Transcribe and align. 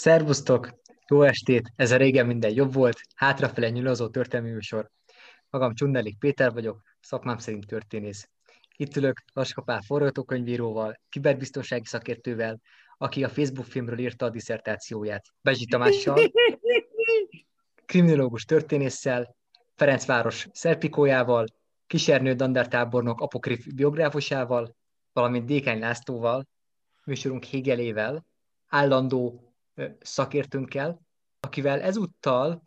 Szervusztok! 0.00 0.70
Jó 1.08 1.22
estét! 1.22 1.72
Ez 1.76 1.90
a 1.90 1.96
régen 1.96 2.26
minden 2.26 2.52
jobb 2.54 2.72
volt, 2.72 3.00
hátrafele 3.14 3.70
nyilazó 3.70 4.08
történelmi 4.08 4.52
műsor. 4.52 4.90
Magam 5.50 5.74
Csundelik 5.74 6.18
Péter 6.18 6.52
vagyok, 6.52 6.82
szakmám 7.00 7.38
szerint 7.38 7.66
történész. 7.66 8.28
Itt 8.76 8.96
ülök 8.96 9.22
Laskapál 9.32 9.80
forgatókönyvíróval, 9.80 11.00
kiberbiztonsági 11.08 11.84
szakértővel, 11.84 12.60
aki 12.96 13.24
a 13.24 13.28
Facebook 13.28 13.66
filmről 13.66 13.98
írta 13.98 14.24
a 14.24 14.30
diszertációját, 14.30 15.24
Bezsi 15.42 15.66
Tamással, 15.66 16.30
kriminológus 17.86 18.44
történésszel, 18.44 19.36
Ferencváros 19.74 20.46
Szerpikójával, 20.52 21.46
Kisernő 21.86 22.34
Dandártábornok 22.34 23.20
apokrif 23.20 23.66
biográfusával, 23.74 24.76
valamint 25.12 25.46
Dékány 25.46 25.78
Lászlóval, 25.78 26.46
műsorunk 27.04 27.44
Hegelével, 27.44 28.26
állandó 28.68 29.49
szakértőnkkel, 30.00 31.00
akivel 31.40 31.80
ezúttal 31.80 32.62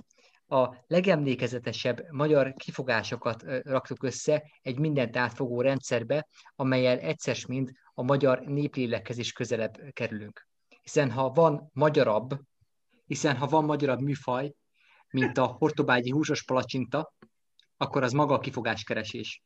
a 0.48 0.76
legemlékezetesebb 0.88 2.06
magyar 2.10 2.54
kifogásokat 2.54 3.44
raktuk 3.64 4.04
össze 4.04 4.44
egy 4.62 4.80
mindent 4.80 5.18
átfogó 5.18 5.62
rendszerbe, 5.62 6.28
amelyel 6.56 7.00
egyszer 7.00 7.38
mind 7.48 7.72
a 7.94 8.04
magyar 8.04 8.40
néplélekhez 8.40 9.18
is 9.18 9.32
közelebb 9.32 9.78
kerülünk. 9.92 10.48
Hiszen 10.82 11.12
ha 11.12 11.30
van 11.30 11.70
magyarabb, 11.74 12.40
hiszen 13.06 13.38
ha 13.38 13.48
van 13.48 13.66
magyarabb 13.66 14.00
műfaj, 14.00 14.54
mint 15.10 15.38
a 15.38 15.46
hortobágyi 15.46 16.10
húsos 16.10 16.44
palacsinta, 16.44 17.14
akkor 17.78 18.04
az 18.04 18.12
maga 18.12 18.34
a 18.34 18.40
kifogáskeresés. 18.40 19.44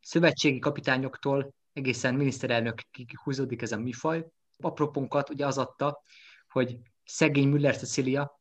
Szövetségi 0.00 0.58
kapitányoktól 0.58 1.54
egészen 1.72 2.14
miniszterelnökig 2.14 3.18
húzódik 3.22 3.62
ez 3.62 3.72
a 3.72 3.78
műfaj. 3.78 4.26
Apropónkat 4.58 5.30
ugye 5.30 5.46
az 5.46 5.58
adta, 5.58 6.02
hogy 6.52 6.78
szegény 7.04 7.48
Müller 7.48 7.76
Cecilia 7.76 8.40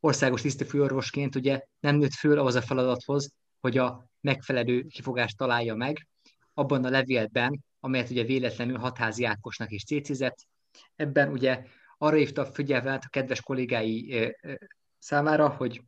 országos 0.00 0.40
tisztefőorvosként 0.40 1.34
ugye 1.34 1.62
nem 1.80 1.96
nőtt 1.96 2.12
föl 2.12 2.38
ahhoz 2.38 2.54
a 2.54 2.62
feladathoz, 2.62 3.32
hogy 3.60 3.78
a 3.78 4.08
megfelelő 4.20 4.82
kifogást 4.82 5.36
találja 5.36 5.74
meg, 5.74 6.08
abban 6.54 6.84
a 6.84 6.90
levélben, 6.90 7.64
amelyet 7.80 8.10
ugye 8.10 8.24
véletlenül 8.24 8.78
hatházi 8.78 9.24
Ákosnak 9.24 9.70
is 9.70 9.84
cécizett. 9.84 10.46
Ebben 10.96 11.32
ugye 11.32 11.64
arra 11.98 12.16
hívta 12.16 12.42
a 12.42 12.52
figyelmet 12.52 13.04
a 13.04 13.08
kedves 13.08 13.40
kollégái 13.40 14.34
számára, 14.98 15.48
hogy 15.48 15.82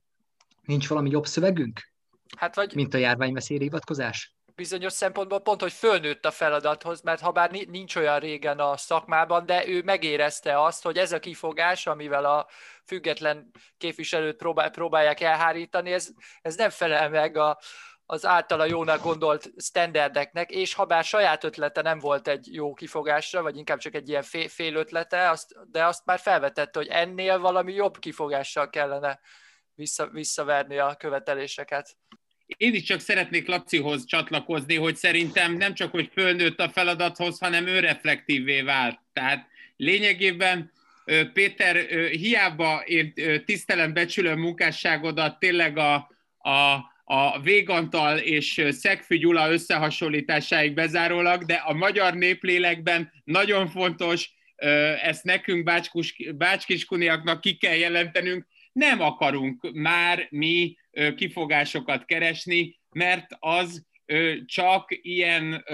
nincs 0.63 0.89
valami 0.89 1.11
jobb 1.11 1.27
szövegünk, 1.27 1.93
hát 2.37 2.55
vagy... 2.55 2.75
mint 2.75 2.95
a 2.95 2.99
járványveszélyre 2.99 3.63
hivatkozás? 3.63 4.37
Bizonyos 4.59 4.93
szempontból 4.93 5.41
pont, 5.41 5.61
hogy 5.61 5.73
fölnőtt 5.73 6.25
a 6.25 6.31
feladathoz, 6.31 7.01
mert 7.01 7.21
ha 7.21 7.33
bár 7.33 7.51
nincs 7.51 7.97
olyan 7.97 8.19
régen 8.19 8.59
a 8.59 8.77
szakmában, 8.77 9.47
de 9.47 9.69
ő 9.69 9.83
megérezte 9.83 10.63
azt, 10.63 10.83
hogy 10.83 10.99
ez 10.99 11.13
a 11.13 11.19
kifogás, 11.19 11.87
amivel 11.87 12.25
a 12.25 12.47
független 12.85 13.51
képviselőt 13.77 14.37
próbál, 14.37 14.71
próbálják 14.71 15.21
elhárítani, 15.21 15.93
ez, 15.93 16.09
ez 16.43 16.57
nem 16.57 16.71
felel 16.71 17.09
meg 17.09 17.37
a, 17.37 17.59
az 18.07 18.27
általa 18.27 18.65
jónak 18.65 19.03
gondolt 19.03 19.51
standardeknek, 19.57 20.51
és 20.51 20.75
ha 20.75 20.85
bár 20.85 21.05
saját 21.05 21.45
ötlete 21.45 21.83
nem 21.83 21.99
volt 21.99 22.29
egy 22.29 22.55
jó 22.55 22.75
kifogásra, 22.75 23.43
vagy 23.43 23.57
inkább 23.57 23.79
csak 23.79 23.95
egy 23.95 24.09
ilyen 24.09 24.23
fél, 24.23 24.49
fél 24.49 24.75
ötlete, 24.75 25.31
azt, 25.31 25.71
de 25.71 25.85
azt 25.85 26.05
már 26.05 26.19
felvetette, 26.19 26.79
hogy 26.79 26.89
ennél 26.89 27.39
valami 27.39 27.73
jobb 27.73 27.99
kifogással 27.99 28.71
kellene 28.71 29.21
vissza, 29.75 30.07
visszaverni 30.07 30.79
a 30.79 30.95
követeléseket. 30.95 31.97
Én 32.57 32.75
is 32.75 32.83
csak 32.83 33.01
szeretnék 33.01 33.47
Lacihoz 33.47 34.05
csatlakozni, 34.07 34.75
hogy 34.75 34.97
szerintem 34.97 35.57
nem 35.57 35.75
csak, 35.75 35.91
hogy 35.91 36.11
fölnőtt 36.13 36.61
a 36.61 36.69
feladathoz, 36.69 37.39
hanem 37.39 37.67
önreflektívvé 37.67 38.61
vált. 38.61 38.99
Tehát 39.13 39.47
lényegében 39.77 40.73
Péter, 41.33 41.77
hiába 42.11 42.83
én 42.87 43.13
tisztelem, 43.45 43.93
becsülöm 43.93 44.39
munkásságodat, 44.39 45.39
tényleg 45.39 45.79
a, 45.79 46.11
a, 46.39 46.75
a 47.05 47.41
Végantal 47.43 48.19
és 48.19 48.65
Szegfű 48.71 49.19
Gyula 49.19 49.51
összehasonlításáig 49.51 50.75
bezárólag, 50.75 51.45
de 51.45 51.55
a 51.55 51.73
magyar 51.73 52.15
néplélekben 52.15 53.13
nagyon 53.25 53.69
fontos, 53.69 54.31
ezt 55.03 55.25
nekünk 55.25 55.65
Bácskus, 55.65 56.17
Bácskiskuniaknak 56.35 57.41
ki 57.41 57.57
kell 57.57 57.75
jelentenünk, 57.75 58.47
nem 58.73 59.01
akarunk 59.01 59.71
már 59.73 60.27
mi 60.31 60.77
kifogásokat 61.17 62.05
keresni, 62.05 62.81
mert 62.91 63.27
az 63.39 63.87
csak 64.45 64.87
ilyen 64.89 65.65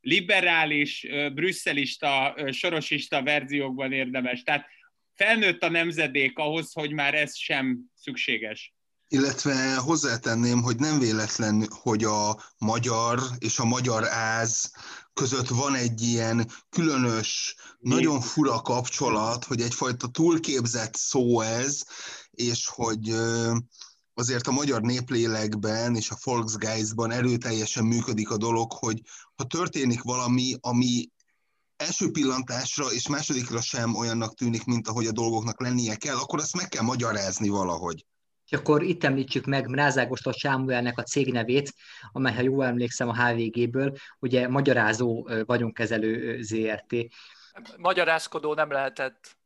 liberális, 0.00 1.06
brüsszelista, 1.34 2.34
sorosista 2.50 3.22
verziókban 3.22 3.92
érdemes. 3.92 4.42
Tehát 4.42 4.66
felnőtt 5.14 5.62
a 5.62 5.70
nemzedék 5.70 6.38
ahhoz, 6.38 6.72
hogy 6.72 6.92
már 6.92 7.14
ez 7.14 7.36
sem 7.36 7.78
szükséges. 7.94 8.74
Illetve 9.08 9.76
hozzátenném, 9.76 10.62
hogy 10.62 10.76
nem 10.76 10.98
véletlen, 10.98 11.66
hogy 11.70 12.04
a 12.04 12.42
magyar 12.58 13.18
és 13.38 13.58
a 13.58 13.64
magyar 13.64 14.04
áz 14.08 14.72
között 15.12 15.48
van 15.48 15.74
egy 15.74 16.02
ilyen 16.02 16.46
különös, 16.70 17.56
nagyon 17.78 18.20
fura 18.20 18.60
kapcsolat, 18.60 19.44
hogy 19.44 19.60
egyfajta 19.60 20.08
túlképzett 20.08 20.94
szó 20.94 21.40
ez, 21.40 21.84
és 22.30 22.66
hogy 22.66 23.14
azért 24.22 24.46
a 24.46 24.52
magyar 24.52 24.80
néplélekben 24.80 25.96
és 25.96 26.10
a 26.10 26.16
Volksgeistban 26.24 27.10
erőteljesen 27.10 27.84
működik 27.84 28.30
a 28.30 28.36
dolog, 28.36 28.72
hogy 28.72 29.00
ha 29.34 29.44
történik 29.44 30.02
valami, 30.02 30.54
ami 30.60 31.08
első 31.76 32.10
pillantásra 32.10 32.92
és 32.92 33.08
másodikra 33.08 33.60
sem 33.60 33.94
olyannak 33.94 34.34
tűnik, 34.34 34.64
mint 34.64 34.88
ahogy 34.88 35.06
a 35.06 35.12
dolgoknak 35.12 35.60
lennie 35.60 35.94
kell, 35.96 36.16
akkor 36.16 36.38
azt 36.38 36.56
meg 36.56 36.68
kell 36.68 36.82
magyarázni 36.82 37.48
valahogy. 37.48 38.06
És 38.46 38.58
akkor 38.58 38.82
itt 38.82 39.04
említsük 39.04 39.44
meg 39.44 39.68
Mrázágostos 39.68 40.36
Sámuelnek 40.36 40.98
a 40.98 41.02
cégnevét, 41.02 41.74
amely, 42.12 42.34
ha 42.34 42.42
jól 42.42 42.64
emlékszem 42.64 43.08
a 43.08 43.24
HVG-ből, 43.24 43.96
ugye 44.18 44.48
magyarázó 44.48 45.28
vagyonkezelő 45.46 46.42
ZRT. 46.42 46.94
Magyarázkodó 47.76 48.54
nem 48.54 48.70
lehetett. 48.70 49.36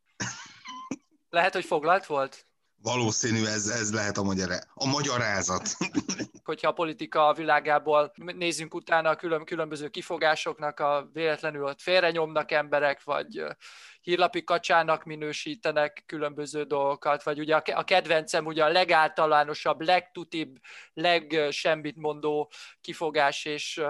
Lehet, 1.30 1.52
hogy 1.52 1.64
foglalt 1.64 2.06
volt? 2.06 2.46
Valószínű 2.82 3.44
ez, 3.44 3.66
ez 3.66 3.92
lehet 3.92 4.16
a, 4.16 4.22
magyar, 4.22 4.50
a 4.74 4.86
magyarázat. 4.86 5.76
Hogyha 6.44 6.68
a 6.68 6.72
politika 6.72 7.32
világából 7.32 8.12
nézzünk 8.16 8.74
utána 8.74 9.08
a 9.08 9.16
külön, 9.16 9.44
különböző 9.44 9.88
kifogásoknak, 9.88 10.80
a 10.80 11.08
véletlenül 11.12 11.74
félrenyomnak 11.78 12.50
emberek, 12.52 13.04
vagy 13.04 13.44
hírlapi 14.00 14.44
kacsának 14.44 15.04
minősítenek 15.04 16.02
különböző 16.06 16.62
dolgokat, 16.62 17.22
vagy 17.22 17.38
ugye 17.38 17.56
a 17.56 17.84
kedvencem 17.84 18.46
ugye 18.46 18.64
a 18.64 18.68
legáltalánosabb, 18.68 19.80
legtutibb, 19.80 20.56
legsemmit 20.92 21.96
mondó 21.96 22.50
kifogás 22.80 23.44
és 23.44 23.80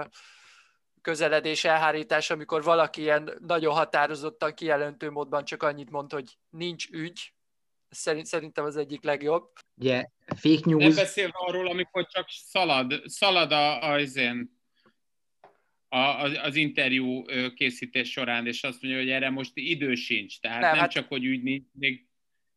közeledés, 1.01 1.63
elhárítás, 1.63 2.29
amikor 2.29 2.63
valaki 2.63 3.01
ilyen 3.01 3.37
nagyon 3.39 3.73
határozottan 3.73 4.53
kijelentő 4.53 5.09
módban 5.09 5.45
csak 5.45 5.63
annyit 5.63 5.89
mond, 5.89 6.11
hogy 6.11 6.37
nincs 6.49 6.89
ügy, 6.89 7.33
szerint, 7.89 8.25
szerintem 8.25 8.65
az 8.65 8.77
egyik 8.77 9.03
legjobb. 9.03 9.49
Ugye, 9.75 10.05
fake 10.35 10.61
news... 10.63 10.83
Nem 10.83 10.95
beszélve 10.95 11.33
arról, 11.33 11.67
amikor 11.67 12.07
csak 12.07 12.25
szalad, 12.29 13.01
szalad 13.05 13.51
a, 13.51 13.93
a, 13.93 13.99
a, 15.89 16.23
az 16.23 16.55
interjú 16.55 17.23
készítés 17.55 18.11
során, 18.11 18.47
és 18.47 18.63
azt 18.63 18.81
mondja, 18.81 19.01
hogy 19.01 19.09
erre 19.09 19.29
most 19.29 19.51
idő 19.53 19.95
sincs. 19.95 20.39
Tehát 20.39 20.59
nem, 20.61 20.69
nem 20.71 20.79
hát... 20.79 20.91
csak, 20.91 21.07
hogy 21.07 21.27
úgy 21.27 21.43
nincs, 21.43 21.65
még 21.71 22.07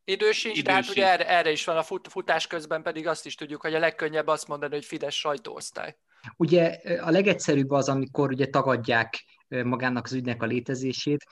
Idő 0.04 0.32
sincs, 0.32 0.56
Idő 0.56 0.66
de 0.66 0.72
hát 0.72 0.84
sincs. 0.84 0.96
ugye 0.96 1.06
erre, 1.06 1.28
erre 1.28 1.50
is 1.50 1.64
van 1.64 1.76
a 1.76 1.82
fut, 1.82 2.08
futás 2.08 2.46
közben 2.46 2.82
pedig 2.82 3.06
azt 3.06 3.26
is 3.26 3.34
tudjuk, 3.34 3.60
hogy 3.60 3.74
a 3.74 3.78
legkönnyebb 3.78 4.26
azt 4.26 4.48
mondani, 4.48 4.74
hogy 4.74 4.84
Fidesz 4.84 5.14
sajtóosztály. 5.14 5.96
Ugye 6.36 6.80
a 7.00 7.10
legegyszerűbb 7.10 7.70
az, 7.70 7.88
amikor 7.88 8.30
ugye 8.30 8.46
tagadják 8.46 9.24
magának 9.64 10.04
az 10.04 10.12
ügynek 10.12 10.42
a 10.42 10.46
létezését. 10.46 11.24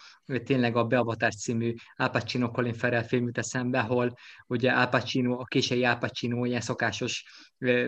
Tényleg 0.44 0.76
a 0.76 0.84
Beavatás 0.84 1.36
című 1.36 1.74
Al 1.96 2.10
Pacino 2.10 2.50
Colin 2.50 2.74
Farrell 2.74 3.02
film 3.02 3.26
jut 3.26 3.38
eszembe, 3.38 3.80
ahol 3.80 4.14
ugye 4.46 4.70
Al 4.70 4.88
Pacino, 4.88 5.40
a 5.40 5.44
késői 5.44 5.84
Al 5.84 5.98
Pacino 5.98 6.44
ilyen 6.44 6.60
szokásos 6.60 7.24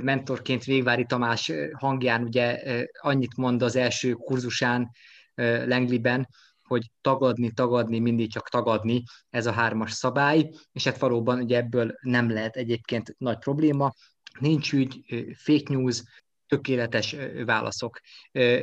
mentorként 0.02 0.64
Végvári 0.64 1.04
Tamás 1.04 1.52
hangján 1.72 2.22
ugye 2.22 2.62
annyit 3.00 3.36
mond 3.36 3.62
az 3.62 3.76
első 3.76 4.12
kurzusán 4.12 4.90
Lengliben, 5.34 6.28
hogy 6.62 6.90
tagadni, 7.00 7.50
tagadni, 7.50 7.98
mindig 7.98 8.32
csak 8.32 8.48
tagadni, 8.48 9.02
ez 9.30 9.46
a 9.46 9.52
hármas 9.52 9.92
szabály, 9.92 10.50
és 10.72 10.84
hát 10.84 10.98
valóban 10.98 11.40
ugye 11.40 11.56
ebből 11.56 11.94
nem 12.00 12.30
lehet 12.30 12.56
egyébként 12.56 13.14
nagy 13.18 13.38
probléma. 13.38 13.92
Nincs 14.38 14.72
ügy, 14.72 15.04
fake 15.36 15.74
news, 15.74 16.02
tökéletes 16.50 17.16
válaszok. 17.44 18.00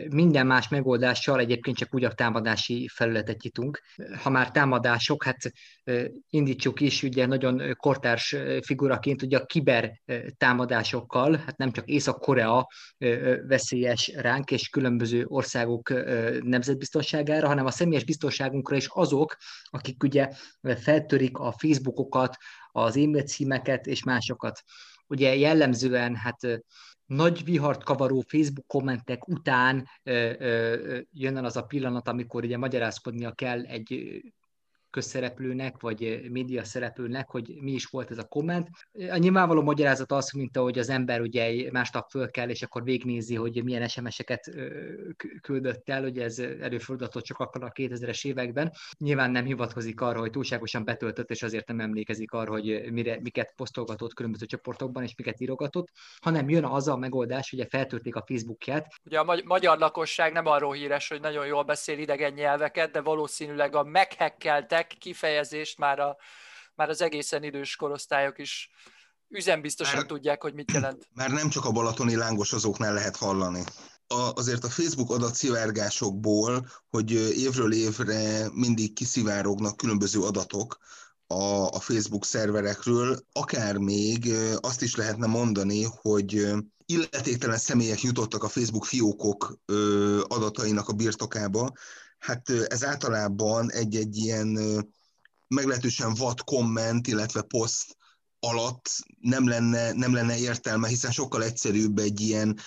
Minden 0.10 0.48
más 0.48 0.68
megoldással 0.68 1.40
egyébként 1.40 1.78
csak 1.78 1.94
a 1.94 2.14
támadási 2.14 2.88
felületet 2.94 3.42
nyitunk. 3.42 3.82
Ha 4.22 4.30
már 4.30 4.52
támadások, 4.52 5.24
hát 5.24 5.38
indítsuk 6.30 6.82
is, 6.82 7.04
ugye 7.04 7.26
nagyon 7.26 7.76
kortárs 7.76 8.36
figuraként, 8.62 9.22
ugye 9.22 9.38
a 9.38 9.46
kiber 9.46 10.02
támadásokkal, 10.38 11.36
hát 11.36 11.58
nem 11.58 11.72
csak 11.72 11.88
Észak-Korea 11.88 12.68
veszélyes 13.48 14.08
ránk 14.16 14.52
és 14.52 14.70
különböző 14.70 15.26
országok 15.28 15.90
nemzetbiztonságára, 16.44 17.48
hanem 17.48 17.66
a 17.66 17.72
személyes 17.72 18.04
biztonságunkra 18.04 18.76
is 18.76 18.88
azok, 18.90 19.36
akik 19.64 20.04
ugye 20.04 20.30
feltörik 20.62 21.38
a 21.38 21.52
Facebookokat, 21.58 22.38
az 22.72 22.98
e-mail 22.98 23.24
címeket 23.24 23.86
és 23.86 24.04
másokat. 24.04 24.62
Ugye 25.08 25.36
jellemzően 25.36 26.16
hát 26.16 26.62
nagy 27.08 27.44
vihart 27.44 27.84
kavaró 27.84 28.24
Facebook 28.28 28.68
kommentek 28.68 29.28
után 29.28 29.88
jön 31.12 31.38
az 31.38 31.58
a 31.58 31.66
pillanat, 31.66 32.08
amikor 32.08 32.44
ugye 32.44 32.58
magyarázkodnia 32.58 33.32
kell 33.32 33.64
egy 33.64 34.22
közszereplőnek, 34.98 35.82
vagy 35.82 36.22
média 36.32 36.64
szereplőnek, 36.64 37.30
hogy 37.30 37.58
mi 37.60 37.72
is 37.72 37.86
volt 37.86 38.12
ez 38.12 38.18
a 38.18 38.24
komment. 38.24 38.70
A 39.10 39.18
nyilvánvaló 39.18 39.62
magyarázat 39.62 40.12
az, 40.12 40.32
mint 40.32 40.58
ahogy 40.58 40.80
az 40.80 40.90
ember 40.90 41.22
ugye 41.22 41.72
másnap 41.72 42.10
föl 42.10 42.32
kell, 42.32 42.50
és 42.50 42.62
akkor 42.62 42.84
végnézi, 42.84 43.36
hogy 43.36 43.64
milyen 43.64 43.88
SMS-eket 43.88 44.52
küldött 45.42 45.90
el, 45.90 46.04
ugye 46.04 46.24
ez 46.24 46.40
előfordulhatott 46.40 47.24
csak 47.24 47.38
akkor 47.38 47.64
a 47.64 47.72
2000-es 47.72 48.26
években. 48.26 48.72
Nyilván 48.98 49.32
nem 49.32 49.46
hivatkozik 49.46 50.02
arra, 50.02 50.20
hogy 50.20 50.32
túlságosan 50.32 50.84
betöltött, 50.84 51.30
és 51.30 51.44
azért 51.44 51.68
nem 51.68 51.80
emlékezik 51.80 52.32
arra, 52.32 52.52
hogy 52.52 52.92
mire, 52.92 53.20
miket 53.22 53.54
posztolgatott 53.56 54.14
különböző 54.14 54.46
csoportokban, 54.46 55.04
és 55.04 55.16
miket 55.16 55.42
írogatott, 55.42 55.88
hanem 56.22 56.50
jön 56.50 56.66
az 56.66 56.88
a 56.88 56.98
megoldás, 56.98 57.50
hogy 57.50 57.68
feltörték 57.70 58.16
a 58.16 58.24
Facebookját. 58.28 58.94
Ugye 59.06 59.20
a 59.20 59.42
magyar 59.46 59.78
lakosság 59.78 60.34
nem 60.34 60.46
arról 60.46 60.74
híres, 60.74 61.08
hogy 61.08 61.22
nagyon 61.22 61.46
jól 61.46 61.64
beszél 61.64 62.00
idegen 62.00 62.34
nyelveket, 62.34 62.92
de 62.92 63.02
valószínűleg 63.02 63.76
a 63.76 63.84
meghekkeltek 63.84 64.87
kifejezést 64.88 65.78
már, 65.78 66.00
a, 66.00 66.18
már 66.76 66.90
az 66.90 67.02
egészen 67.02 67.44
idős 67.44 67.76
korosztályok 67.76 68.38
is 68.38 68.70
üzembiztosan 69.30 69.96
már, 69.96 70.06
tudják, 70.06 70.42
hogy 70.42 70.54
mit 70.54 70.72
jelent. 70.72 71.08
Már 71.14 71.30
nem 71.30 71.50
csak 71.50 71.66
a 71.66 71.72
balatoni 71.72 72.16
lángosozóknál 72.16 72.94
lehet 72.94 73.16
hallani. 73.16 73.64
A, 74.08 74.32
azért 74.34 74.64
a 74.64 74.70
Facebook 74.70 75.12
adatszivárgásokból, 75.12 76.68
hogy 76.90 77.12
évről 77.38 77.74
évre 77.74 78.50
mindig 78.54 78.94
kiszivárognak 78.94 79.78
különböző 79.78 80.22
adatok, 80.22 80.78
a, 81.28 81.68
a 81.68 81.80
Facebook 81.80 82.26
szerverekről, 82.26 83.20
akár 83.32 83.78
még 83.78 84.34
azt 84.60 84.82
is 84.82 84.96
lehetne 84.96 85.28
mondani, 85.28 85.84
hogy 86.02 86.48
illetéktelen 86.86 87.58
személyek 87.58 88.02
jutottak 88.02 88.44
a 88.44 88.48
Facebook 88.48 88.86
fiókok 88.86 89.60
adatainak 90.28 90.90
a 90.90 90.94
birtokába, 90.94 91.72
hát 92.18 92.50
ez 92.50 92.84
általában 92.84 93.72
egy-egy 93.72 94.18
ilyen 94.18 94.60
meglehetősen 95.48 96.14
vad 96.14 96.42
komment, 96.44 97.08
illetve 97.08 97.42
poszt 97.42 97.98
alatt 98.40 98.90
nem 99.20 99.48
lenne, 99.48 99.92
nem 99.92 100.14
lenne 100.14 100.38
értelme, 100.38 100.88
hiszen 100.88 101.12
sokkal 101.12 101.44
egyszerűbb 101.44 101.98
egy 101.98 102.20
ilyen 102.20 102.60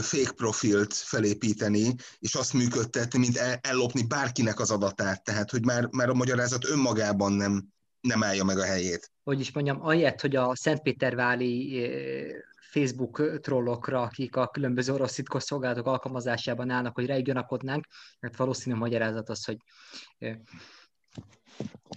fake 0.00 0.32
profilt 0.32 0.94
felépíteni, 0.94 1.94
és 2.18 2.34
azt 2.34 2.52
működtetni, 2.52 3.18
mint 3.18 3.36
el, 3.36 3.58
ellopni 3.62 4.06
bárkinek 4.06 4.60
az 4.60 4.70
adatát. 4.70 5.24
Tehát, 5.24 5.50
hogy 5.50 5.64
már, 5.64 5.88
már 5.90 6.08
a 6.08 6.14
magyarázat 6.14 6.64
önmagában 6.64 7.32
nem, 7.32 7.68
nem 8.00 8.22
állja 8.22 8.44
meg 8.44 8.58
a 8.58 8.64
helyét. 8.64 9.10
Hogy 9.24 9.40
is 9.40 9.52
mondjam, 9.52 9.82
ahelyett, 9.82 10.20
hogy 10.20 10.36
a 10.36 10.56
Szentpéterváli 10.56 11.86
Facebook 12.70 13.40
trollokra, 13.40 14.02
akik 14.02 14.36
a 14.36 14.46
különböző 14.46 14.92
orosz 14.92 15.14
titkos 15.14 15.42
szolgálatok 15.42 15.86
alkalmazásában 15.86 16.70
állnak, 16.70 16.94
hogy 16.94 17.06
rájuk 17.06 17.26
gyanakodnánk, 17.26 17.86
mert 18.20 18.36
valószínű 18.36 18.76
magyarázat 18.76 19.28
az, 19.28 19.44
hogy 19.44 19.56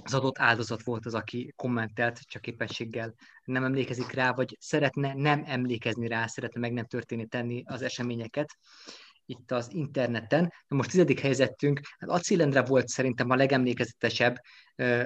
az 0.04 0.14
adott 0.14 0.40
áldozat 0.40 0.84
volt 0.84 1.06
az, 1.06 1.14
aki 1.14 1.54
kommentelt, 1.56 2.20
csak 2.20 2.48
éppenséggel 2.48 3.14
nem 3.44 3.64
emlékezik 3.64 4.12
rá, 4.12 4.32
vagy 4.32 4.58
szeretne 4.60 5.14
nem 5.14 5.44
emlékezni 5.46 6.08
rá, 6.08 6.28
szeretne 6.28 6.60
meg 6.60 6.74
nem 6.74 6.86
történni 6.86 7.28
tenni 7.28 7.64
az 7.66 7.82
eseményeket 7.82 8.58
itt 9.26 9.52
az 9.52 9.68
interneten. 9.72 10.54
Most 10.68 10.90
tizedik 10.90 11.20
helyzetünk, 11.20 11.80
hát 12.00 12.10
Acilendre 12.10 12.62
volt 12.62 12.88
szerintem 12.88 13.30
a 13.30 13.36
legemlékezetesebb, 13.36 14.36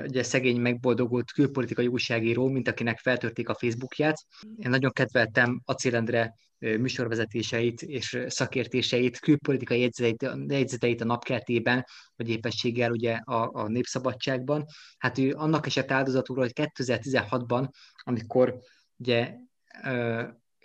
ugye 0.04 0.24
szegény 0.24 0.60
megboldogult 0.60 1.32
külpolitikai 1.32 1.88
újságíró, 1.88 2.48
mint 2.48 2.68
akinek 2.68 3.00
feltörték 3.00 3.50
a 3.50 3.56
Facebookját. 3.56 4.18
Én 4.56 4.70
nagyon 4.70 4.92
kedveltem 4.92 5.62
Acilendre 5.66 6.34
műsorvezetéseit 6.60 7.82
és 7.82 8.24
szakértéseit, 8.28 9.20
külpolitikai 9.20 9.80
jegyzeteit, 9.80 10.30
jegyzeteit 10.48 11.02
a 11.02 11.06
napkertében, 11.06 11.86
vagy 12.16 12.30
épességgel 12.30 12.92
ugye 12.92 13.14
a, 13.14 13.50
a 13.54 13.68
Népszabadságban. 13.68 14.66
Hát 14.98 15.18
ő 15.18 15.34
annak 15.34 15.66
esett 15.66 15.92
áldozatul, 15.92 16.38
hogy 16.38 16.52
2016-ban, 16.54 17.70
amikor 18.04 18.60
ugye 18.98 19.34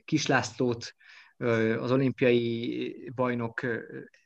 Kislászlót 0.04 0.94
az 1.78 1.90
olimpiai 1.90 3.10
bajnok 3.14 3.60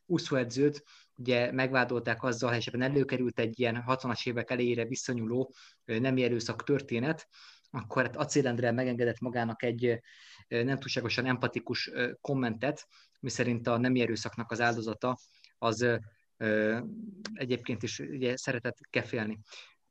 úszóedzőt, 0.07 0.85
ugye 1.17 1.53
megvádolták 1.53 2.23
azzal, 2.23 2.55
és 2.55 2.67
ebben 2.67 2.83
előkerült 2.83 3.39
egy 3.39 3.61
ilyen 3.61 3.85
60-as 3.87 4.27
évek 4.27 4.51
elejére 4.51 4.85
viszonyuló 4.85 5.55
nem 5.85 6.17
erőszak 6.17 6.65
történet, 6.65 7.29
akkor 7.71 8.03
hát 8.03 8.17
Acélendre 8.17 8.71
megengedett 8.71 9.21
magának 9.21 9.63
egy 9.63 10.01
nem 10.49 10.79
túlságosan 10.79 11.27
empatikus 11.27 11.91
kommentet, 12.21 12.87
miszerint 13.21 13.67
a 13.67 13.79
nem 13.79 13.95
erőszaknak 13.95 14.51
az 14.51 14.61
áldozata 14.61 15.19
az 15.59 15.87
egyébként 17.33 17.83
is 17.83 17.99
ugye 17.99 18.37
szeretett 18.37 18.79
kefélni 18.91 19.39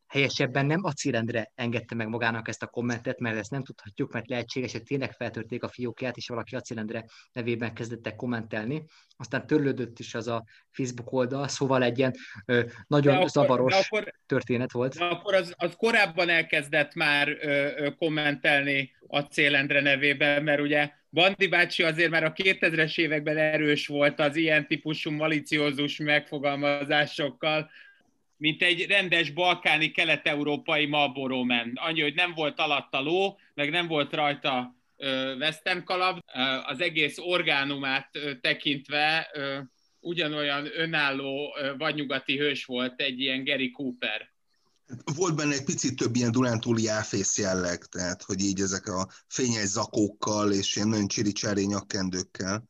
helyesebben 0.07 0.65
nem 0.65 0.83
Acilendre 0.83 1.51
engedte 1.55 1.95
meg 1.95 2.07
magának 2.07 2.47
ezt 2.47 2.63
a 2.63 2.67
kommentet, 2.67 3.19
mert 3.19 3.37
ezt 3.37 3.51
nem 3.51 3.63
tudhatjuk, 3.63 4.13
mert 4.13 4.29
lehetséges, 4.29 4.71
hogy 4.71 4.83
tényleg 4.83 5.11
feltörték 5.11 5.63
a 5.63 5.67
fiókját, 5.67 6.17
és 6.17 6.27
valaki 6.27 6.55
Acilendre 6.55 7.05
nevében 7.31 7.73
kezdett 7.73 8.15
kommentelni. 8.15 8.83
Aztán 9.17 9.47
törlődött 9.47 9.99
is 9.99 10.15
az 10.15 10.27
a 10.27 10.43
Facebook 10.71 11.11
oldal, 11.11 11.47
szóval 11.47 11.83
egy 11.83 11.97
ilyen 11.97 12.13
ö, 12.45 12.63
nagyon 12.87 13.11
de 13.11 13.17
akkor, 13.17 13.29
zavaros 13.29 13.73
de 13.73 13.79
akkor, 13.85 14.13
történet 14.25 14.71
volt. 14.71 14.97
De 14.97 15.05
akkor 15.05 15.33
az, 15.33 15.53
az 15.57 15.73
korábban 15.77 16.29
elkezdett 16.29 16.93
már 16.93 17.29
ö, 17.29 17.67
ö, 17.75 17.91
kommentelni 17.95 18.93
Acélendre 19.07 19.81
nevében, 19.81 20.43
mert 20.43 20.61
ugye 20.61 20.91
Bandi 21.09 21.47
bácsi 21.47 21.83
azért 21.83 22.09
már 22.09 22.23
a 22.23 22.33
2000-es 22.33 22.97
években 22.97 23.37
erős 23.37 23.87
volt 23.87 24.19
az 24.19 24.35
ilyen 24.35 24.67
típusú 24.67 25.11
maliciózus 25.11 25.97
megfogalmazásokkal, 25.97 27.69
mint 28.37 28.61
egy 28.61 28.85
rendes 28.85 29.31
balkáni 29.31 29.91
kelet-európai 29.91 30.85
Marlboro 30.85 31.43
Man. 31.43 31.71
Annyi, 31.75 32.01
hogy 32.01 32.13
nem 32.13 32.33
volt 32.33 32.59
alatta 32.59 33.01
ló, 33.01 33.37
meg 33.53 33.69
nem 33.69 33.87
volt 33.87 34.13
rajta 34.13 34.75
western 35.39 35.83
kalap. 35.83 36.19
Az 36.65 36.81
egész 36.81 37.17
orgánumát 37.17 38.09
tekintve 38.41 39.27
ugyanolyan 39.99 40.69
önálló 40.75 41.55
vadnyugati 41.77 42.37
hős 42.37 42.65
volt 42.65 43.01
egy 43.01 43.19
ilyen 43.19 43.43
Gary 43.43 43.71
Cooper. 43.71 44.33
Volt 45.15 45.35
benne 45.35 45.53
egy 45.53 45.63
picit 45.63 45.95
több 45.95 46.15
ilyen 46.15 46.31
Dunántúli 46.31 46.88
áfész 46.88 47.38
jelleg, 47.38 47.85
tehát 47.85 48.24
hogy 48.24 48.39
így 48.39 48.60
ezek 48.60 48.88
a 48.88 49.07
fényes 49.27 49.65
zakókkal 49.65 50.51
és 50.51 50.75
ilyen 50.75 50.88
nagyon 50.88 51.07
csiri 51.07 51.65
nyakkendőkkel 51.65 52.63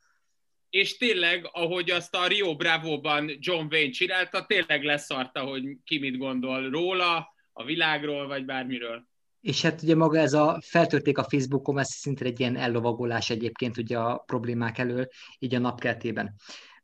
és 0.70 0.98
tényleg, 0.98 1.50
ahogy 1.52 1.92
azt 1.92 2.16
a 2.16 2.28
Rio 2.28 2.56
Bravo-ban 2.56 3.32
John 3.40 3.68
Wayne 3.72 3.92
csinálta, 3.92 4.46
tényleg 4.46 4.84
leszarta, 4.84 5.40
hogy 5.40 5.64
ki 5.84 6.00
mit 6.00 6.18
gondol 6.18 6.70
róla, 6.70 7.34
a 7.54 7.64
világról, 7.64 8.28
vagy 8.28 8.46
bármiről. 8.46 9.08
És 9.42 9.62
hát 9.62 9.82
ugye 9.82 9.96
maga 9.96 10.18
ez 10.18 10.34
a, 10.34 10.60
feltörték 10.62 11.18
a 11.18 11.24
Facebookon, 11.24 11.80
ez 11.80 11.90
szinte 11.90 12.26
egy 12.26 12.40
ilyen 12.40 12.56
ellovagolás 12.56 13.30
egyébként 13.30 13.78
ugye 13.78 13.98
a 13.98 14.18
problémák 14.18 14.78
elől, 14.78 15.08
így 15.40 15.56
a 15.56 15.60
napkeltében. 15.60 16.36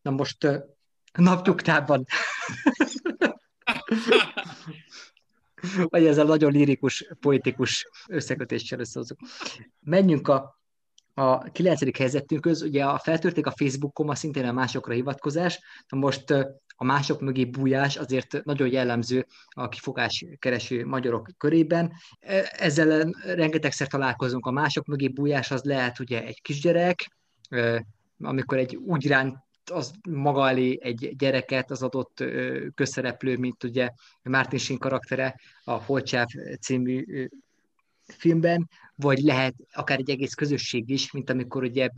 Na 0.01 0.11
most 0.11 0.47
napnyugtában. 1.13 2.05
vagy 5.89 6.05
ezzel 6.05 6.25
nagyon 6.25 6.51
lirikus, 6.51 7.07
poetikus 7.19 7.89
összekötéssel 8.07 8.79
összehozunk. 8.79 9.19
Menjünk 9.79 10.27
a 10.27 10.60
a 11.13 11.51
kilencedik 11.51 11.97
helyzetünkhöz, 11.97 12.61
ugye 12.61 12.85
a 12.85 12.99
feltörték 12.99 13.45
a 13.45 13.53
Facebookon, 13.55 14.09
a 14.09 14.15
szintén 14.15 14.45
a 14.45 14.51
másokra 14.51 14.93
hivatkozás, 14.93 15.59
na 15.89 15.97
most 15.97 16.31
a 16.75 16.83
mások 16.83 17.21
mögé 17.21 17.45
bújás 17.45 17.97
azért 17.97 18.43
nagyon 18.43 18.71
jellemző 18.71 19.25
a 19.47 19.69
kifogás 19.69 20.25
kereső 20.39 20.85
magyarok 20.85 21.29
körében. 21.37 21.91
Ezzel 22.51 23.13
rengetegszer 23.25 23.87
találkozunk. 23.87 24.45
A 24.45 24.51
mások 24.51 24.85
mögé 24.85 25.07
bújás 25.07 25.51
az 25.51 25.63
lehet 25.63 25.99
ugye 25.99 26.25
egy 26.25 26.41
kisgyerek, 26.41 27.11
amikor 28.19 28.57
egy 28.57 28.75
úgy 28.75 29.07
ránt 29.07 29.37
az 29.71 29.93
maga 30.09 30.49
elé 30.49 30.77
egy 30.81 31.13
gyereket, 31.17 31.71
az 31.71 31.83
adott 31.83 32.23
közszereplő, 32.75 33.37
mint 33.37 33.63
ugye 33.63 33.89
Martin 34.21 34.59
Sheen 34.59 34.79
karaktere 34.79 35.39
a 35.63 35.71
Holcsáv 35.71 36.27
című 36.59 37.29
filmben, 38.03 38.69
vagy 39.01 39.19
lehet 39.19 39.53
akár 39.73 39.99
egy 39.99 40.09
egész 40.09 40.33
közösség 40.33 40.89
is, 40.89 41.11
mint 41.11 41.29
amikor 41.29 41.63
ugye 41.63 41.89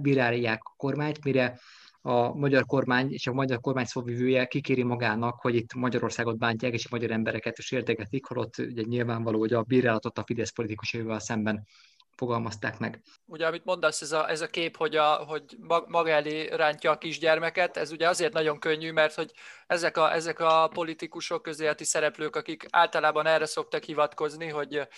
bírálják, 0.00 0.60
a 0.62 0.74
kormányt, 0.76 1.24
mire 1.24 1.58
a 2.02 2.34
magyar 2.34 2.66
kormány 2.66 3.12
és 3.12 3.26
a 3.26 3.32
magyar 3.32 3.60
kormány 3.60 3.84
szóvivője 3.84 4.46
kikéri 4.46 4.82
magának, 4.82 5.40
hogy 5.40 5.54
itt 5.54 5.74
Magyarországot 5.74 6.38
bántják, 6.38 6.72
és 6.72 6.84
a 6.84 6.88
magyar 6.90 7.10
embereket 7.10 7.58
is 7.58 7.70
értegetik, 7.70 8.26
holott 8.26 8.58
ugye 8.58 8.82
nyilvánvaló, 8.86 9.38
hogy 9.38 9.52
a 9.52 9.62
bírálatot 9.62 10.18
a 10.18 10.24
Fidesz 10.26 10.50
politikusaival 10.50 11.18
szemben 11.18 11.66
fogalmazták 12.16 12.78
meg. 12.78 13.02
Ugye, 13.26 13.46
amit 13.46 13.64
mondasz, 13.64 14.02
ez 14.02 14.12
a, 14.12 14.30
ez 14.30 14.40
a 14.40 14.46
kép, 14.46 14.76
hogy, 14.76 14.96
a, 14.96 15.14
hogy 15.14 15.42
maga 15.86 16.08
elé 16.08 16.46
rántja 16.46 16.90
a 16.90 16.98
kisgyermeket, 16.98 17.76
ez 17.76 17.92
ugye 17.92 18.08
azért 18.08 18.32
nagyon 18.32 18.58
könnyű, 18.58 18.92
mert 18.92 19.14
hogy 19.14 19.32
ezek 19.66 19.96
a, 19.96 20.12
ezek 20.12 20.40
a 20.40 20.68
politikusok, 20.72 21.42
közéleti 21.42 21.84
szereplők, 21.84 22.36
akik 22.36 22.66
általában 22.70 23.26
erre 23.26 23.46
szoktak 23.46 23.82
hivatkozni, 23.82 24.48
hogy 24.48 24.88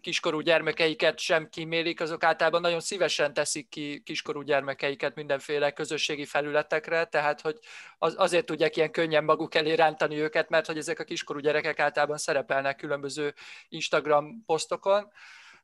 kiskorú 0.00 0.40
gyermekeiket 0.40 1.18
sem 1.18 1.48
kimélik, 1.48 2.00
azok 2.00 2.24
általában 2.24 2.60
nagyon 2.60 2.80
szívesen 2.80 3.34
teszik 3.34 3.68
ki 3.68 4.02
kiskorú 4.04 4.42
gyermekeiket 4.42 5.14
mindenféle 5.14 5.70
közösségi 5.70 6.24
felületekre, 6.24 7.04
tehát 7.04 7.40
hogy 7.40 7.58
az, 7.98 8.14
azért 8.18 8.46
tudják 8.46 8.76
ilyen 8.76 8.90
könnyen 8.90 9.24
maguk 9.24 9.54
elé 9.54 9.72
rántani 9.72 10.16
őket, 10.16 10.48
mert 10.48 10.66
hogy 10.66 10.78
ezek 10.78 10.98
a 10.98 11.04
kiskorú 11.04 11.38
gyerekek 11.38 11.78
általában 11.78 12.16
szerepelnek 12.18 12.76
különböző 12.76 13.34
Instagram 13.68 14.44
posztokon, 14.46 15.12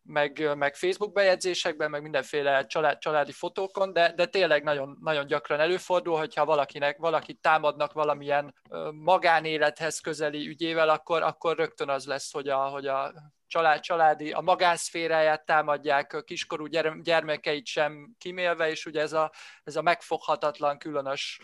meg, 0.02 0.56
meg 0.56 0.74
Facebook 0.74 1.12
bejegyzésekben, 1.12 1.90
meg 1.90 2.02
mindenféle 2.02 2.66
család, 2.66 2.98
családi 2.98 3.32
fotókon, 3.32 3.92
de, 3.92 4.12
de 4.12 4.26
tényleg 4.26 4.62
nagyon, 4.62 4.98
nagyon 5.00 5.26
gyakran 5.26 5.60
előfordul, 5.60 6.18
hogyha 6.18 6.44
valakinek, 6.44 6.98
valakit 6.98 7.40
támadnak 7.40 7.92
valamilyen 7.92 8.54
magánélethez 8.92 9.98
közeli 9.98 10.48
ügyével, 10.48 10.88
akkor, 10.88 11.22
akkor 11.22 11.56
rögtön 11.56 11.88
az 11.88 12.06
lesz, 12.06 12.32
hogy 12.32 12.48
a, 12.48 12.58
hogy 12.58 12.86
a 12.86 13.12
család, 13.48 13.80
családi, 13.80 14.32
a 14.32 14.40
magánszféráját 14.40 15.44
támadják, 15.44 16.12
a 16.12 16.22
kiskorú 16.22 16.66
gyermekeit 17.02 17.66
sem 17.66 18.14
kimélve, 18.18 18.70
és 18.70 18.86
ugye 18.86 19.00
ez 19.00 19.12
a, 19.12 19.32
ez 19.64 19.76
a 19.76 19.82
megfoghatatlan 19.82 20.78
különös, 20.78 21.40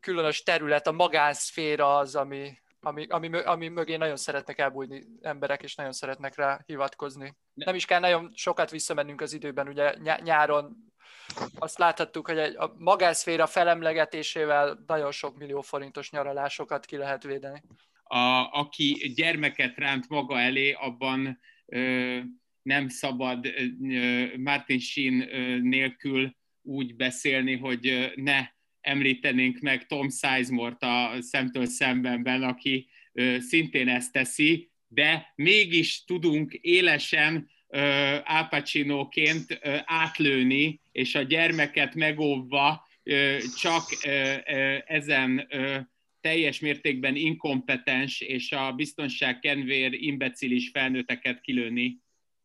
különös 0.00 0.42
terület, 0.42 0.86
a 0.86 0.92
magánszféra 0.92 1.96
az, 1.96 2.14
ami, 2.14 2.58
ami, 2.80 3.06
ami, 3.06 3.38
ami 3.38 3.68
mögé 3.68 3.96
nagyon 3.96 4.16
szeretnek 4.16 4.58
elbújni 4.58 5.04
emberek, 5.20 5.62
és 5.62 5.74
nagyon 5.74 5.92
szeretnek 5.92 6.36
rá 6.36 6.60
hivatkozni. 6.66 7.36
Nem 7.54 7.74
is 7.74 7.84
kell 7.84 8.00
nagyon 8.00 8.32
sokat 8.34 8.70
visszamennünk 8.70 9.20
az 9.20 9.32
időben, 9.32 9.68
ugye 9.68 9.94
nyáron 10.22 10.76
azt 11.58 11.78
láthattuk, 11.78 12.26
hogy 12.26 12.38
a 12.38 12.72
magánszféra 12.76 13.46
felemlegetésével 13.46 14.82
nagyon 14.86 15.10
sok 15.10 15.36
millió 15.36 15.60
forintos 15.60 16.10
nyaralásokat 16.10 16.84
ki 16.84 16.96
lehet 16.96 17.22
védeni. 17.22 17.62
A, 18.08 18.58
aki 18.58 19.12
gyermeket 19.14 19.76
ránt 19.76 20.08
maga 20.08 20.40
elé, 20.40 20.72
abban 20.72 21.40
ö, 21.66 22.18
nem 22.62 22.88
szabad 22.88 23.46
ö, 23.46 24.24
Martin 24.36 24.78
Sheen 24.78 25.34
ö, 25.34 25.58
nélkül 25.58 26.36
úgy 26.62 26.96
beszélni, 26.96 27.56
hogy 27.56 28.12
ne 28.14 28.46
említenénk 28.80 29.58
meg 29.58 29.86
Tom 29.86 30.08
Sizemore-t 30.08 30.82
a 30.82 31.10
szemtől 31.20 31.66
szembenben, 31.66 32.42
aki 32.42 32.88
szintén 33.38 33.88
ezt 33.88 34.12
teszi, 34.12 34.70
de 34.88 35.32
mégis 35.34 36.04
tudunk 36.04 36.52
élesen 36.52 37.50
Al 38.24 38.48
Pacino-ként 38.48 39.58
átlőni, 39.84 40.80
és 40.92 41.14
a 41.14 41.22
gyermeket 41.22 41.94
megóvva 41.94 42.88
csak 43.60 43.84
ezen 44.86 45.48
teljes 46.20 46.60
mértékben 46.60 47.16
inkompetens 47.16 48.20
és 48.20 48.52
a 48.52 48.72
biztonság 48.72 49.38
kedvéért 49.38 49.94
imbecilis 49.94 50.70
felnőtteket 50.70 51.40
kilőni. 51.40 52.00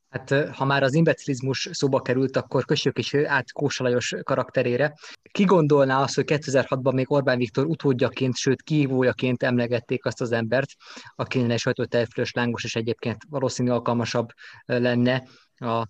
Hát 0.10 0.30
ha 0.50 0.65
már 0.65 0.84
az 0.84 0.94
imbecilizmus 0.94 1.70
szóba 1.72 2.01
került, 2.01 2.36
akkor 2.36 2.65
kössük 2.65 2.98
is 2.98 3.13
át 3.13 3.51
Kósalajos 3.51 4.15
karakterére. 4.24 4.94
Ki 5.32 5.44
gondolná 5.44 6.01
azt, 6.01 6.15
hogy 6.15 6.24
2006-ban 6.27 6.94
még 6.94 7.12
Orbán 7.12 7.38
Viktor 7.38 7.65
utódjaként, 7.65 8.36
sőt 8.36 8.62
kihívójaként 8.62 9.44
emlegették 9.44 10.06
azt 10.06 10.22
az 10.22 10.32
embert, 10.32 10.70
aki 11.15 11.39
egy 11.39 11.60
sajtótervfülös 11.60 12.32
lángos, 12.32 12.63
és 12.63 12.75
egyébként 12.75 13.18
valószínű 13.30 13.70
alkalmasabb 13.70 14.27
lenne 14.65 15.24
a 15.56 15.88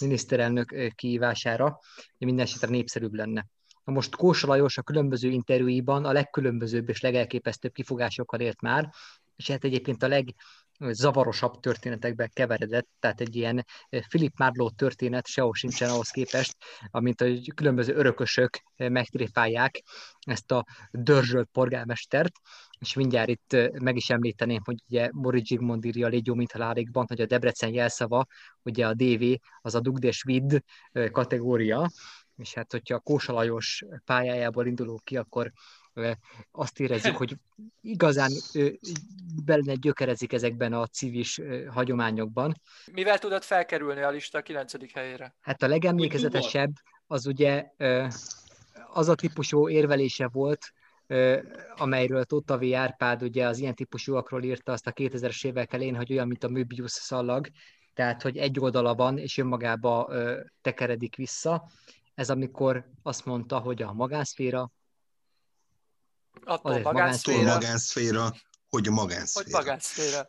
miniszterelnök 0.00 0.92
kihívására, 0.94 1.78
minden 2.18 2.44
esetre 2.44 2.68
népszerűbb 2.68 3.14
lenne. 3.14 3.46
Na 3.84 3.92
most 3.92 4.16
Kósa 4.16 4.46
Lajos 4.46 4.78
a 4.78 4.82
különböző 4.82 5.28
interjúiban 5.28 6.04
a 6.04 6.12
legkülönbözőbb 6.12 6.88
és 6.88 7.00
legelképesztőbb 7.00 7.72
kifogásokkal 7.72 8.40
ért 8.40 8.60
már, 8.60 8.90
és 9.36 9.50
hát 9.50 9.64
egyébként 9.64 10.02
a 10.02 10.08
leg, 10.08 10.34
zavarosabb 10.90 11.60
történetekbe 11.60 12.26
keveredett, 12.26 12.88
tehát 12.98 13.20
egy 13.20 13.36
ilyen 13.36 13.64
Philip 14.08 14.38
Marlowe 14.38 14.70
történet 14.76 15.26
sehol 15.26 15.54
sincsen 15.54 15.90
ahhoz 15.90 16.08
képest, 16.08 16.56
amint 16.90 17.20
a 17.20 17.26
különböző 17.54 17.94
örökösök 17.94 18.62
megtréfálják 18.76 19.82
ezt 20.20 20.52
a 20.52 20.64
dörzsölt 20.90 21.48
polgármestert, 21.52 22.32
és 22.78 22.94
mindjárt 22.94 23.28
itt 23.28 23.56
meg 23.72 23.96
is 23.96 24.10
említeném, 24.10 24.60
hogy 24.64 24.76
ugye 24.88 25.08
Mori 25.12 25.44
Zsigmond 25.44 25.84
írja 25.84 26.06
a 26.06 26.08
Légyó 26.08 26.34
mint 26.34 26.52
hogy 26.52 27.20
a 27.20 27.26
Debrecen 27.26 27.72
jelszava, 27.72 28.26
ugye 28.62 28.86
a 28.86 28.94
DV, 28.94 29.24
az 29.60 29.74
a 29.74 29.80
Dugdes 29.80 30.22
Vid 30.22 30.62
kategória, 31.10 31.90
és 32.36 32.54
hát 32.54 32.72
hogyha 32.72 32.94
a 32.94 32.98
Kósa 32.98 33.32
Lajos 33.32 33.84
pályájából 34.04 34.66
indulunk 34.66 35.04
ki, 35.04 35.16
akkor 35.16 35.52
azt 36.50 36.80
érezzük, 36.80 37.16
hogy 37.16 37.36
igazán 37.80 38.30
benne 39.44 39.74
gyökerezik 39.74 40.32
ezekben 40.32 40.72
a 40.72 40.86
civis 40.86 41.40
hagyományokban. 41.68 42.60
Mivel 42.92 43.18
tudod 43.18 43.42
felkerülni 43.42 44.00
a 44.00 44.10
lista 44.10 44.42
9. 44.42 44.92
helyére? 44.92 45.34
Hát 45.40 45.62
a 45.62 45.66
legemlékezetesebb 45.66 46.72
az 47.06 47.26
ugye 47.26 47.66
az 48.92 49.08
a 49.08 49.14
típusú 49.14 49.68
érvelése 49.68 50.28
volt, 50.28 50.72
amelyről 51.76 52.24
Tóta 52.24 52.58
V. 52.58 52.74
Árpád 52.74 53.22
ugye 53.22 53.46
az 53.46 53.58
ilyen 53.58 53.74
típusúakról 53.74 54.42
írta 54.42 54.72
azt 54.72 54.86
a 54.86 54.92
2000-es 54.92 55.46
évek 55.46 55.72
elén, 55.72 55.96
hogy 55.96 56.12
olyan, 56.12 56.26
mint 56.26 56.44
a 56.44 56.48
Möbius 56.48 56.90
szallag, 56.90 57.48
tehát, 57.94 58.22
hogy 58.22 58.36
egy 58.36 58.60
oldala 58.60 58.94
van, 58.94 59.18
és 59.18 59.38
önmagába 59.38 60.12
tekeredik 60.60 61.16
vissza. 61.16 61.70
Ez 62.14 62.30
amikor 62.30 62.90
azt 63.02 63.24
mondta, 63.24 63.58
hogy 63.58 63.82
a 63.82 63.92
magánszféra 63.92 64.70
Attól 66.44 66.80
magánszféra. 66.80 67.52
magánszféra, 67.52 68.32
hogy 68.68 68.88
magánszféra. 68.88 69.44
Hogy 69.44 69.52
magánszféra. 69.52 70.28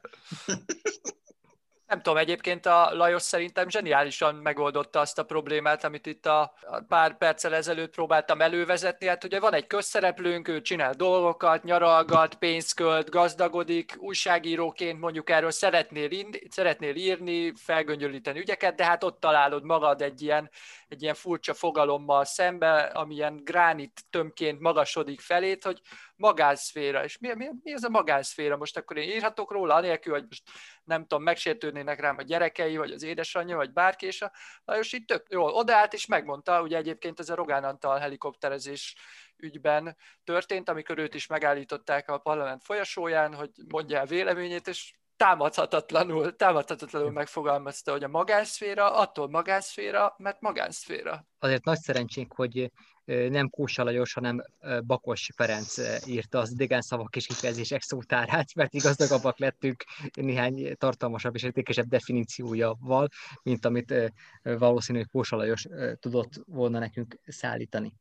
Nem 1.87 2.01
tudom, 2.01 2.17
egyébként 2.17 2.65
a 2.65 2.89
Lajos 2.93 3.21
szerintem 3.21 3.69
zseniálisan 3.69 4.35
megoldotta 4.35 4.99
azt 4.99 5.19
a 5.19 5.23
problémát, 5.23 5.83
amit 5.83 6.05
itt 6.05 6.25
a 6.25 6.53
pár 6.87 7.17
perccel 7.17 7.55
ezelőtt 7.55 7.93
próbáltam 7.93 8.41
elővezetni. 8.41 9.07
Hát 9.07 9.23
ugye 9.23 9.39
van 9.39 9.53
egy 9.53 9.67
közszereplőnk, 9.67 10.47
ő 10.47 10.61
csinál 10.61 10.93
dolgokat, 10.93 11.63
nyaralgat, 11.63 12.35
pénzt 12.35 12.73
költ, 12.73 13.09
gazdagodik, 13.09 13.95
újságíróként 13.97 14.99
mondjuk 14.99 15.29
erről 15.29 15.51
szeretnél, 15.51 16.11
indi, 16.11 16.47
szeretnél 16.51 16.95
írni, 16.95 17.53
felgöngyölíteni 17.55 18.39
ügyeket, 18.39 18.75
de 18.75 18.85
hát 18.85 19.03
ott 19.03 19.19
találod 19.19 19.63
magad 19.63 20.01
egy 20.01 20.21
ilyen, 20.21 20.49
egy 20.93 21.01
ilyen 21.01 21.13
furcsa 21.13 21.53
fogalommal 21.53 22.25
szembe, 22.25 22.81
amilyen 22.81 23.43
gránit 23.43 24.01
tömként 24.09 24.59
magasodik 24.59 25.21
felét, 25.21 25.63
hogy 25.63 25.81
magánszféra. 26.15 27.03
És 27.03 27.17
mi, 27.17 27.33
mi, 27.35 27.49
mi 27.63 27.73
ez 27.73 27.83
a 27.83 27.89
magánszféra? 27.89 28.57
Most 28.57 28.77
akkor 28.77 28.97
én 28.97 29.09
írhatok 29.09 29.51
róla, 29.51 29.73
anélkül, 29.75 30.13
hogy 30.13 30.25
most 30.29 30.43
nem 30.83 31.01
tudom, 31.01 31.23
megsértődnének 31.23 31.99
rám 31.99 32.17
a 32.17 32.21
gyerekei, 32.21 32.77
vagy 32.77 32.91
az 32.91 33.03
édesanyja, 33.03 33.55
vagy 33.55 33.73
bárki, 33.73 34.05
és 34.05 34.21
a 34.21 34.31
Lajos 34.65 34.93
így 34.93 35.05
tök 35.05 35.25
jól 35.29 35.51
odaállt, 35.51 35.93
és 35.93 36.05
megmondta, 36.05 36.61
ugye 36.61 36.77
egyébként 36.77 37.19
ez 37.19 37.29
a 37.29 37.35
Rogán 37.35 37.63
Antal 37.63 37.97
helikopterezés 37.97 38.95
ügyben 39.37 39.97
történt, 40.23 40.69
amikor 40.69 40.97
őt 40.97 41.13
is 41.13 41.27
megállították 41.27 42.09
a 42.09 42.17
parlament 42.17 42.63
folyasóján, 42.63 43.33
hogy 43.33 43.51
mondja 43.67 43.97
el 43.97 44.05
véleményét, 44.05 44.67
és 44.67 44.93
támadhatatlanul, 45.23 46.35
támadhatatlanul 46.35 47.11
megfogalmazta, 47.11 47.91
hogy 47.91 48.03
a 48.03 48.07
magánszféra 48.07 48.95
attól 48.95 49.29
magánszféra, 49.29 50.15
mert 50.17 50.41
magánszféra. 50.41 51.25
Azért 51.39 51.63
nagy 51.63 51.79
szerencsénk, 51.79 52.33
hogy 52.33 52.71
nem 53.05 53.49
Kósa 53.49 53.83
Lajos, 53.83 54.13
hanem 54.13 54.43
Bakos 54.85 55.29
Ferenc 55.35 55.75
írta 56.05 56.39
az 56.39 56.51
idegen 56.51 56.81
szavak 56.81 57.15
és 57.15 57.25
kifejezések 57.25 57.81
szótárát, 57.81 58.55
mert 58.55 58.73
így 58.73 58.81
gazdagabbak 58.81 59.39
lettünk 59.39 59.83
néhány 60.13 60.75
tartalmasabb 60.77 61.35
és 61.35 61.43
értékesebb 61.43 61.87
definíciójával, 61.87 63.07
mint 63.43 63.65
amit 63.65 63.93
valószínűleg 64.41 65.07
Kósa 65.11 65.35
Lajos 65.35 65.67
tudott 65.99 66.33
volna 66.45 66.79
nekünk 66.79 67.19
szállítani. 67.25 67.93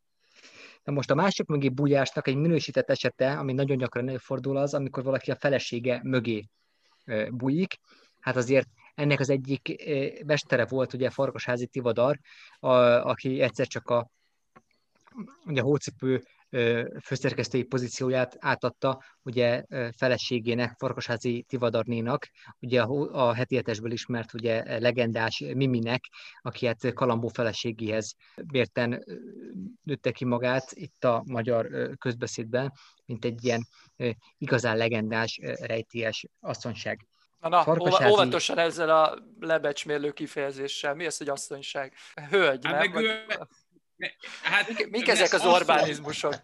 Na 0.85 0.93
most 0.93 1.11
a 1.11 1.15
másik 1.15 1.47
mögé 1.47 1.69
bújásnak 1.69 2.27
egy 2.27 2.37
minősített 2.37 2.91
esete, 2.91 3.39
ami 3.39 3.53
nagyon 3.53 3.77
gyakran 3.77 4.09
előfordul 4.09 4.57
az, 4.57 4.75
amikor 4.75 5.03
valaki 5.03 5.31
a 5.31 5.37
felesége 5.37 6.01
mögé 6.03 6.49
bújik. 7.31 7.75
Hát 8.21 8.37
azért 8.37 8.69
ennek 8.95 9.21
az 9.21 9.31
egyik 9.31 9.85
mestere 10.25 10.65
volt 10.65 10.93
ugye 10.93 11.11
Farkasházi 11.11 11.67
Tivadar, 11.67 12.19
a, 12.59 12.73
aki 13.09 13.41
egyszer 13.41 13.67
csak 13.67 13.89
a 13.89 14.11
ugye 15.45 15.61
a 15.61 15.65
hócipő 15.65 16.23
főszerkesztői 17.05 17.63
pozícióját 17.63 18.37
átadta 18.39 19.03
ugye 19.23 19.65
feleségének, 19.97 20.75
Farkasházi 20.79 21.45
Tivadarnénak, 21.49 22.29
ugye 22.61 22.83
a, 22.83 23.29
a 23.29 23.35
heti 23.35 23.63
ismert 23.83 24.35
ugye 24.35 24.79
legendás 24.79 25.39
Miminek, 25.55 26.05
aki 26.41 26.67
hát 26.67 26.93
Kalambó 26.93 27.29
feleségéhez 27.29 28.15
bérten 28.37 29.05
nőtte 29.83 30.11
ki 30.11 30.25
magát 30.25 30.73
itt 30.73 31.05
a 31.05 31.23
magyar 31.27 31.91
közbeszédben, 31.99 32.73
mint 33.05 33.25
egy 33.25 33.45
ilyen 33.45 33.67
igazán 34.39 34.77
legendás, 34.77 35.41
rejtélyes 35.61 36.27
asszonyság. 36.41 37.07
Na, 37.41 37.49
na 37.49 37.63
Farkasházi... 37.63 38.13
óvatosan 38.13 38.59
ezzel 38.59 38.91
a 38.91 39.19
lebecsmérlő 39.41 40.11
kifejezéssel. 40.11 40.95
Mi 40.95 41.07
az, 41.07 41.17
hogy 41.17 41.29
asszonyság? 41.29 41.95
Hölgy, 42.31 42.67
hát 42.67 42.73
nem? 42.73 42.93
Meg 42.93 43.05
ő... 43.05 43.25
Hát, 44.43 44.69
mik, 44.69 44.91
mik 44.91 45.09
ezek 45.09 45.33
az 45.33 45.45
Orbánizmusok? 45.45 46.35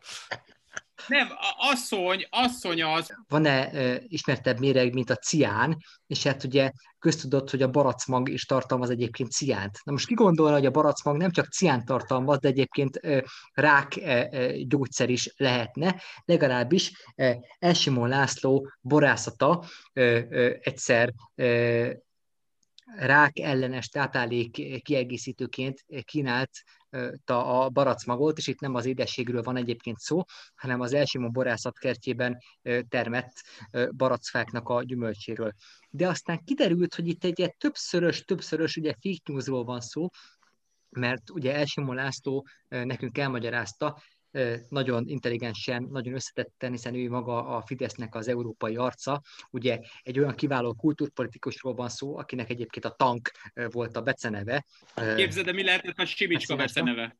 Nem, 1.06 1.28
asszony, 1.56 2.26
asszony 2.30 2.82
az. 2.82 3.10
Van-e 3.28 3.70
e, 3.70 4.02
ismertebb 4.06 4.58
méreg, 4.58 4.94
mint 4.94 5.10
a 5.10 5.16
cián, 5.16 5.76
és 6.06 6.22
hát 6.22 6.44
ugye 6.44 6.70
köztudott, 6.98 7.50
hogy 7.50 7.62
a 7.62 7.70
baracmag 7.70 8.28
is 8.28 8.44
tartalmaz 8.44 8.90
egyébként 8.90 9.30
ciánt. 9.30 9.78
Na 9.84 9.92
most 9.92 10.06
ki 10.06 10.14
gondolna, 10.14 10.54
hogy 10.54 10.66
a 10.66 10.70
baracmag 10.70 11.16
nem 11.16 11.30
csak 11.30 11.46
ciánt 11.46 11.84
tartalmaz, 11.84 12.38
de 12.38 12.48
egyébként 12.48 12.96
e, 12.96 13.24
rák 13.52 13.96
e, 13.96 14.28
e, 14.30 14.52
gyógyszer 14.62 15.10
is 15.10 15.34
lehetne, 15.36 16.02
legalábbis 16.24 16.92
e, 17.14 17.38
Elsimon 17.58 18.08
László 18.08 18.70
borászata 18.80 19.64
e, 19.92 20.02
e, 20.02 20.58
egyszer 20.60 21.12
e, 21.34 22.06
rák 22.96 23.38
ellenes 23.38 23.88
táplálék 23.88 24.82
kiegészítőként 24.82 25.84
kínált 26.04 26.50
a 27.24 27.68
baracmagot, 27.68 28.38
és 28.38 28.46
itt 28.46 28.60
nem 28.60 28.74
az 28.74 28.86
édességről 28.86 29.42
van 29.42 29.56
egyébként 29.56 29.98
szó, 29.98 30.22
hanem 30.54 30.80
az 30.80 30.92
Elsimon 30.92 31.32
borászat 31.32 31.78
kertjében 31.78 32.38
termett 32.88 33.32
baracfáknak 33.96 34.68
a 34.68 34.82
gyümölcséről. 34.82 35.52
De 35.90 36.08
aztán 36.08 36.44
kiderült, 36.44 36.94
hogy 36.94 37.08
itt 37.08 37.24
egy 37.24 37.54
többszörös, 37.58 38.24
többszörös 38.24 38.76
ugye 38.76 38.94
fake 39.00 39.32
newsról 39.32 39.64
van 39.64 39.80
szó, 39.80 40.08
mert 40.88 41.30
ugye 41.30 41.54
Elsimon 41.54 41.94
László 41.94 42.46
nekünk 42.68 43.18
elmagyarázta, 43.18 44.02
nagyon 44.68 45.08
intelligensen, 45.08 45.88
nagyon 45.90 46.14
összetetten, 46.14 46.70
hiszen 46.70 46.94
ő 46.94 47.08
maga 47.08 47.46
a 47.46 47.62
Fidesznek 47.62 48.14
az 48.14 48.28
európai 48.28 48.76
arca. 48.76 49.22
Ugye 49.50 49.78
egy 50.02 50.18
olyan 50.18 50.34
kiváló 50.34 50.74
kultúrpolitikusról 50.74 51.74
van 51.74 51.88
szó, 51.88 52.18
akinek 52.18 52.50
egyébként 52.50 52.84
a 52.84 52.90
tank 52.90 53.30
volt 53.54 53.96
a 53.96 54.02
beceneve. 54.02 54.64
Képzeld, 55.16 55.46
de 55.46 55.52
mi 55.52 55.64
lehetett 55.64 55.98
a 55.98 56.04
Simicska 56.04 56.56
beceneve? 56.56 57.16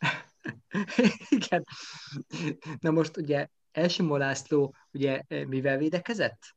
Igen. 1.28 1.64
Na 2.80 2.90
most 2.90 3.16
ugye 3.16 3.46
Elsimó 3.72 4.16
László 4.16 4.74
ugye 4.90 5.22
mivel 5.28 5.78
védekezett? 5.78 6.54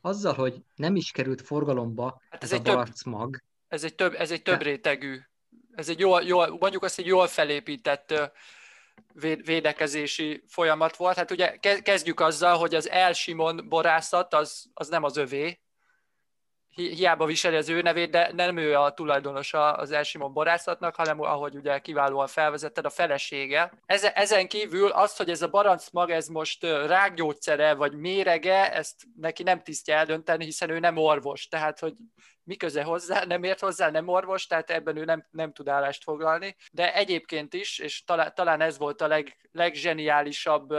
Azzal, 0.00 0.34
hogy 0.34 0.62
nem 0.74 0.96
is 0.96 1.10
került 1.10 1.42
forgalomba 1.42 2.22
hát 2.30 2.42
ez, 2.42 2.52
ez 2.52 2.58
egy 2.58 2.68
a 2.68 2.72
baracmag. 2.72 3.30
Több, 3.30 3.42
ez 3.68 3.84
egy 3.84 3.94
több, 3.94 4.14
ez 4.14 4.30
egy 4.30 4.42
több 4.42 4.62
rétegű, 4.62 5.18
ez 5.74 5.88
egy 5.88 5.98
jól, 5.98 6.22
jól, 6.22 6.56
mondjuk 6.60 6.82
azt 6.82 6.98
egy 6.98 7.06
jól 7.06 7.26
felépített 7.26 8.14
védekezési 9.44 10.42
folyamat 10.46 10.96
volt. 10.96 11.16
Hát 11.16 11.30
ugye 11.30 11.56
kezdjük 11.82 12.20
azzal, 12.20 12.56
hogy 12.56 12.74
az 12.74 12.90
Elsimon 12.90 13.66
borászat 13.68 14.34
az, 14.34 14.66
az 14.74 14.88
nem 14.88 15.02
az 15.02 15.16
övé, 15.16 15.58
hiába 16.76 17.26
viseli 17.26 17.56
az 17.56 17.68
ő 17.68 17.82
nevét, 17.82 18.10
de 18.10 18.30
nem 18.34 18.56
ő 18.56 18.74
a 18.74 18.92
tulajdonosa 18.92 19.72
az 19.72 19.90
Elsimon 19.90 20.32
borászatnak, 20.32 20.94
hanem 20.94 21.20
ahogy 21.20 21.56
ugye 21.56 21.78
kiválóan 21.78 22.26
felvezetted, 22.26 22.84
a 22.84 22.90
felesége. 22.90 23.72
Ezen 24.14 24.48
kívül 24.48 24.88
azt, 24.88 25.16
hogy 25.16 25.30
ez 25.30 25.42
a 25.42 25.48
barancmag, 25.48 26.10
ez 26.10 26.28
most 26.28 26.62
rákgyógyszere 26.64 27.74
vagy 27.74 27.92
mérege, 27.92 28.72
ezt 28.72 29.02
neki 29.16 29.42
nem 29.42 29.62
tisztja 29.62 29.94
eldönteni, 29.94 30.44
hiszen 30.44 30.70
ő 30.70 30.78
nem 30.78 30.96
orvos, 30.96 31.48
tehát 31.48 31.78
hogy 31.78 31.94
mi 32.44 32.56
köze 32.56 32.82
hozzá, 32.82 33.24
nem 33.24 33.42
ért 33.42 33.60
hozzá, 33.60 33.90
nem 33.90 34.08
orvos, 34.08 34.46
tehát 34.46 34.70
ebben 34.70 34.96
ő 34.96 35.04
nem, 35.04 35.26
nem 35.30 35.52
tud 35.52 35.68
állást 35.68 36.02
foglalni. 36.02 36.56
De 36.72 36.94
egyébként 36.94 37.54
is, 37.54 37.78
és 37.78 38.04
talán, 38.04 38.32
talán 38.34 38.60
ez 38.60 38.78
volt 38.78 39.00
a 39.00 39.06
leg, 39.06 39.36
legzseniálisabb 39.52 40.74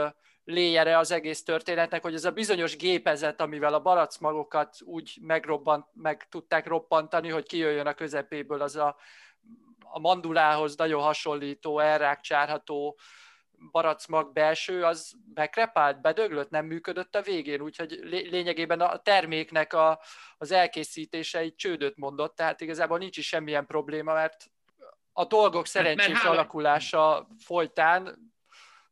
léjere 0.48 0.98
az 0.98 1.10
egész 1.10 1.42
történetnek, 1.42 2.02
hogy 2.02 2.14
ez 2.14 2.24
a 2.24 2.30
bizonyos 2.30 2.76
gépezet, 2.76 3.40
amivel 3.40 3.74
a 3.74 3.80
baracmagokat 3.80 4.76
úgy 4.84 5.18
megrobbant, 5.20 5.86
meg 5.92 6.28
tudták 6.28 6.66
roppantani, 6.66 7.28
hogy 7.28 7.46
kijöjjön 7.46 7.86
a 7.86 7.94
közepéből 7.94 8.62
az 8.62 8.76
a, 8.76 8.96
a 9.80 9.98
mandulához 9.98 10.76
nagyon 10.76 11.02
hasonlító, 11.02 11.78
elrákcsárható 11.78 12.98
baracmag 13.70 14.32
belső, 14.32 14.84
az 14.84 15.12
bekrepált, 15.34 16.00
bedöglött, 16.00 16.50
nem 16.50 16.66
működött 16.66 17.14
a 17.14 17.22
végén, 17.22 17.60
úgyhogy 17.60 17.98
lényegében 18.02 18.80
a 18.80 18.96
terméknek 18.96 19.72
a, 19.72 20.00
az 20.38 20.52
elkészítése 20.52 21.38
egy 21.38 21.54
csődöt 21.54 21.96
mondott, 21.96 22.36
tehát 22.36 22.60
igazából 22.60 22.98
nincs 22.98 23.16
is 23.16 23.26
semmilyen 23.26 23.66
probléma, 23.66 24.12
mert 24.12 24.50
a 25.12 25.24
dolgok 25.24 25.54
hát, 25.54 25.66
szerencsés 25.66 26.22
alakulása 26.22 27.28
folytán 27.38 28.27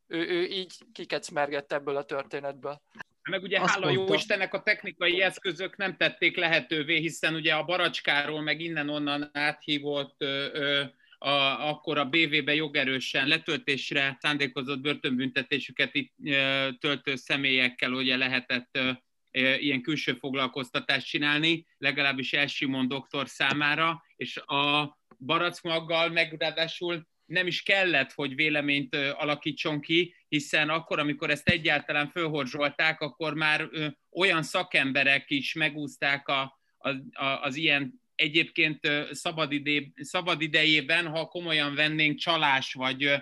ő, 0.06 0.18
ő 0.18 0.44
így 0.44 0.74
kikecmergett 0.92 1.72
ebből 1.72 1.96
a 1.96 2.04
történetből. 2.04 2.82
Meg 3.22 3.42
ugye 3.42 3.60
Azt 3.60 3.72
hála 3.72 3.90
jó 3.90 4.14
Istennek 4.14 4.54
a 4.54 4.62
technikai 4.62 5.20
eszközök 5.20 5.76
nem 5.76 5.96
tették 5.96 6.36
lehetővé, 6.36 6.98
hiszen 6.98 7.34
ugye 7.34 7.54
a 7.54 7.64
Baracskáról 7.64 8.40
meg 8.40 8.60
innen-onnan 8.60 9.30
áthívott 9.32 10.14
ö, 10.18 10.48
ö, 10.52 10.82
a, 11.18 11.68
akkor 11.68 11.98
a 11.98 12.04
BV-be 12.04 12.54
jogerősen 12.54 13.26
letöltésre 13.26 14.16
szándékozott 14.20 14.80
börtönbüntetésüket 14.80 15.94
itt 15.94 16.12
ö, 16.24 16.68
töltő 16.78 17.16
személyekkel 17.16 17.92
ugye 17.92 18.16
lehetett 18.16 18.68
ö, 18.72 18.90
ilyen 19.36 19.82
külső 19.82 20.12
foglalkoztatást 20.12 21.06
csinálni, 21.06 21.66
legalábbis 21.78 22.32
Elsimon 22.32 22.88
doktor 22.88 23.28
számára, 23.28 24.02
és 24.16 24.36
a 24.36 24.96
baracmaggal 25.18 26.08
meg 26.08 26.36
ráadásul 26.38 27.06
nem 27.26 27.46
is 27.46 27.62
kellett, 27.62 28.12
hogy 28.12 28.34
véleményt 28.34 28.94
alakítson 28.94 29.80
ki, 29.80 30.14
hiszen 30.28 30.68
akkor, 30.68 30.98
amikor 30.98 31.30
ezt 31.30 31.48
egyáltalán 31.48 32.10
fölhorzsolták, 32.10 33.00
akkor 33.00 33.34
már 33.34 33.68
olyan 34.10 34.42
szakemberek 34.42 35.30
is 35.30 35.54
megúzták 35.54 36.28
a, 36.28 36.58
a, 36.78 36.88
a, 37.12 37.42
az 37.42 37.56
ilyen 37.56 38.04
egyébként 38.14 38.90
szabad, 39.10 39.52
ide, 39.52 39.82
szabad 39.94 40.40
idejében, 40.40 41.06
ha 41.06 41.26
komolyan 41.26 41.74
vennénk 41.74 42.18
csalás 42.18 42.72
vagy 42.72 43.12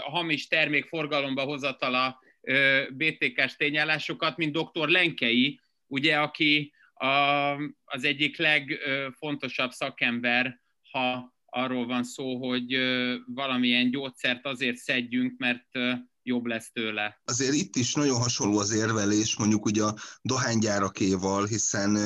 hamis 0.00 0.46
termék 0.46 0.84
forgalomba 0.84 1.42
hozatala 1.42 2.20
BTK-s 2.90 3.56
tényállásokat, 3.56 4.36
mint 4.36 4.56
dr. 4.56 4.88
Lenkei, 4.88 5.60
ugye, 5.86 6.16
aki 6.16 6.72
a, 6.94 7.06
az 7.84 8.04
egyik 8.04 8.36
legfontosabb 8.36 9.70
szakember, 9.70 10.60
ha 10.90 11.35
arról 11.56 11.86
van 11.86 12.04
szó, 12.04 12.48
hogy 12.48 12.76
valamilyen 13.26 13.90
gyógyszert 13.90 14.46
azért 14.46 14.76
szedjünk, 14.76 15.38
mert 15.38 15.68
jobb 16.22 16.44
lesz 16.44 16.70
tőle. 16.72 17.20
Azért 17.24 17.54
itt 17.54 17.76
is 17.76 17.94
nagyon 17.94 18.20
hasonló 18.20 18.58
az 18.58 18.72
érvelés, 18.72 19.36
mondjuk 19.36 19.64
ugye 19.64 19.82
a 19.82 19.94
dohánygyárakéval, 20.22 21.46
hiszen 21.46 21.96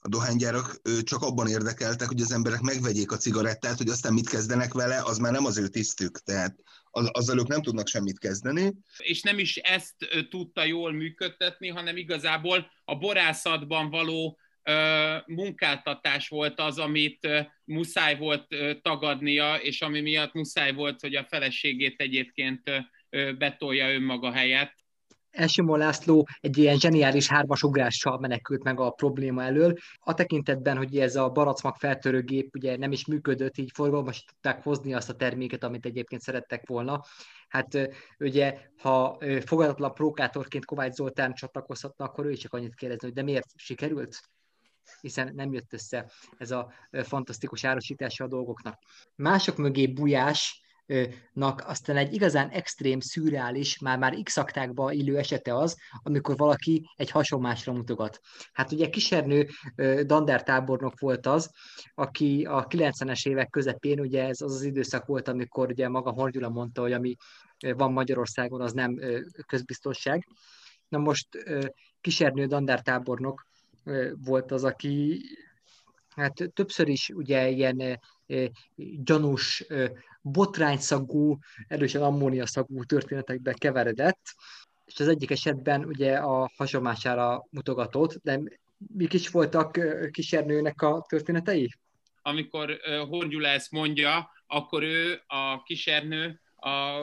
a 0.00 0.08
dohánygyárak 0.08 0.80
csak 1.02 1.22
abban 1.22 1.48
érdekeltek, 1.48 2.08
hogy 2.08 2.20
az 2.20 2.32
emberek 2.32 2.60
megvegyék 2.60 3.12
a 3.12 3.16
cigarettát, 3.16 3.76
hogy 3.76 3.88
aztán 3.88 4.12
mit 4.12 4.28
kezdenek 4.28 4.72
vele, 4.72 5.02
az 5.04 5.18
már 5.18 5.32
nem 5.32 5.44
az 5.44 5.58
ő 5.58 5.68
tisztük, 5.68 6.18
tehát 6.18 6.56
azzal 6.90 7.38
ők 7.38 7.46
nem 7.46 7.62
tudnak 7.62 7.86
semmit 7.86 8.18
kezdeni. 8.18 8.74
És 8.98 9.22
nem 9.22 9.38
is 9.38 9.56
ezt 9.56 9.94
tudta 10.30 10.64
jól 10.64 10.92
működtetni, 10.92 11.68
hanem 11.68 11.96
igazából 11.96 12.70
a 12.84 12.98
borászatban 12.98 13.90
való 13.90 14.38
munkáltatás 15.26 16.28
volt 16.28 16.60
az, 16.60 16.78
amit 16.78 17.28
muszáj 17.64 18.16
volt 18.16 18.46
tagadnia, 18.82 19.54
és 19.54 19.82
ami 19.82 20.00
miatt 20.00 20.32
muszáj 20.32 20.72
volt, 20.72 21.00
hogy 21.00 21.14
a 21.14 21.24
feleségét 21.24 22.00
egyébként 22.00 22.62
betolja 23.38 23.92
önmaga 23.92 24.32
helyett. 24.32 24.74
Elsimó 25.30 25.76
László 25.76 26.28
egy 26.40 26.58
ilyen 26.58 26.78
zseniális 26.78 27.28
hármasugrással 27.28 28.18
menekült 28.18 28.62
meg 28.62 28.80
a 28.80 28.90
probléma 28.90 29.42
elől. 29.42 29.74
A 29.96 30.14
tekintetben, 30.14 30.76
hogy 30.76 30.98
ez 30.98 31.16
a 31.16 31.28
baracmag 31.28 31.76
feltörőgép 31.76 32.54
ugye 32.54 32.76
nem 32.76 32.92
is 32.92 33.06
működött, 33.06 33.56
így 33.56 33.70
forgalmas 33.74 34.24
tudták 34.24 34.62
hozni 34.62 34.94
azt 34.94 35.08
a 35.08 35.14
terméket, 35.14 35.64
amit 35.64 35.86
egyébként 35.86 36.20
szerettek 36.20 36.68
volna. 36.68 37.00
Hát 37.48 37.88
ugye, 38.18 38.58
ha 38.76 39.18
fogadatlan 39.44 39.94
prókátorként 39.94 40.64
Kovács 40.64 40.92
Zoltán 40.92 41.34
csatlakozhatna, 41.34 42.04
akkor 42.04 42.26
ő 42.26 42.30
is 42.30 42.38
csak 42.38 42.54
annyit 42.54 42.74
kérdezni, 42.74 43.06
hogy 43.06 43.16
de 43.16 43.22
miért 43.22 43.48
sikerült? 43.54 44.20
Hiszen 45.00 45.32
nem 45.34 45.52
jött 45.52 45.72
össze 45.72 46.10
ez 46.36 46.50
a 46.50 46.72
fantasztikus 46.90 47.64
árosítása 47.64 48.24
a 48.24 48.28
dolgoknak. 48.28 48.78
Mások 49.14 49.56
mögé 49.56 49.86
bujás, 49.86 50.62
nak 51.32 51.62
aztán 51.66 51.96
egy 51.96 52.12
igazán 52.12 52.48
extrém, 52.48 53.00
szürreális, 53.00 53.78
már-már 53.78 54.16
x 54.22 54.40
illő 54.90 55.18
esete 55.18 55.54
az, 55.54 55.76
amikor 56.02 56.36
valaki 56.36 56.90
egy 56.96 57.10
hasonlásra 57.10 57.72
mutogat. 57.72 58.20
Hát 58.52 58.72
ugye 58.72 58.88
Kisernő 58.88 59.48
Dander 60.02 60.42
tábornok 60.42 61.00
volt 61.00 61.26
az, 61.26 61.50
aki 61.94 62.44
a 62.44 62.66
90-es 62.66 63.28
évek 63.28 63.48
közepén, 63.50 64.00
ugye 64.00 64.24
ez 64.24 64.40
az 64.40 64.54
az 64.54 64.62
időszak 64.62 65.06
volt, 65.06 65.28
amikor 65.28 65.70
ugye 65.70 65.88
maga 65.88 66.10
Horgyula 66.10 66.48
mondta, 66.48 66.80
hogy 66.80 66.92
ami 66.92 67.14
van 67.58 67.92
Magyarországon, 67.92 68.60
az 68.60 68.72
nem 68.72 69.00
közbiztonság. 69.46 70.26
Na 70.88 70.98
most 70.98 71.28
Kisernő 72.00 72.46
dandártábornok 72.46 73.46
volt 74.24 74.50
az, 74.52 74.64
aki 74.64 75.20
hát 76.08 76.50
többször 76.54 76.88
is 76.88 77.08
ugye 77.08 77.48
ilyen 77.48 78.00
gyanús, 79.04 79.64
botrányszagú, 80.22 81.38
erősen 81.68 82.02
ammóniaszagú 82.02 82.84
történetekbe 82.84 83.52
keveredett, 83.52 84.20
és 84.84 85.00
az 85.00 85.08
egyik 85.08 85.30
esetben 85.30 85.84
ugye 85.84 86.16
a 86.16 86.50
hasonlására 86.56 87.46
mutogatott, 87.50 88.20
de 88.22 88.40
mik 88.94 89.12
is 89.12 89.28
voltak 89.28 89.78
Kisernőnek 90.10 90.82
a 90.82 91.04
történetei? 91.08 91.74
Amikor 92.22 92.78
Horgyula 93.08 93.48
ezt 93.48 93.70
mondja, 93.70 94.30
akkor 94.46 94.82
ő, 94.82 95.22
a 95.26 95.62
Kisernő, 95.62 96.40
a 96.56 97.00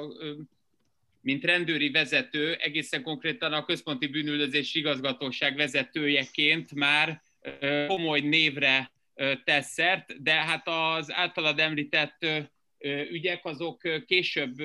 mint 1.25 1.43
rendőri 1.43 1.89
vezető, 1.89 2.53
egészen 2.53 3.03
konkrétan 3.03 3.53
a 3.53 3.65
Központi 3.65 4.07
Bűnüldözési 4.07 4.79
Igazgatóság 4.79 5.55
vezetőjeként 5.55 6.73
már 6.73 7.21
komoly 7.87 8.19
névre 8.19 8.91
tesz 9.43 9.71
szert, 9.71 10.21
de 10.21 10.33
hát 10.33 10.67
az 10.67 11.11
általad 11.11 11.59
említett 11.59 12.25
ügyek 13.09 13.45
azok 13.45 13.81
később 14.05 14.55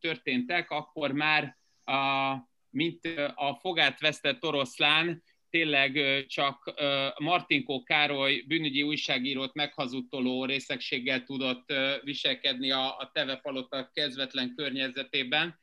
történtek, 0.00 0.70
akkor 0.70 1.12
már 1.12 1.56
a, 1.84 2.34
mint 2.70 3.06
a 3.34 3.58
fogát 3.60 4.00
vesztett 4.00 4.44
oroszlán, 4.44 5.22
tényleg 5.50 6.24
csak 6.26 6.74
Martinkó 7.18 7.82
Károly 7.82 8.44
bűnügyi 8.46 8.82
újságírót 8.82 9.54
meghazudtoló 9.54 10.44
részegséggel 10.44 11.24
tudott 11.24 11.72
viselkedni 12.02 12.70
a, 12.70 12.96
a 12.98 13.10
Teve 13.12 13.36
Palota 13.36 13.90
kezdvetlen 13.94 14.54
környezetében, 14.56 15.58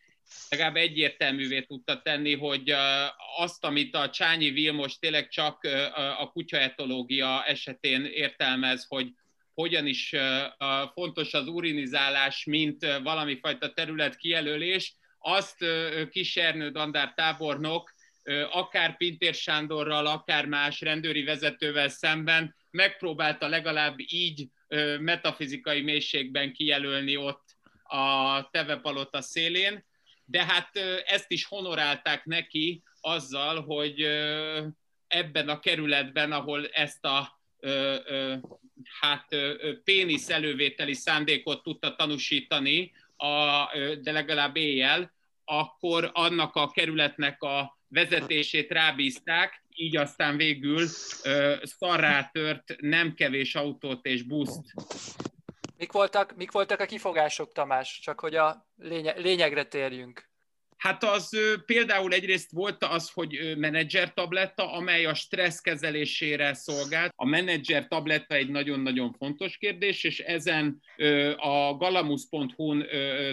legalább 0.50 0.76
egyértelművé 0.76 1.62
tudta 1.62 2.02
tenni, 2.02 2.36
hogy 2.36 2.74
azt, 3.38 3.64
amit 3.64 3.96
a 3.96 4.10
Csányi 4.10 4.50
Vilmos 4.50 4.98
tényleg 4.98 5.30
csak 5.30 5.68
a 6.18 6.32
kutyaetológia 6.32 7.44
esetén 7.46 8.06
értelmez, 8.06 8.86
hogy 8.88 9.08
hogyan 9.54 9.88
is 9.88 10.14
fontos 10.94 11.34
az 11.34 11.48
urinizálás, 11.48 12.46
mint 12.46 12.86
valami 13.04 13.40
fajta 13.40 13.74
terület 13.74 14.16
kijelölés, 14.16 14.96
azt 15.20 15.66
Kisernő 16.10 16.70
Dandár 16.70 17.14
tábornok 17.14 17.92
akár 18.52 18.98
Pintér 18.98 19.34
Sándorral, 19.34 20.06
akár 20.06 20.46
más 20.46 20.82
rendőri 20.82 21.24
vezetővel 21.24 21.90
szemben 21.90 22.56
megpróbálta 22.72 23.48
legalább 23.48 23.96
így 23.98 24.48
metafizikai 25.00 25.82
mélységben 25.82 26.54
kijelölni 26.54 27.18
ott 27.18 27.44
a 27.84 28.50
Tevepalota 28.52 29.22
szélén, 29.22 29.86
de 30.26 30.46
hát 30.46 30.76
ezt 31.06 31.32
is 31.32 31.46
honorálták 31.46 32.26
neki 32.26 32.84
azzal, 33.02 33.62
hogy 33.62 34.02
ebben 35.08 35.50
a 35.50 35.60
kerületben, 35.60 36.32
ahol 36.32 36.68
ezt 36.68 37.06
a 37.06 37.42
hát 39.02 39.28
pénisz 39.84 40.30
elővételi 40.30 40.94
szándékot 40.94 41.64
tudta 41.64 41.96
tanúsítani, 41.96 42.92
a, 43.16 43.66
de 44.02 44.12
legalább 44.12 44.56
éjjel, 44.56 45.14
akkor 45.46 46.10
annak 46.14 46.56
a 46.56 46.72
kerületnek 46.72 47.42
a 47.42 47.78
vezetését 47.88 48.72
rábízták, 48.72 49.64
így 49.76 49.98
aztán 49.98 50.38
végül 50.38 50.88
szarrá 51.64 52.30
tört 52.34 52.76
nem 52.80 53.14
kevés 53.14 53.56
autót 53.56 54.06
és 54.06 54.22
buszt. 54.22 54.74
Mik 55.84 55.92
voltak, 55.92 56.36
mik 56.36 56.52
voltak 56.52 56.80
a 56.80 56.86
kifogások, 56.86 57.52
Tamás? 57.52 58.00
Csak 58.00 58.20
hogy 58.20 58.36
a 58.36 58.68
lényegre 59.16 59.64
térjünk. 59.64 60.30
Hát 60.78 61.04
az 61.04 61.38
például 61.66 62.14
egyrészt 62.14 62.52
volt 62.52 62.84
az, 62.84 63.10
hogy 63.10 63.54
menedzser 63.58 64.14
tabletta, 64.14 64.72
amely 64.72 65.06
a 65.06 65.14
stressz 65.14 65.60
kezelésére 65.60 66.54
szolgált. 66.54 67.14
A 67.16 67.26
menedzser 67.26 67.88
tabletta 67.88 68.36
egy 68.36 68.50
nagyon-nagyon 68.50 69.14
fontos 69.14 69.58
kérdés, 69.58 70.04
és 70.04 70.20
ezen 70.20 70.82
a 71.38 71.76
galamus.hu-n 71.78 72.86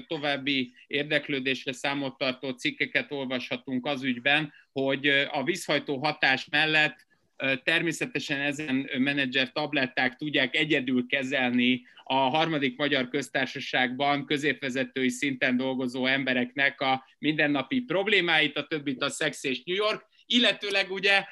további 0.07 0.75
érdeklődésre 0.87 1.73
számot 1.73 2.19
tartó 2.19 2.51
cikkeket 2.51 3.13
olvashatunk 3.13 3.87
az 3.87 4.03
ügyben, 4.03 4.53
hogy 4.73 5.07
a 5.31 5.43
vízhajtó 5.45 5.99
hatás 5.99 6.49
mellett 6.51 7.09
Természetesen 7.63 8.41
ezen 8.41 8.91
menedzser 8.99 9.53
tabletták 9.53 10.17
tudják 10.17 10.57
egyedül 10.57 11.07
kezelni 11.07 11.83
a 12.05 12.15
harmadik 12.15 12.77
magyar 12.77 13.09
köztársaságban 13.09 14.27
középvezetői 14.27 15.09
szinten 15.09 15.57
dolgozó 15.57 16.07
embereknek 16.07 16.81
a 16.81 17.05
mindennapi 17.19 17.81
problémáit, 17.81 18.57
a 18.57 18.67
többit 18.67 19.03
a 19.03 19.11
Szex 19.11 19.45
és 19.45 19.63
New 19.63 19.77
York, 19.77 20.07
illetőleg 20.27 20.91
ugye 20.91 21.25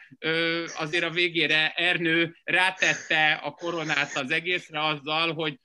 azért 0.78 1.04
a 1.04 1.10
végére 1.10 1.72
Ernő 1.76 2.36
rátette 2.44 3.32
a 3.32 3.50
koronát 3.50 4.16
az 4.16 4.30
egészre 4.30 4.84
azzal, 4.86 5.32
hogy 5.32 5.58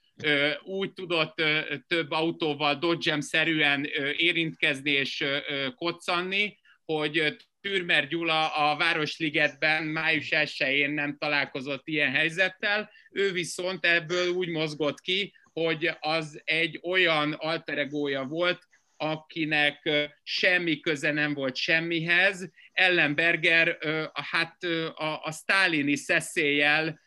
úgy 0.64 0.94
tudott 0.94 1.42
több 1.88 2.12
autóval 2.12 2.76
Dodgem-szerűen 2.76 3.88
érintkezni 4.18 4.92
és 4.92 5.24
koccanni, 5.76 6.58
hogy 6.86 7.36
Türmer 7.64 8.08
Gyula 8.08 8.48
a 8.48 8.78
Városligetben 8.78 9.84
május 9.84 10.28
1-én 10.32 10.92
nem 10.92 11.18
találkozott 11.18 11.88
ilyen 11.88 12.12
helyzettel, 12.12 12.90
ő 13.12 13.32
viszont 13.32 13.86
ebből 13.86 14.28
úgy 14.28 14.50
mozgott 14.50 15.00
ki, 15.00 15.34
hogy 15.54 15.92
az 16.00 16.42
egy 16.44 16.80
olyan 16.84 17.32
alteregója 17.32 18.24
volt, 18.24 18.68
akinek 18.98 19.90
semmi 20.24 20.80
köze 20.80 21.12
nem 21.12 21.34
volt 21.34 21.56
semmihez. 21.56 22.50
Ellenberger 22.72 23.78
hát 24.14 24.64
a, 24.96 25.22
a 25.24 25.32
sztálini 25.32 25.96
szeszélyel 25.96 27.00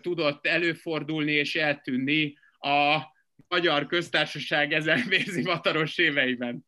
tudott 0.00 0.46
előfordulni 0.46 1.32
és 1.32 1.54
eltűnni 1.54 2.34
a 2.58 2.98
Magyar 3.48 3.86
Köztársaság 3.86 4.72
ezen 4.72 5.02
vérzivataros 5.08 5.98
éveiben. 5.98 6.64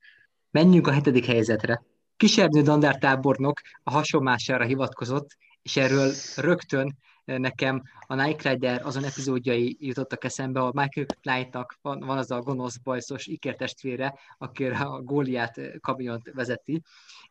Menjünk 0.50 0.86
a 0.86 0.92
hetedik 0.92 1.24
helyzetre. 1.24 1.82
Kisernő 2.16 2.62
Dandár 2.62 2.98
tábornok 2.98 3.60
a 3.82 3.90
hasonlására 3.90 4.64
hivatkozott, 4.64 5.36
és 5.62 5.76
erről 5.76 6.12
rögtön 6.36 6.98
nekem 7.24 7.82
a 8.06 8.14
Nike 8.14 8.50
Rider 8.50 8.86
azon 8.86 9.04
epizódjai 9.04 9.76
jutottak 9.80 10.24
eszembe, 10.24 10.60
ahol 10.60 10.72
Michael 10.74 11.06
Knightnak 11.20 11.78
van, 11.82 11.98
van 12.00 12.18
az 12.18 12.30
a 12.30 12.40
gonosz 12.40 12.76
bajszos 12.76 13.26
ikertestvére, 13.26 14.14
aki 14.38 14.64
a 14.64 15.00
Góliát 15.02 15.60
kamiont 15.80 16.30
vezeti, 16.34 16.82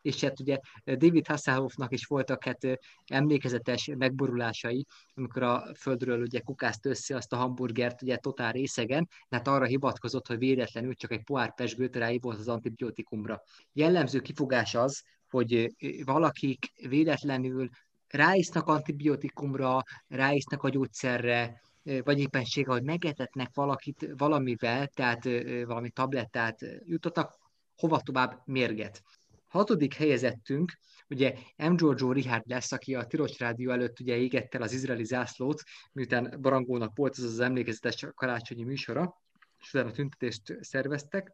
és 0.01 0.21
hát 0.21 0.39
ugye 0.39 0.59
David 0.85 1.27
Hasselhoffnak 1.27 1.91
is 1.91 2.05
voltak 2.05 2.43
hát 2.43 2.79
emlékezetes 3.05 3.91
megborulásai, 3.97 4.85
amikor 5.15 5.43
a 5.43 5.65
földről 5.75 6.21
ugye 6.21 6.39
kukázt 6.39 6.85
össze 6.85 7.15
azt 7.15 7.33
a 7.33 7.35
hamburgert 7.35 8.01
ugye 8.01 8.17
totál 8.17 8.51
részegen, 8.51 9.09
hát 9.29 9.47
arra 9.47 9.65
hivatkozott, 9.65 10.27
hogy 10.27 10.37
véletlenül 10.37 10.93
csak 10.93 11.11
egy 11.11 11.23
pohár 11.23 11.53
pesgőt 11.53 11.95
ráívott 11.95 12.37
az 12.37 12.47
antibiotikumra. 12.47 13.41
Jellemző 13.73 14.19
kifogás 14.19 14.75
az, 14.75 15.03
hogy 15.29 15.75
valakik 16.05 16.71
véletlenül 16.87 17.69
ráisznak 18.13 18.67
antibiotikumra, 18.67 19.83
ráisznak 20.07 20.63
a 20.63 20.69
gyógyszerre, 20.69 21.61
vagy 21.83 22.19
éppensége, 22.19 22.71
hogy 22.71 22.83
megetetnek 22.83 23.49
valakit 23.53 24.07
valamivel, 24.17 24.87
tehát 24.87 25.23
valami 25.65 25.89
tablettát 25.89 26.59
jutottak, 26.83 27.37
hova 27.75 27.99
tovább 27.99 28.41
mérget. 28.45 29.01
Hatodik 29.47 29.93
helyezettünk, 29.93 30.71
ugye 31.09 31.33
M. 31.57 31.75
Giorgio 31.75 32.11
Richard 32.11 32.43
lesz, 32.47 32.71
aki 32.71 32.95
a 32.95 33.05
Tilos 33.05 33.39
Rádió 33.39 33.71
előtt 33.71 33.99
ugye 33.99 34.15
égette 34.15 34.57
el 34.57 34.63
az 34.63 34.73
izraeli 34.73 35.03
zászlót, 35.03 35.61
miután 35.91 36.37
Barangónak 36.41 36.95
volt 36.95 37.17
az 37.17 37.23
az 37.23 37.39
emlékezetes 37.39 38.05
karácsonyi 38.15 38.63
műsora, 38.63 39.21
és 39.59 39.73
utána 39.73 39.91
tüntetést 39.91 40.57
szerveztek. 40.61 41.31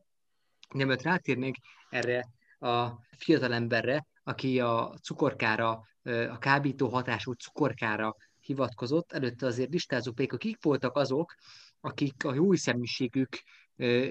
Mielőtt 0.73 1.01
rátérnénk 1.01 1.55
erre 1.89 2.27
a 2.59 2.89
fiatalemberre, 3.17 4.05
aki 4.29 4.59
a 4.59 4.93
cukorkára, 5.01 5.83
a 6.29 6.37
kábító 6.37 6.87
hatású 6.87 7.31
cukorkára 7.31 8.15
hivatkozott, 8.39 9.11
előtte 9.11 9.45
azért 9.45 9.71
listázunk 9.71 10.17
még, 10.17 10.37
kik 10.37 10.63
voltak 10.63 10.95
azok, 10.95 11.35
akik 11.79 12.25
a 12.25 12.33
jó 12.33 12.53
szeműségük, 12.53 13.41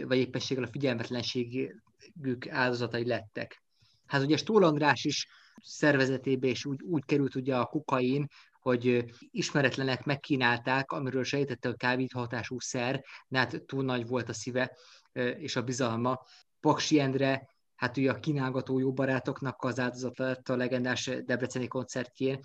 vagy 0.05 0.17
éppességgel 0.17 0.65
a 0.65 0.71
figyelmetlenségük 0.71 2.49
áldozatai 2.49 3.07
lettek. 3.07 3.63
Hát 4.07 4.23
ugye 4.23 4.37
Stól 4.37 4.65
András 4.65 5.05
is 5.05 5.27
szervezetébe 5.63 6.47
is 6.47 6.65
úgy, 6.65 6.83
úgy 6.83 7.05
került 7.05 7.35
ugye 7.35 7.57
a 7.57 7.65
kokain, 7.65 8.27
hogy 8.61 9.05
ismeretlenek 9.31 10.05
megkínálták, 10.05 10.93
amiről 10.93 11.25
sejtette 11.25 11.69
a 11.69 11.75
kábíthatású 11.75 12.61
szer, 12.61 13.05
de 13.29 13.39
hát 13.39 13.63
túl 13.67 13.85
nagy 13.85 14.07
volt 14.07 14.29
a 14.29 14.33
szíve 14.33 14.77
és 15.39 15.57
a 15.57 15.63
bizalma. 15.63 16.21
Paksi 16.61 17.01
Endre, 17.01 17.49
hát 17.79 17.97
ugye 17.97 18.11
a 18.11 18.21
kínálgató 18.21 18.79
jó 18.79 18.93
barátoknak 18.93 19.65
az 19.65 19.79
áldozata 19.79 20.25
lett 20.25 20.49
a 20.49 20.57
legendás 20.57 21.11
Debreceni 21.25 21.67
koncertjén, 21.67 22.41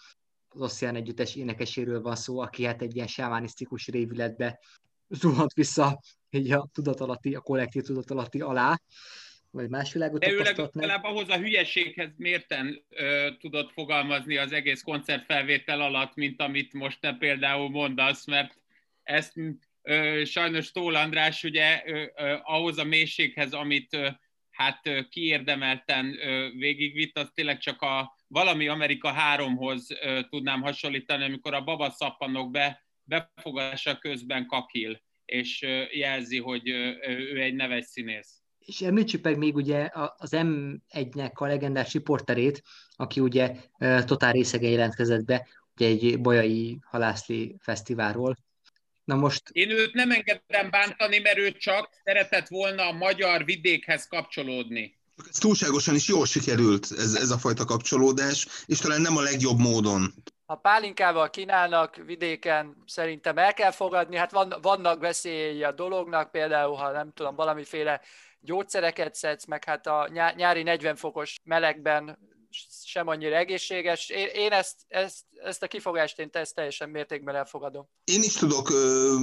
az 0.48 0.62
Oszcián 0.62 0.96
együttes 0.96 1.36
énekeséről 1.36 2.02
van 2.02 2.16
szó, 2.16 2.40
aki 2.40 2.64
hát 2.64 2.82
egy 2.82 2.96
ilyen 2.96 3.08
sámánisztikus 3.08 3.88
révületbe 3.88 4.60
zuhant 5.08 5.54
vissza 5.54 6.00
így 6.30 6.52
a 6.52 6.68
tudatalatti, 6.74 7.36
a 7.36 7.40
kollektív 7.40 7.82
tudatalatti 7.84 8.42
alá, 8.42 8.82
vagy 9.52 9.70
más 9.70 9.94
világot 9.94 10.20
De 10.20 10.32
ő 10.32 10.42
legalább 10.74 11.04
ahhoz 11.04 11.30
a 11.30 11.38
hülyeséghez 11.38 12.10
mérten 12.18 12.84
ö, 12.90 13.30
tudott 13.40 13.72
fogalmazni 13.72 14.38
az 14.38 14.52
egész 14.52 14.82
koncertfelvétel 14.82 15.82
alatt, 15.82 16.16
mint 16.16 16.42
amit 16.42 16.74
most 16.74 17.00
te 17.00 17.14
például 17.14 17.70
mondasz, 17.70 18.26
mert 18.26 18.62
ezt 19.04 19.34
ö, 19.82 20.22
sajnos 20.26 20.72
Tól 20.72 20.96
András 20.96 21.44
ugye 21.44 21.82
ö, 21.86 22.06
ö, 22.16 22.36
ahhoz 22.44 22.78
a 22.78 22.84
mélységhez, 22.84 23.54
amit 23.54 23.94
ö, 23.94 24.08
hát 24.54 25.08
kiérdemelten 25.10 26.16
végigvitt, 26.58 27.18
az 27.18 27.32
tényleg 27.34 27.58
csak 27.58 27.82
a 27.82 28.18
valami 28.28 28.68
Amerika 28.68 29.14
3-hoz 29.36 29.88
ö, 30.02 30.20
tudnám 30.30 30.62
hasonlítani, 30.62 31.24
amikor 31.24 31.54
a 31.54 31.64
babaszappanok 31.64 32.52
be, 32.52 32.86
befogadása 33.04 33.98
közben 33.98 34.46
kakil, 34.46 35.02
és 35.26 35.62
jelzi, 35.92 36.40
hogy 36.40 36.68
ő 37.08 37.42
egy 37.42 37.54
neves 37.54 37.86
színész. 37.86 38.42
És 38.60 38.82
említsük 38.82 39.24
meg 39.24 39.38
még 39.38 39.56
ugye 39.56 39.90
az 40.18 40.32
M1-nek 40.36 41.34
a 41.34 41.46
legendás 41.46 41.94
riporterét, 41.94 42.64
aki 42.96 43.20
ugye 43.20 43.56
totál 44.06 44.32
részegen 44.32 44.72
jelentkezett 44.72 45.26
be, 45.26 45.48
ugye 45.76 45.88
egy 45.88 46.22
bolyai 46.22 46.80
halászli 46.82 47.56
fesztiválról. 47.60 48.38
Na 49.04 49.16
most... 49.16 49.42
Én 49.52 49.70
őt 49.70 49.94
nem 49.94 50.12
engedem 50.12 50.70
bántani, 50.70 51.20
mert 51.20 51.38
ő 51.38 51.52
csak 51.52 51.90
szeretett 52.04 52.48
volna 52.48 52.88
a 52.88 52.92
magyar 52.92 53.46
vidékhez 53.46 54.08
kapcsolódni. 54.08 54.98
Ez 55.30 55.38
túlságosan 55.38 55.96
is 55.96 56.08
jól 56.08 56.26
sikerült 56.26 56.88
ez, 56.92 57.14
ez 57.14 57.30
a 57.30 57.38
fajta 57.38 57.66
kapcsolódás, 57.66 58.48
és 58.66 58.80
talán 58.80 59.02
nem 59.02 59.18
a 59.18 59.22
legjobb 59.22 59.60
módon. 59.60 60.14
Ha 60.46 60.56
pálinkával 60.56 61.30
kínálnak 61.30 61.96
vidéken, 61.96 62.84
szerintem 62.86 63.38
el 63.38 63.54
kell 63.54 63.72
fogadni, 63.72 64.16
hát 64.16 64.32
van, 64.32 64.54
vannak 64.62 65.00
veszélyei 65.00 65.64
a 65.64 65.72
dolognak, 65.72 66.32
például 66.32 66.76
ha 66.76 66.92
nem 66.92 67.12
tudom, 67.14 67.36
valamiféle 67.36 68.02
gyógyszereket 68.40 69.16
szedsz, 69.16 69.46
meg 69.46 69.64
hát 69.64 69.88
a 69.88 70.10
nyári 70.36 70.64
40 70.64 70.96
fokos 70.96 71.36
melegben 71.44 72.18
sem 72.86 73.08
annyira 73.08 73.36
egészséges. 73.36 74.10
Én, 74.10 74.28
én 74.28 74.52
ezt, 74.52 74.76
ezt, 74.88 75.24
ezt 75.44 75.64
a 75.64 75.68
kifogást 75.68 76.20
én 76.20 76.30
ezt 76.32 76.56
teljesen 76.56 76.90
mértékben 76.90 77.36
elfogadom. 77.36 77.90
Én 78.04 78.22
is 78.22 78.34
tudok 78.34 78.70
ö, 78.70 79.16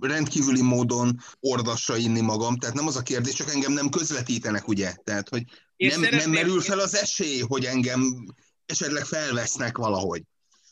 rendkívüli 0.00 0.62
módon 0.62 1.18
ordasra 1.40 1.96
inni 1.96 2.20
magam, 2.20 2.56
tehát 2.56 2.74
nem 2.74 2.86
az 2.86 2.96
a 2.96 3.02
kérdés, 3.02 3.34
csak 3.34 3.50
engem 3.50 3.72
nem 3.72 3.88
közvetítenek, 3.88 4.68
ugye? 4.68 4.94
Tehát, 5.04 5.28
hogy 5.28 5.42
nem, 5.76 6.00
nem 6.00 6.30
merül 6.30 6.60
fel 6.60 6.78
az 6.78 6.94
esély, 6.94 7.40
hogy 7.40 7.64
engem 7.64 8.26
esetleg 8.66 9.04
felvesznek 9.04 9.76
valahogy. 9.76 10.22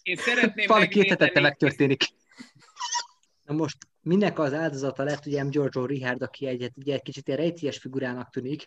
Én 0.02 0.16
szeretném 0.16 0.66
Valami 0.66 0.88
két 0.88 1.08
hetette 1.08 1.40
megtörténik. 1.40 2.04
Na 3.44 3.54
most 3.54 3.76
minek 4.08 4.38
az 4.38 4.52
áldozata 4.52 5.02
lett 5.02 5.26
ugye 5.26 5.44
M. 5.44 5.48
Giorgio 5.50 5.86
Richard, 5.86 6.22
aki 6.22 6.46
egy, 6.46 6.72
ugye 6.76 6.94
egy 6.94 7.02
kicsit 7.02 7.26
ilyen 7.26 7.38
rejtélyes 7.38 7.78
figurának 7.78 8.30
tűnik, 8.30 8.66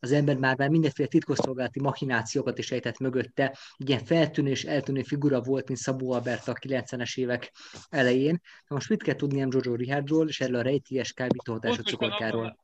az 0.00 0.12
ember 0.12 0.36
már, 0.36 0.58
már 0.58 0.68
mindenféle 0.68 1.08
titkosszolgálati 1.08 1.80
machinációkat 1.80 2.58
is 2.58 2.70
ejtett 2.70 2.98
mögötte, 2.98 3.58
ilyen 3.76 4.04
feltűnő 4.04 4.50
és 4.50 4.64
eltűnő 4.64 5.02
figura 5.02 5.40
volt, 5.40 5.68
mint 5.68 5.80
Szabó 5.80 6.12
Albert 6.12 6.48
a 6.48 6.52
90-es 6.52 7.18
évek 7.18 7.52
elején. 7.88 8.40
Na 8.66 8.74
most 8.74 8.88
mit 8.88 9.02
kell 9.02 9.14
tudni 9.14 9.44
M. 9.44 9.48
Giorgio 9.48 9.74
Richardról, 9.74 10.28
és 10.28 10.40
erről 10.40 10.56
a 10.58 10.62
rejtélyes 10.62 11.12
kábítóhatású 11.12 11.82
cukorkáról? 11.82 12.61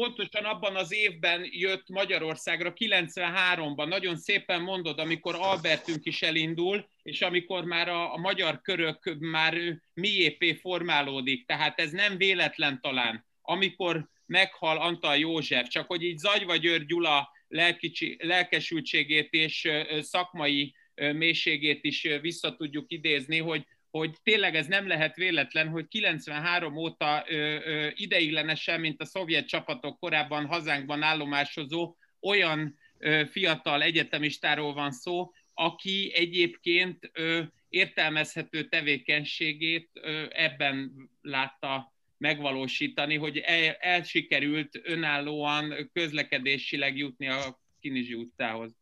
Pontosan 0.00 0.44
abban 0.44 0.76
az 0.76 0.92
évben 0.92 1.46
jött 1.50 1.88
Magyarországra, 1.88 2.72
93-ban, 2.76 3.88
nagyon 3.88 4.16
szépen 4.16 4.62
mondod, 4.62 4.98
amikor 4.98 5.34
Albertünk 5.38 6.06
is 6.06 6.22
elindul, 6.22 6.88
és 7.02 7.20
amikor 7.20 7.64
már 7.64 7.88
a, 7.88 8.14
a 8.14 8.16
magyar 8.16 8.60
körök 8.60 9.16
már 9.18 9.54
miépé 9.94 10.52
formálódik, 10.52 11.46
tehát 11.46 11.80
ez 11.80 11.90
nem 11.90 12.16
véletlen 12.16 12.80
talán, 12.80 13.26
amikor 13.42 14.08
meghal 14.26 14.76
Antal 14.76 15.16
József, 15.16 15.68
csak 15.68 15.86
hogy 15.86 16.02
így 16.02 16.18
Zagyva 16.18 16.56
György 16.56 16.86
Gyula 16.86 17.30
lelkicsi, 17.48 18.16
lelkesültségét 18.20 19.32
és 19.32 19.68
szakmai 20.00 20.74
mélységét 20.94 21.84
is 21.84 22.08
vissza 22.20 22.56
tudjuk 22.56 22.92
idézni, 22.92 23.38
hogy 23.38 23.66
hogy 23.90 24.16
tényleg 24.22 24.56
ez 24.56 24.66
nem 24.66 24.86
lehet 24.86 25.16
véletlen, 25.16 25.68
hogy 25.68 25.88
93 25.88 26.76
óta 26.76 27.24
ö, 27.28 27.34
ö, 27.64 27.88
ideiglenesen, 27.94 28.80
mint 28.80 29.00
a 29.00 29.04
szovjet 29.04 29.46
csapatok 29.46 29.98
korábban 29.98 30.46
hazánkban 30.46 31.02
állomásozó, 31.02 31.96
olyan 32.20 32.78
ö, 32.98 33.22
fiatal 33.30 33.82
egyetemistáról 33.82 34.74
van 34.74 34.90
szó, 34.90 35.32
aki 35.54 36.12
egyébként 36.14 37.10
ö, 37.12 37.42
értelmezhető 37.68 38.68
tevékenységét 38.68 39.90
ö, 39.92 40.24
ebben 40.30 40.92
látta 41.22 41.92
megvalósítani, 42.16 43.16
hogy 43.16 43.38
el, 43.38 43.72
elsikerült 43.72 44.80
önállóan 44.82 45.90
közlekedésileg 45.92 46.96
jutni 46.96 47.28
a 47.28 47.60
Kinizsi 47.80 48.14
utcához. 48.14 48.76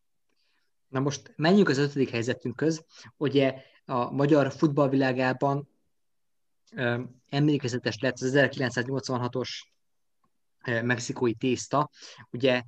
Na 0.89 1.01
most 1.01 1.33
menjünk 1.37 1.69
az 1.69 1.79
ötödik 1.79 2.11
helyzetünkhöz. 2.11 2.87
Ugye 3.17 3.55
a 3.89 4.11
magyar 4.11 4.53
futballvilágában 4.53 5.69
emlékezetes 7.29 7.99
lett 7.99 8.19
az 8.21 8.33
1986-os 8.35 9.49
mexikói 10.83 11.35
tészta. 11.35 11.91
Ugye 12.31 12.63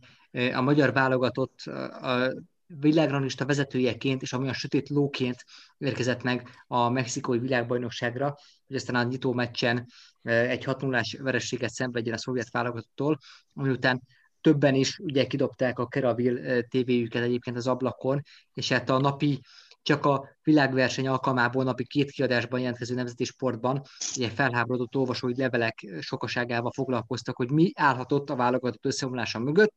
a 0.55 0.61
magyar 0.61 0.93
válogatott 0.93 1.61
a 1.61 2.33
világranglista 2.67 3.47
vezetőjeként 3.47 4.23
és 4.23 4.33
amilyen 4.33 4.55
sötét 4.55 4.89
lóként 4.89 5.45
érkezett 5.79 6.23
meg 6.23 6.49
a 6.67 6.89
mexikói 6.89 7.39
világbajnokságra, 7.39 8.37
hogy 8.67 8.77
aztán 8.77 8.95
a 8.95 9.03
nyitó 9.03 9.33
meccsen 9.33 9.87
egy 10.23 10.65
6 10.65 10.81
0 10.81 11.03
verességet 11.19 11.71
szenvedjen 11.71 12.15
a 12.15 12.19
szovjet 12.19 12.51
válogatottól, 12.51 13.19
után 13.55 14.03
többen 14.41 14.75
is 14.75 14.99
ugye 14.99 15.27
kidobták 15.27 15.79
a 15.79 15.89
Keravil 15.89 16.63
tévéjüket 16.63 17.23
egyébként 17.23 17.57
az 17.57 17.67
ablakon, 17.67 18.23
és 18.53 18.69
hát 18.69 18.91
a 18.91 18.99
napi 18.99 19.41
csak 19.83 20.05
a 20.05 20.29
világverseny 20.43 21.09
alkalmából 21.09 21.65
napi 21.65 21.85
két 21.85 22.11
kiadásban 22.11 22.61
jelentkező 22.61 22.95
nemzeti 22.95 23.25
sportban 23.25 23.83
ugye 24.17 24.29
felháborodott 24.29 24.97
olvasói 24.97 25.37
levelek 25.37 25.87
sokaságával 26.01 26.73
foglalkoztak, 26.75 27.37
hogy 27.37 27.51
mi 27.51 27.73
állhatott 27.75 28.31
a 28.31 28.37
válogatott 28.37 28.85
összeomlása 28.85 29.39
mögött. 29.39 29.75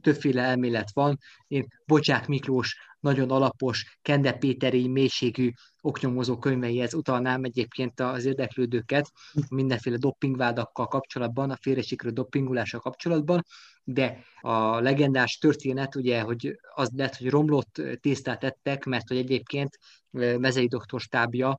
Többféle 0.00 0.42
elmélet 0.42 0.90
van. 0.92 1.18
Én 1.46 1.66
Bocsák 1.86 2.26
Miklós 2.26 2.76
nagyon 3.00 3.30
alapos, 3.30 3.98
Kende 4.02 4.32
Péteri 4.32 4.88
mélységű 4.88 5.50
oknyomozó 5.80 6.38
könyveihez 6.38 6.94
utalnám 6.94 7.44
egyébként 7.44 8.00
az 8.00 8.24
érdeklődőket 8.24 9.10
mindenféle 9.48 9.96
dopingvádakkal 9.96 10.86
kapcsolatban, 10.86 11.50
a 11.50 11.56
félresikrő 11.60 12.10
dopingulással 12.10 12.80
kapcsolatban, 12.80 13.44
de 13.92 14.18
a 14.40 14.80
legendás 14.80 15.38
történet 15.38 15.94
ugye, 15.94 16.20
hogy 16.20 16.60
az 16.74 16.90
lett, 16.96 17.16
hogy 17.16 17.30
romlott 17.30 17.82
tésztát 18.00 18.44
ettek, 18.44 18.84
mert 18.84 19.08
hogy 19.08 19.16
egyébként 19.16 19.78
mezei 20.10 20.66
doktor 20.66 21.00
stábja 21.00 21.58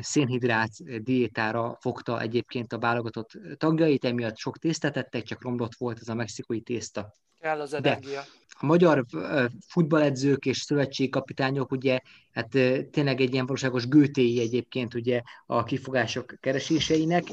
szénhidrát 0.00 1.02
diétára 1.02 1.76
fogta 1.80 2.20
egyébként 2.20 2.72
a 2.72 2.78
válogatott 2.78 3.30
tagjait, 3.56 4.04
emiatt 4.04 4.36
sok 4.36 4.58
tésztát 4.58 4.96
ettek, 4.96 5.22
csak 5.22 5.42
romlott 5.42 5.74
volt 5.74 5.98
ez 6.00 6.08
a 6.08 6.14
mexikói 6.14 6.60
tészta. 6.60 7.12
Kell 7.38 7.60
az 7.60 7.74
energia. 7.74 8.20
De 8.20 8.26
a 8.60 8.66
magyar 8.66 9.04
futballedzők 9.68 10.46
és 10.46 10.58
szövetségkapitányok 10.58 11.70
ugye 11.70 12.00
hát 12.32 12.48
tényleg 12.90 13.20
egy 13.20 13.32
ilyen 13.32 13.46
valóságos 13.46 13.88
gőtéi 13.88 14.40
egyébként 14.40 14.94
ugye 14.94 15.22
a 15.46 15.62
kifogások 15.62 16.34
kereséseinek. 16.40 17.24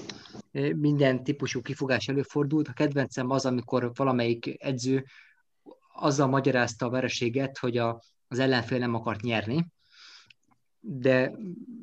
Minden 0.75 1.23
típusú 1.23 1.61
kifogás 1.61 2.07
előfordult. 2.07 2.67
A 2.67 2.73
kedvencem 2.73 3.29
az, 3.29 3.45
amikor 3.45 3.91
valamelyik 3.95 4.63
edző 4.63 5.05
azzal 5.93 6.27
magyarázta 6.27 6.85
a 6.85 6.89
vereséget, 6.89 7.57
hogy 7.57 7.77
a, 7.77 8.01
az 8.27 8.39
ellenfél 8.39 8.77
nem 8.77 8.95
akart 8.95 9.21
nyerni, 9.21 9.65
de 10.81 11.31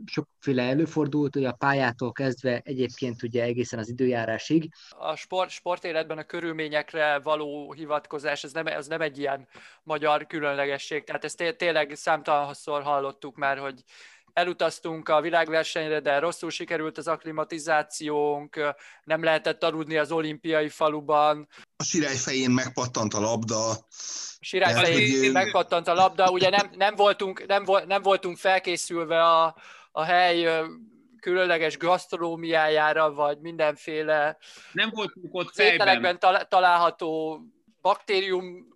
sokféle 0.06 0.62
előfordult, 0.62 1.34
hogy 1.34 1.44
a 1.44 1.52
pályától 1.52 2.12
kezdve 2.12 2.60
egyébként 2.64 3.22
ugye 3.22 3.42
egészen 3.42 3.78
az 3.78 3.88
időjárásig. 3.88 4.72
A 4.88 5.16
sport, 5.16 5.50
sportéletben 5.50 6.18
a 6.18 6.24
körülményekre 6.24 7.18
való 7.18 7.72
hivatkozás, 7.72 8.44
ez 8.44 8.52
nem, 8.52 8.66
ez 8.66 8.86
nem 8.86 9.00
egy 9.00 9.18
ilyen 9.18 9.48
magyar 9.82 10.26
különlegesség, 10.26 11.04
tehát 11.04 11.24
ezt 11.24 11.54
tényleg 11.56 11.94
számtalanszor 11.94 12.82
hallottuk 12.82 13.36
már, 13.36 13.58
hogy 13.58 13.82
elutaztunk 14.32 15.08
a 15.08 15.20
világversenyre, 15.20 16.00
de 16.00 16.18
rosszul 16.18 16.50
sikerült 16.50 16.98
az 16.98 17.08
akklimatizációnk, 17.08 18.74
nem 19.04 19.22
lehetett 19.22 19.62
aludni 19.62 19.96
az 19.96 20.12
olimpiai 20.12 20.68
faluban. 20.68 21.48
A 21.80 21.84
sirály 21.84 22.16
fején 22.16 22.50
megpattant 22.50 23.14
a 23.14 23.20
labda. 23.20 23.70
A 23.70 23.76
sirály 24.40 24.74
fején 24.74 25.22
hogy... 25.22 25.32
megpattant 25.32 25.88
a 25.88 25.94
labda, 25.94 26.30
ugye 26.30 26.50
nem, 26.50 26.70
nem, 26.76 26.94
voltunk, 26.94 27.46
nem, 27.46 27.64
nem 27.86 28.02
voltunk 28.02 28.36
felkészülve 28.36 29.22
a, 29.22 29.56
a 29.92 30.02
hely 30.02 30.64
különleges 31.20 31.76
gasztronómiájára, 31.76 33.12
vagy 33.12 33.38
mindenféle 33.40 34.38
nem 34.72 34.90
voltunk 34.90 35.34
ott 35.34 35.54
fejben. 35.54 36.18
található 36.48 37.40
baktérium 37.82 38.66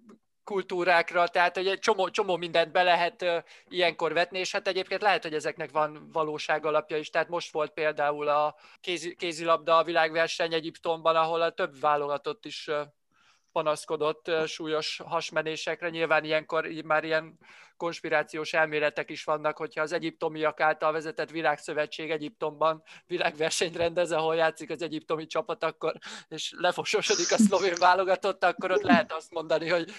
kultúrákra, 0.45 1.29
tehát 1.29 1.57
egy 1.57 1.79
csomó, 1.79 2.09
csomó 2.11 2.37
mindent 2.37 2.73
be 2.73 2.83
lehet 2.83 3.23
uh, 3.23 3.37
ilyenkor 3.69 4.13
vetni, 4.13 4.39
és 4.39 4.53
hát 4.53 4.69
egyébként 4.69 5.03
lehet, 5.03 5.23
hogy 5.23 5.35
ezeknek 5.35 5.71
van 5.71 6.09
valóság 6.13 6.67
alapja 6.67 6.97
is. 6.97 7.11
Tehát 7.11 7.29
most 7.29 7.53
volt 7.53 7.73
például 7.73 8.29
a 8.29 8.57
kézi, 8.81 9.15
kézilabda 9.15 9.83
világverseny 9.83 10.55
Egyiptomban, 10.55 11.17
ahol 11.17 11.43
a 11.43 11.51
több 11.51 11.81
válogatott 11.81 12.45
is 12.45 12.71
panaszkodott 13.53 14.31
súlyos 14.47 15.01
hasmenésekre. 15.05 15.91
Nyilván 15.91 16.25
ilyenkor 16.25 16.67
már 16.85 17.05
ilyen 17.05 17.39
konspirációs 17.77 18.53
elméletek 18.53 19.11
is 19.11 19.25
vannak, 19.25 19.57
hogyha 19.57 19.83
az 19.83 19.93
egyiptomiak 19.93 20.61
által 20.61 20.93
vezetett 20.93 21.31
világszövetség 21.31 22.11
Egyiptomban 22.11 22.83
világversenyt 23.07 23.77
rendez, 23.77 24.13
ahol 24.13 24.35
játszik 24.37 24.71
az 24.71 24.83
egyiptomi 24.83 25.27
csapat, 25.27 25.65
akkor, 25.65 25.95
és 26.29 26.53
lefososodik 26.57 27.33
a 27.33 27.37
szlovén 27.37 27.75
válogatott, 27.79 28.45
akkor 28.45 28.71
ott 28.71 28.83
lehet 28.83 29.13
azt 29.13 29.31
mondani, 29.31 29.69
hogy 29.69 29.91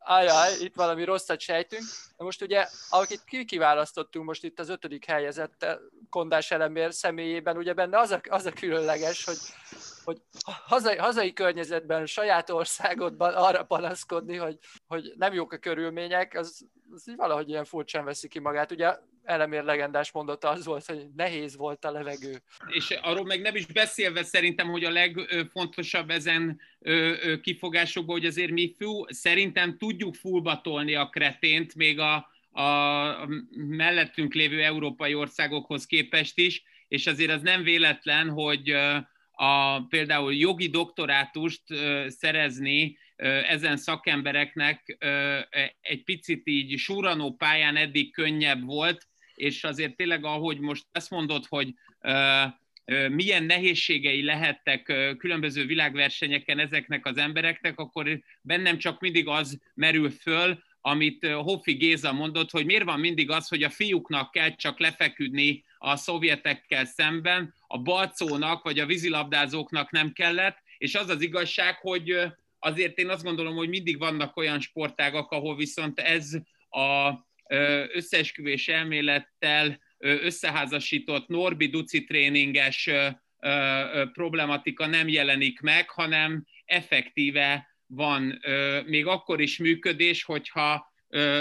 ajaj, 0.00 0.52
itt 0.60 0.74
valami 0.74 1.04
rosszat 1.04 1.40
sejtünk. 1.40 1.82
De 2.16 2.24
most 2.24 2.42
ugye, 2.42 2.66
akit 2.90 3.44
kiválasztottunk 3.46 4.26
most 4.26 4.44
itt 4.44 4.60
az 4.60 4.68
ötödik 4.68 5.04
helyezett 5.04 5.66
Kondás 6.10 6.50
Elemér 6.50 6.92
személyében, 6.92 7.56
ugye 7.56 7.72
benne 7.72 7.98
az 7.98 8.10
a, 8.10 8.20
az 8.28 8.46
a 8.46 8.52
különleges, 8.52 9.24
hogy, 9.24 9.38
hogy 10.04 10.20
hazai, 10.42 10.96
hazai 10.96 11.32
környezetben, 11.32 12.06
saját 12.06 12.50
országodban 12.50 13.34
arra 13.34 13.64
panaszkodni, 13.64 14.36
hogy, 14.36 14.58
hogy 14.86 15.12
nem 15.16 15.32
jók 15.32 15.52
a 15.52 15.58
körülmények, 15.58 16.34
az, 16.34 16.66
az 16.94 17.04
valahogy 17.16 17.48
ilyen 17.48 17.64
furcsán 17.64 18.04
veszi 18.04 18.28
ki 18.28 18.38
magát. 18.38 18.70
Ugye 18.70 18.98
elemér 19.24 19.64
legendás 19.64 20.12
mondata 20.12 20.48
az 20.48 20.64
volt, 20.64 20.86
hogy 20.86 21.06
nehéz 21.16 21.56
volt 21.56 21.84
a 21.84 21.90
levegő. 21.90 22.42
És 22.68 22.90
arról 23.02 23.24
meg 23.24 23.40
nem 23.40 23.54
is 23.54 23.66
beszélve 23.66 24.22
szerintem, 24.22 24.68
hogy 24.68 24.84
a 24.84 24.90
legfontosabb 24.90 26.10
ezen 26.10 26.60
kifogásokban, 27.42 28.16
hogy 28.16 28.26
azért 28.26 28.50
mi 28.50 28.74
fú, 28.78 29.04
szerintem 29.08 29.78
tudjuk 29.78 30.14
fullbatolni 30.14 30.94
a 30.94 31.08
kretént, 31.08 31.74
még 31.74 31.98
a, 31.98 32.14
a 32.62 33.28
mellettünk 33.54 34.34
lévő 34.34 34.62
európai 34.62 35.14
országokhoz 35.14 35.86
képest 35.86 36.38
is, 36.38 36.62
és 36.88 37.06
azért 37.06 37.30
az 37.30 37.42
nem 37.42 37.62
véletlen, 37.62 38.28
hogy 38.28 38.70
a, 39.32 39.82
például 39.88 40.34
jogi 40.34 40.68
doktorátust 40.68 41.62
szerezni 42.06 42.98
ezen 43.48 43.76
szakembereknek 43.76 44.98
egy 45.80 46.02
picit 46.04 46.46
így 46.46 46.78
súranó 46.78 47.32
pályán 47.32 47.76
eddig 47.76 48.12
könnyebb 48.12 48.64
volt, 48.64 49.08
és 49.40 49.64
azért 49.64 49.96
tényleg, 49.96 50.24
ahogy 50.24 50.58
most 50.58 50.84
ezt 50.92 51.10
mondod, 51.10 51.44
hogy 51.48 51.74
milyen 53.08 53.44
nehézségei 53.44 54.22
lehettek 54.22 54.82
különböző 55.18 55.66
világversenyeken 55.66 56.58
ezeknek 56.58 57.06
az 57.06 57.16
embereknek, 57.16 57.78
akkor 57.78 58.20
bennem 58.42 58.78
csak 58.78 59.00
mindig 59.00 59.28
az 59.28 59.58
merül 59.74 60.10
föl, 60.10 60.62
amit 60.80 61.26
Hoffi 61.26 61.72
Géza 61.72 62.12
mondott, 62.12 62.50
hogy 62.50 62.64
miért 62.64 62.84
van 62.84 63.00
mindig 63.00 63.30
az, 63.30 63.48
hogy 63.48 63.62
a 63.62 63.70
fiúknak 63.70 64.30
kell 64.30 64.54
csak 64.54 64.78
lefeküdni 64.78 65.64
a 65.78 65.96
szovjetekkel 65.96 66.84
szemben, 66.84 67.54
a 67.66 67.78
balcónak 67.78 68.62
vagy 68.62 68.78
a 68.78 68.86
vízilabdázóknak 68.86 69.90
nem 69.90 70.12
kellett, 70.12 70.58
és 70.78 70.94
az 70.94 71.08
az 71.08 71.22
igazság, 71.22 71.76
hogy 71.78 72.16
azért 72.58 72.98
én 72.98 73.08
azt 73.08 73.24
gondolom, 73.24 73.54
hogy 73.54 73.68
mindig 73.68 73.98
vannak 73.98 74.36
olyan 74.36 74.60
sportágak, 74.60 75.30
ahol 75.30 75.56
viszont 75.56 75.98
ez 75.98 76.32
a 76.68 77.12
összeesküvés 77.92 78.68
elmélettel 78.68 79.80
összeházasított 79.98 81.28
Norbi 81.28 81.66
Duci 81.66 82.04
tréninges 82.04 82.90
problematika 84.12 84.86
nem 84.86 85.08
jelenik 85.08 85.60
meg, 85.60 85.90
hanem 85.90 86.46
effektíve 86.64 87.68
van 87.86 88.40
még 88.86 89.06
akkor 89.06 89.40
is 89.40 89.58
működés, 89.58 90.22
hogyha 90.22 90.92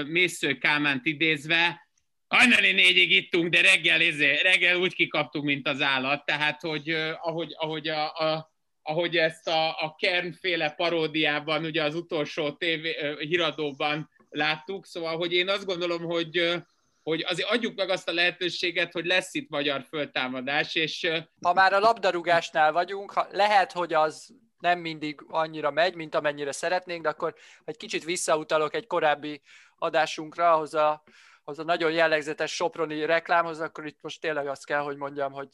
Mésző 0.07 0.57
Kálmánt 0.57 1.05
idézve, 1.05 1.87
hajnali 2.27 2.71
négyig 2.71 3.11
ittunk, 3.11 3.49
de 3.49 3.61
reggel, 3.61 4.01
ezé, 4.01 4.39
reggel 4.41 4.75
úgy 4.75 4.93
kikaptunk, 4.93 5.45
mint 5.45 5.67
az 5.67 5.81
állat. 5.81 6.25
Tehát, 6.25 6.61
hogy 6.61 6.89
ahogy, 7.21 7.53
ahogy, 7.57 7.87
a, 7.87 8.13
a, 8.13 8.51
ahogy 8.81 9.17
ezt 9.17 9.47
a, 9.47 9.69
a 9.69 9.95
Kernféle 9.97 10.69
paródiában, 10.69 11.65
ugye 11.65 11.83
az 11.83 11.95
utolsó 11.95 12.51
tévé, 12.51 12.95
híradóban 13.19 14.09
láttuk, 14.29 14.85
szóval, 14.85 15.17
hogy 15.17 15.33
én 15.33 15.49
azt 15.49 15.65
gondolom, 15.65 16.03
hogy 16.03 16.61
hogy 17.03 17.25
azért 17.27 17.49
adjuk 17.49 17.75
meg 17.75 17.89
azt 17.89 18.09
a 18.09 18.13
lehetőséget, 18.13 18.93
hogy 18.93 19.05
lesz 19.05 19.33
itt 19.33 19.49
magyar 19.49 19.85
föltámadás, 19.89 20.75
és... 20.75 21.11
Ha 21.41 21.53
már 21.53 21.73
a 21.73 21.79
labdarúgásnál 21.79 22.71
vagyunk, 22.71 23.27
lehet, 23.31 23.71
hogy 23.71 23.93
az 23.93 24.33
nem 24.59 24.79
mindig 24.79 25.23
annyira 25.27 25.71
megy, 25.71 25.95
mint 25.95 26.15
amennyire 26.15 26.51
szeretnénk, 26.51 27.03
de 27.03 27.09
akkor 27.09 27.35
egy 27.65 27.77
kicsit 27.77 28.03
visszautalok 28.03 28.73
egy 28.73 28.87
korábbi 28.87 29.41
adásunkra, 29.77 30.51
ahhoz 30.51 30.73
a, 30.73 31.03
ahhoz 31.43 31.59
a 31.59 31.63
nagyon 31.63 31.91
jellegzetes 31.91 32.55
Soproni 32.55 33.05
reklámhoz, 33.05 33.59
akkor 33.59 33.85
itt 33.85 33.99
most 34.01 34.21
tényleg 34.21 34.47
azt 34.47 34.65
kell, 34.65 34.81
hogy 34.81 34.97
mondjam, 34.97 35.31
hogy 35.31 35.47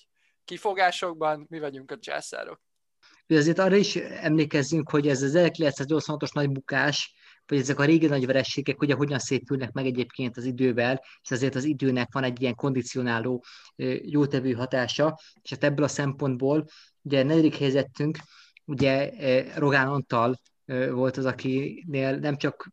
kifogásokban 0.45 1.45
mi 1.49 1.59
vagyunk 1.59 1.91
a 1.91 1.99
császárok. 1.99 2.61
Azért 3.27 3.59
arra 3.59 3.75
is 3.75 3.95
emlékezzünk, 3.95 4.89
hogy 4.89 5.07
ez 5.07 5.21
az 5.21 5.33
1986-os 5.35 6.33
nagy 6.33 6.49
bukás, 6.49 7.13
vagy 7.47 7.58
ezek 7.58 7.79
a 7.79 7.86
régi 7.86 8.08
nagy 8.08 8.25
verességek 8.25 8.81
ugye 8.81 8.93
hogyan 8.93 9.19
szépülnek 9.19 9.71
meg 9.71 9.86
egyébként 9.86 10.38
az 10.38 10.43
idővel, 10.43 11.03
és 11.21 11.31
azért 11.31 11.55
az 11.55 11.63
időnek 11.63 12.13
van 12.13 12.23
egy 12.23 12.41
ilyen 12.41 12.55
kondicionáló, 12.55 13.43
jótevő 14.01 14.51
hatása, 14.51 15.19
és 15.41 15.49
hát 15.49 15.63
ebből 15.63 15.86
a 15.86 15.88
szempontból 15.88 16.65
ugye 17.01 17.23
negyedik 17.23 17.55
helyzettünk, 17.55 18.17
ugye 18.65 19.12
Rogán 19.58 19.88
Antal 19.88 20.39
volt 20.91 21.17
az, 21.17 21.25
akinél 21.25 22.17
nem 22.17 22.38
csak 22.38 22.69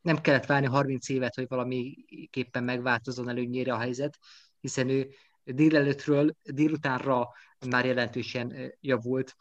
nem 0.00 0.20
kellett 0.20 0.46
várni 0.46 0.66
30 0.66 1.08
évet, 1.08 1.34
hogy 1.34 1.48
valamiképpen 1.48 2.64
megváltozzon 2.64 3.28
előnyére 3.28 3.72
a 3.72 3.78
helyzet, 3.78 4.18
hiszen 4.60 4.88
ő 4.88 5.08
délelőttről 5.44 6.34
délutánra 6.42 7.28
már 7.68 7.86
jelentősen 7.86 8.74
javult. 8.80 9.36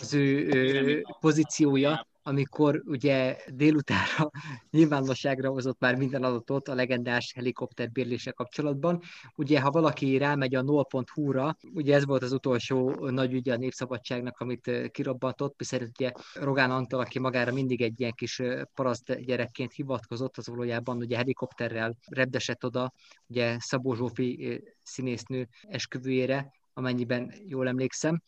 Az 0.00 0.14
ő 0.14 1.02
pozíciója, 1.20 2.06
amikor 2.26 2.82
ugye 2.86 3.36
délutánra 3.52 4.30
nyilvánosságra 4.70 5.50
hozott 5.50 5.80
már 5.80 5.96
minden 5.96 6.22
adatot 6.22 6.68
a 6.68 6.74
legendás 6.74 7.32
helikopter 7.34 7.90
bérlése 7.90 8.30
kapcsolatban. 8.30 9.02
Ugye, 9.36 9.60
ha 9.60 9.70
valaki 9.70 10.16
rámegy 10.16 10.54
a 10.54 10.62
0.hu-ra, 10.62 11.56
ugye 11.74 11.94
ez 11.94 12.04
volt 12.04 12.22
az 12.22 12.32
utolsó 12.32 12.90
nagy 13.10 13.32
ügye 13.32 13.52
a 13.52 13.56
Népszabadságnak, 13.56 14.38
amit 14.38 14.90
kirobbantott, 14.90 15.54
hiszen 15.58 15.92
ugye 15.98 16.12
Rogán 16.34 16.70
Antal, 16.70 17.00
aki 17.00 17.18
magára 17.18 17.52
mindig 17.52 17.82
egy 17.82 18.00
ilyen 18.00 18.12
kis 18.12 18.42
paraszt 18.74 19.24
gyerekként 19.24 19.72
hivatkozott, 19.72 20.36
az 20.36 20.46
valójában 20.46 20.96
ugye 20.96 21.16
helikopterrel 21.16 21.96
repdesett 22.08 22.64
oda, 22.64 22.92
ugye 23.26 23.56
Szabó 23.60 23.94
Zsófi 23.94 24.62
színésznő 24.82 25.48
esküvőjére, 25.62 26.52
amennyiben 26.76 27.32
jól 27.46 27.68
emlékszem. 27.68 28.22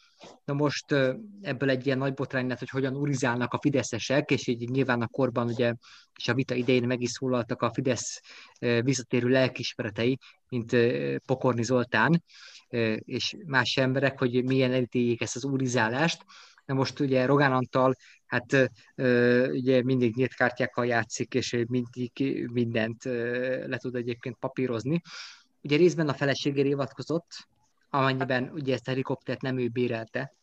Na 0.45 0.53
most 0.53 0.93
ebből 1.41 1.71
egy 1.71 1.87
ilyen 1.87 1.99
nagy 1.99 2.15
botrány 2.15 2.47
lett, 2.47 2.59
hogy 2.59 2.69
hogyan 2.69 2.97
urizálnak 2.97 3.53
a 3.53 3.59
fideszesek, 3.61 4.31
és 4.31 4.47
így 4.47 4.69
nyilván 4.71 5.03
a 5.03 5.07
korban 5.09 5.47
ugye, 5.49 5.75
és 6.15 6.29
a 6.29 6.35
vita 6.35 6.55
idején 6.55 6.87
meg 6.87 7.01
is 7.03 7.11
szólaltak 7.11 7.63
a 7.63 7.73
Fidesz 7.73 8.21
visszatérő 8.59 9.29
lelkismeretei, 9.29 10.19
mint 10.49 10.77
Pokorni 11.27 11.63
Zoltán, 11.63 12.23
és 12.99 13.37
más 13.47 13.77
emberek, 13.77 14.19
hogy 14.19 14.45
milyen 14.45 14.73
elítéljék 14.73 15.21
ezt 15.21 15.37
az 15.37 15.45
urizálást. 15.45 16.25
Na 16.65 16.75
most 16.75 17.01
ugye 17.01 17.27
Rogán 17.27 17.53
Antal, 17.53 17.95
hát 18.27 18.71
ugye 19.51 19.83
mindig 19.83 20.15
nyílt 20.15 20.35
kártyákkal 20.35 20.87
játszik, 20.87 21.35
és 21.35 21.65
mindig 21.69 22.13
mindent 22.53 23.05
le 23.67 23.77
tud 23.77 23.95
egyébként 23.95 24.37
papírozni. 24.41 25.01
Ugye 25.63 25.77
részben 25.77 26.09
a 26.09 26.15
feleségére 26.15 26.69
hivatkozott, 26.69 27.49
amennyiben 27.97 28.51
ugye 28.53 28.75
ezt 28.75 28.87
a 28.87 28.91
helikoptert 28.91 29.41
nem 29.41 29.59
ő 29.59 29.69
bérelte, 29.69 30.35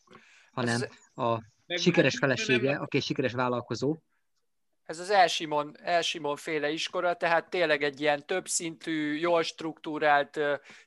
hanem 0.51 0.81
a 1.15 1.41
sikeres 1.67 2.17
felesége, 2.17 2.75
aki 2.75 2.97
egy 2.97 3.03
sikeres 3.03 3.33
vállalkozó, 3.33 3.97
ez 4.85 4.99
az 4.99 5.09
Elsimon, 5.09 5.75
Elsimon 5.83 6.35
féle 6.35 6.69
iskola, 6.69 7.13
tehát 7.13 7.49
tényleg 7.49 7.83
egy 7.83 8.01
ilyen 8.01 8.25
többszintű, 8.25 9.15
jól 9.15 9.43
struktúrált 9.43 10.39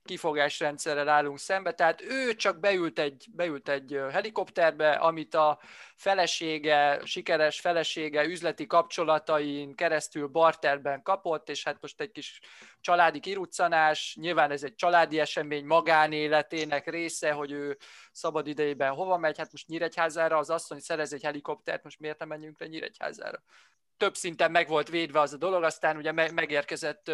kifogásrendszerrel 0.05 1.09
állunk 1.09 1.39
szembe, 1.39 1.73
tehát 1.73 2.03
ő 2.03 2.35
csak 2.35 2.61
beült 2.61 2.99
egy, 2.99 3.27
beült 3.33 3.69
egy 3.69 4.01
helikopterbe, 4.11 4.91
amit 4.93 5.35
a 5.35 5.59
felesége, 5.95 7.01
sikeres 7.05 7.61
felesége 7.61 8.25
üzleti 8.25 8.67
kapcsolatain 8.67 9.75
keresztül 9.75 10.27
barterben 10.27 11.03
kapott, 11.03 11.49
és 11.49 11.65
hát 11.65 11.81
most 11.81 12.01
egy 12.01 12.11
kis 12.11 12.41
családi 12.81 13.21
kiruccanás, 13.21 14.17
nyilván 14.21 14.51
ez 14.51 14.63
egy 14.63 14.75
családi 14.75 15.21
esemény, 15.21 15.65
magánéletének 15.65 16.91
része, 16.91 17.33
hogy 17.33 17.53
ő 17.53 17.77
szabad 18.13 18.47
idejében 18.47 18.93
hova 18.93 19.17
megy, 19.17 19.39
hát 19.39 19.53
most 19.53 19.67
Nyíregyházára, 19.67 20.39
az 20.39 20.51
asszony 20.51 20.81
szerez 20.81 21.13
egy 21.13 21.23
helikoptert, 21.23 21.83
most 21.83 22.01
miért 22.01 22.19
nem 22.19 22.29
menjünk 22.29 22.61
le 22.61 22.67
Nyíregyházára? 22.67 23.43
Több 23.97 24.15
szinten 24.17 24.51
meg 24.51 24.69
volt 24.69 24.89
védve 24.89 25.21
az 25.21 25.33
a 25.33 25.37
dolog, 25.37 25.63
aztán 25.63 25.97
ugye 25.97 26.13
megérkezett 26.13 27.11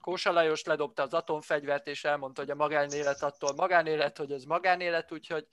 Kósa 0.00 0.32
Lajos, 0.32 0.64
ledobta 0.64 1.02
az 1.02 1.14
atomfegyvert, 1.14 1.86
és 1.86 2.04
elmondta, 2.04 2.40
hogy 2.40 2.50
a 2.50 2.54
magánélet 2.54 3.22
attól 3.22 3.52
magánélet, 3.56 4.18
hogy 4.18 4.32
ez 4.32 4.44
magánélet, 4.44 5.12
úgyhogy 5.12 5.46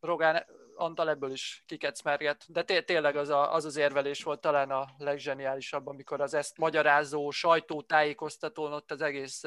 Rogán 0.00 0.46
Antal 0.76 1.08
ebből 1.08 1.32
is 1.32 1.62
kikecmerget. 1.66 2.44
De 2.48 2.62
té- 2.62 2.86
tényleg 2.86 3.16
az, 3.16 3.28
a, 3.28 3.54
az 3.54 3.64
az 3.64 3.76
érvelés 3.76 4.22
volt 4.22 4.40
talán 4.40 4.70
a 4.70 4.86
leggeniálisabb, 4.98 5.86
amikor 5.86 6.20
az 6.20 6.34
ezt 6.34 6.58
magyarázó 6.58 7.30
sajtótájékoztatón 7.30 8.72
ott 8.72 8.90
az 8.90 9.00
egész 9.00 9.42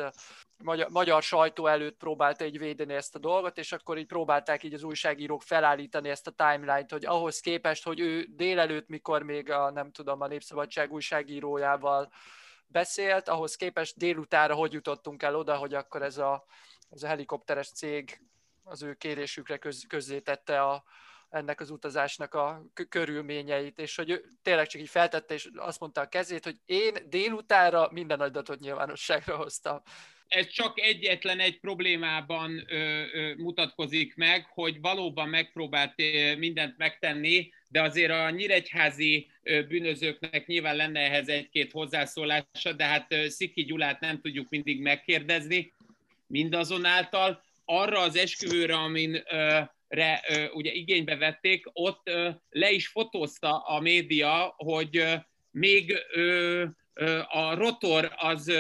magyar, 0.63 0.89
magyar 0.89 1.23
sajtó 1.23 1.67
előtt 1.67 1.97
próbálta 1.97 2.45
így 2.45 2.57
védeni 2.57 2.93
ezt 2.93 3.15
a 3.15 3.19
dolgot, 3.19 3.57
és 3.57 3.71
akkor 3.71 3.97
így 3.97 4.05
próbálták 4.05 4.63
így 4.63 4.73
az 4.73 4.84
újságírók 4.84 5.41
felállítani 5.41 6.09
ezt 6.09 6.28
a 6.28 6.32
timeline-t, 6.32 6.91
hogy 6.91 7.05
ahhoz 7.05 7.39
képest, 7.39 7.84
hogy 7.84 7.99
ő 7.99 8.28
délelőtt, 8.30 8.88
mikor 8.88 9.23
még 9.23 9.51
a, 9.51 9.71
nem 9.71 9.91
tudom, 9.91 10.21
a 10.21 10.28
Népszabadság 10.28 10.91
újságírójával 10.91 12.11
beszélt, 12.67 13.30
ahhoz 13.30 13.55
képest 13.55 13.97
délutára 13.97 14.53
hogy 14.53 14.73
jutottunk 14.73 15.23
el 15.23 15.36
oda, 15.36 15.55
hogy 15.55 15.73
akkor 15.73 16.01
ez 16.01 16.17
a, 16.17 16.45
ez 16.89 17.03
a 17.03 17.07
helikopteres 17.07 17.71
cég 17.71 18.21
az 18.63 18.84
ő 18.84 18.93
kérésükre 18.93 19.57
köz, 19.57 19.86
közzétette 19.88 20.61
a, 20.61 20.84
ennek 21.30 21.59
az 21.61 21.69
utazásnak 21.69 22.34
a 22.34 22.63
körülményeit, 22.89 23.80
és 23.80 23.95
hogy 23.95 24.09
ő 24.09 24.23
tényleg 24.41 24.67
csak 24.67 24.82
így 24.82 24.89
feltette, 24.89 25.34
és 25.34 25.49
azt 25.55 25.80
mondta 25.80 26.01
a 26.01 26.07
kezét, 26.07 26.43
hogy 26.43 26.55
én 26.65 26.93
délutára 27.09 27.89
minden 27.91 28.19
adatot 28.19 28.59
nyilvánosságra 28.59 29.36
hoztam. 29.36 29.82
Ez 30.28 30.47
csak 30.47 30.80
egyetlen 30.80 31.39
egy 31.39 31.59
problémában 31.59 32.63
ö, 32.67 33.03
ö, 33.13 33.34
mutatkozik 33.36 34.15
meg, 34.15 34.45
hogy 34.49 34.82
valóban 34.82 35.30
megpróbált 35.30 35.93
mindent 36.38 36.78
megtenni, 36.78 37.53
de 37.69 37.82
azért 37.82 38.11
a 38.11 38.30
nyíregyházi 38.30 39.30
bűnözőknek 39.67 40.45
nyilván 40.45 40.75
lenne 40.75 40.99
ehhez 40.99 41.28
egy-két 41.28 41.71
hozzászólása, 41.71 42.73
de 42.75 42.86
hát 42.86 43.13
Sziki 43.28 43.63
Gyulát 43.63 43.99
nem 43.99 44.21
tudjuk 44.21 44.49
mindig 44.49 44.82
megkérdezni. 44.82 45.73
Mindazonáltal 46.28 47.43
arra 47.65 47.99
az 47.99 48.15
esküvőre, 48.15 48.75
amin 48.75 49.23
re, 49.88 50.23
ugye 50.53 50.71
igénybe 50.71 51.15
vették, 51.15 51.65
ott 51.73 52.09
le 52.49 52.71
is 52.71 52.88
fotózta 52.88 53.57
a 53.57 53.79
média, 53.79 54.53
hogy 54.57 55.03
még 55.51 55.97
a 57.27 57.55
rotor 57.55 58.13
az 58.15 58.51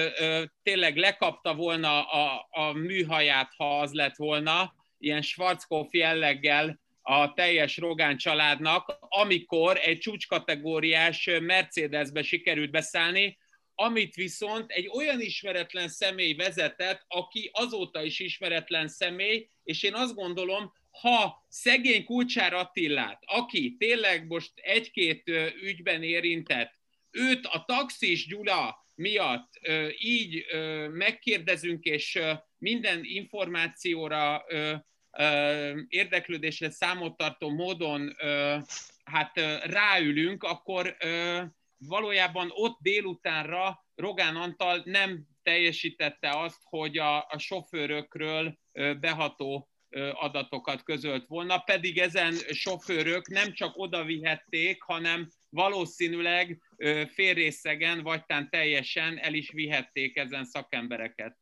tényleg 0.63 0.97
lekapta 0.97 1.55
volna 1.55 2.03
a, 2.03 2.47
a 2.49 2.71
műhaját, 2.71 3.53
ha 3.57 3.79
az 3.79 3.93
lett 3.93 4.15
volna, 4.15 4.73
ilyen 4.97 5.21
Schwarzkopf 5.21 5.93
jelleggel 5.93 6.79
a 7.01 7.33
teljes 7.33 7.77
Rogán 7.77 8.17
családnak, 8.17 8.97
amikor 8.99 9.77
egy 9.77 9.97
csúcskategóriás 9.97 11.29
Mercedesbe 11.41 12.21
sikerült 12.21 12.71
beszállni, 12.71 13.37
amit 13.75 14.15
viszont 14.15 14.71
egy 14.71 14.89
olyan 14.93 15.21
ismeretlen 15.21 15.89
személy 15.89 16.33
vezetett, 16.33 17.05
aki 17.07 17.49
azóta 17.53 18.03
is 18.03 18.19
ismeretlen 18.19 18.87
személy, 18.87 19.49
és 19.63 19.83
én 19.83 19.93
azt 19.93 20.15
gondolom, 20.15 20.73
ha 21.01 21.45
szegény 21.47 22.05
Kulcsár 22.05 22.53
Attillát, 22.53 23.23
aki 23.25 23.75
tényleg 23.79 24.27
most 24.27 24.51
egy-két 24.55 25.31
ügyben 25.61 26.03
érintett, 26.03 26.73
őt 27.11 27.45
a 27.45 27.63
taxis 27.67 28.27
Gyula 28.27 28.85
miatt 28.95 29.49
így 29.97 30.45
megkérdezünk, 30.91 31.83
és 31.83 32.19
minden 32.57 32.99
információra, 33.03 34.45
érdeklődésre 35.87 36.69
számot 36.69 37.17
tartó 37.17 37.49
módon 37.49 38.15
hát 39.03 39.37
ráülünk, 39.63 40.43
akkor 40.43 40.97
valójában 41.77 42.49
ott 42.53 42.77
délutánra 42.81 43.85
Rogán 43.95 44.35
Antal 44.35 44.81
nem 44.85 45.27
teljesítette 45.43 46.29
azt, 46.29 46.59
hogy 46.63 46.97
a, 46.97 47.17
a 47.17 47.37
sofőrökről 47.37 48.57
beható 48.99 49.69
adatokat 50.11 50.83
közölt 50.83 51.27
volna, 51.27 51.57
pedig 51.57 51.97
ezen 51.97 52.33
sofőrök 52.33 53.27
nem 53.27 53.53
csak 53.53 53.77
oda 53.77 54.03
vihették, 54.03 54.81
hanem 54.81 55.29
valószínűleg 55.49 56.61
félrészegen, 57.13 58.03
vagy 58.03 58.25
tán 58.25 58.49
teljesen 58.49 59.17
el 59.17 59.33
is 59.33 59.51
vihették 59.51 60.17
ezen 60.17 60.45
szakembereket. 60.45 61.37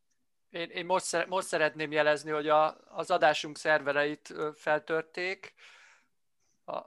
Én, 0.49 0.69
én 0.69 0.85
most, 0.85 1.25
most 1.27 1.47
szeretném 1.47 1.91
jelezni, 1.91 2.31
hogy 2.31 2.47
a, 2.47 2.77
az 2.87 3.11
adásunk 3.11 3.57
szervereit 3.57 4.33
feltörték, 4.55 5.53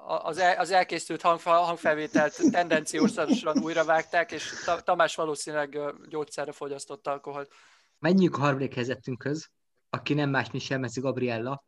az, 0.07 0.39
el, 0.39 0.59
az 0.59 0.71
elkészült 0.71 1.23
hangfelvételt 1.43 2.41
tendenciósan 2.51 3.29
újra 3.63 3.85
vágták, 3.85 4.33
és 4.33 4.53
Tamás 4.85 5.15
valószínűleg 5.15 5.79
gyógyszerre 6.09 6.53
fogyasztott 6.53 7.07
alkoholt. 7.07 7.53
Menjünk 7.99 8.37
a 8.37 8.41
harmadik 8.41 8.75
helyzetünkhöz, 8.75 9.51
aki 9.91 10.15
nem 10.15 10.31
más, 10.31 10.51
mint 10.51 10.65
Selmeci 10.65 11.01
Gabriella, 11.01 11.65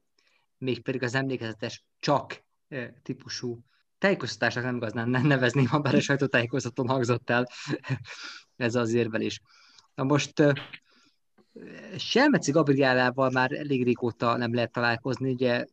mégpedig 0.59 1.03
az 1.03 1.15
emlékezetes 1.15 1.85
csak 1.99 2.45
típusú 3.03 3.65
tájékoztatásnak 3.99 4.65
nem 4.65 4.77
igazán 4.77 5.09
nem 5.09 5.27
nevezném, 5.27 5.67
ha 5.67 5.79
bár 5.79 5.95
a 5.95 6.01
sajtótájékoztatón 6.01 6.89
hangzott 6.89 7.31
el 7.31 7.49
ez 8.57 8.75
az 8.75 8.93
érvelés. 8.93 9.41
Na 9.95 10.05
most 10.05 10.33
Selmeci 11.97 12.51
Gabriellával 12.51 13.31
már 13.31 13.53
elég 13.53 13.85
régóta 13.85 14.37
nem 14.37 14.55
lehet 14.55 14.73
találkozni, 14.73 15.31
ugye 15.31 15.65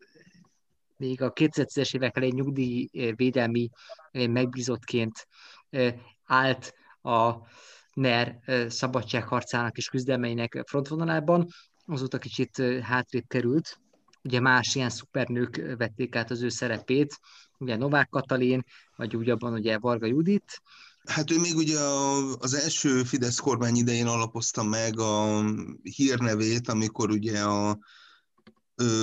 még 0.97 1.21
a 1.21 1.33
2010-es 1.33 1.95
évek 1.95 2.15
elején 2.15 2.35
nyugdíjvédelmi 2.35 3.69
megbízottként 4.11 5.27
állt 6.25 6.73
a 7.01 7.33
NER 7.93 8.39
szabadságharcának 8.67 9.77
és 9.77 9.89
küzdelmeinek 9.89 10.63
frontvonalában, 10.65 11.47
azóta 11.87 12.17
kicsit 12.17 12.61
hátrébb 12.81 13.27
került. 13.27 13.79
Ugye 14.23 14.39
más 14.39 14.75
ilyen 14.75 14.89
szupernők 14.89 15.75
vették 15.77 16.15
át 16.15 16.31
az 16.31 16.41
ő 16.41 16.49
szerepét, 16.49 17.19
ugye 17.57 17.75
Novák 17.75 18.09
Katalin, 18.09 18.63
vagy 18.95 19.15
úgy 19.15 19.29
abban 19.29 19.53
ugye 19.53 19.77
Varga 19.77 20.05
Judit. 20.05 20.61
Hát 21.05 21.31
ő 21.31 21.39
még 21.39 21.55
ugye 21.55 21.79
az 22.39 22.53
első 22.53 23.03
Fidesz 23.03 23.37
kormány 23.37 23.75
idején 23.75 24.07
alapozta 24.07 24.63
meg 24.63 24.99
a 24.99 25.43
hírnevét, 25.81 26.69
amikor 26.69 27.09
ugye 27.09 27.43
a 27.43 27.79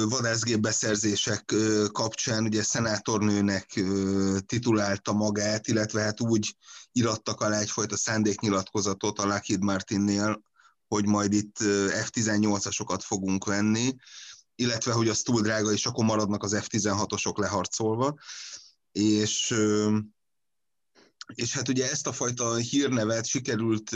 vadászgép 0.09 0.59
beszerzések 0.59 1.55
kapcsán 1.93 2.45
ugye 2.45 2.63
szenátornőnek 2.63 3.81
titulálta 4.47 5.13
magát, 5.13 5.69
illetve 5.69 6.01
hát 6.01 6.21
úgy 6.21 6.57
irattak 6.93 7.41
alá 7.41 7.59
egyfajta 7.59 7.97
szándéknyilatkozatot 7.97 9.19
a 9.19 9.27
Lockheed 9.27 9.63
Martinnél, 9.63 10.43
hogy 10.95 11.07
majd 11.07 11.33
itt 11.33 11.57
F-18-asokat 12.05 13.01
fogunk 13.03 13.45
venni, 13.45 13.97
illetve 14.55 14.93
hogy 14.93 15.09
az 15.09 15.23
túl 15.23 15.41
drága, 15.41 15.73
és 15.73 15.87
akkor 15.87 16.05
maradnak 16.05 16.43
az 16.43 16.57
F-16-osok 16.61 17.39
leharcolva. 17.39 18.15
És, 18.93 19.55
és 21.35 21.53
hát 21.53 21.69
ugye 21.69 21.91
ezt 21.91 22.07
a 22.07 22.13
fajta 22.13 22.55
hírnevet 22.55 23.27
sikerült 23.27 23.91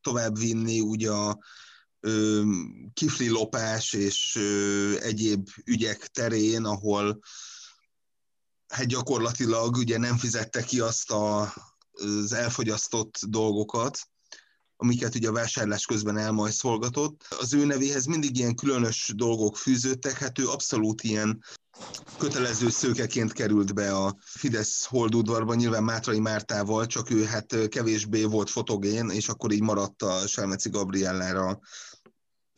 továbbvinni 0.00 0.80
ugye 0.80 1.10
a 1.10 1.38
kifli 2.92 3.28
lopás 3.28 3.92
és 3.92 4.36
egyéb 5.00 5.48
ügyek 5.64 6.06
terén, 6.06 6.64
ahol 6.64 7.20
hát 8.68 8.86
gyakorlatilag 8.86 9.76
ugye 9.76 9.98
nem 9.98 10.16
fizette 10.16 10.62
ki 10.62 10.80
azt 10.80 11.10
a, 11.10 11.54
az 11.92 12.32
elfogyasztott 12.32 13.18
dolgokat, 13.26 13.98
amiket 14.82 15.14
ugye 15.14 15.28
a 15.28 15.32
vásárlás 15.32 15.86
közben 15.86 16.16
elmajszolgatott. 16.16 17.26
Az 17.40 17.54
ő 17.54 17.64
nevéhez 17.64 18.04
mindig 18.06 18.36
ilyen 18.36 18.54
különös 18.54 19.12
dolgok 19.16 19.56
fűződtek, 19.56 20.18
hát 20.18 20.38
ő 20.38 20.48
abszolút 20.48 21.02
ilyen 21.02 21.44
kötelező 22.18 22.70
szőkeként 22.70 23.32
került 23.32 23.74
be 23.74 23.96
a 23.96 24.16
Fidesz 24.20 24.84
holdudvarban, 24.84 25.56
nyilván 25.56 25.84
Mátrai 25.84 26.18
Mártával, 26.18 26.86
csak 26.86 27.10
ő 27.10 27.24
hát 27.24 27.68
kevésbé 27.68 28.24
volt 28.24 28.50
fotogén, 28.50 29.10
és 29.10 29.28
akkor 29.28 29.52
így 29.52 29.62
maradt 29.62 30.02
a 30.02 30.26
Selmeci 30.26 30.68
Gabriellára 30.68 31.60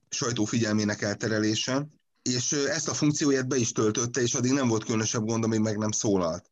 sajtó 0.09 0.45
figyelmének 0.45 1.03
elterelése, 1.03 1.87
és 2.23 2.53
ezt 2.53 2.89
a 2.89 2.95
funkcióját 2.95 3.49
be 3.49 3.57
is 3.57 3.73
töltötte, 3.73 4.21
és 4.21 4.35
addig 4.35 4.53
nem 4.53 4.69
volt 4.69 4.85
különösebb 4.85 5.25
gond, 5.25 5.45
amíg 5.45 5.61
meg 5.61 5.79
nem 5.79 5.91
szólalt. 5.91 6.51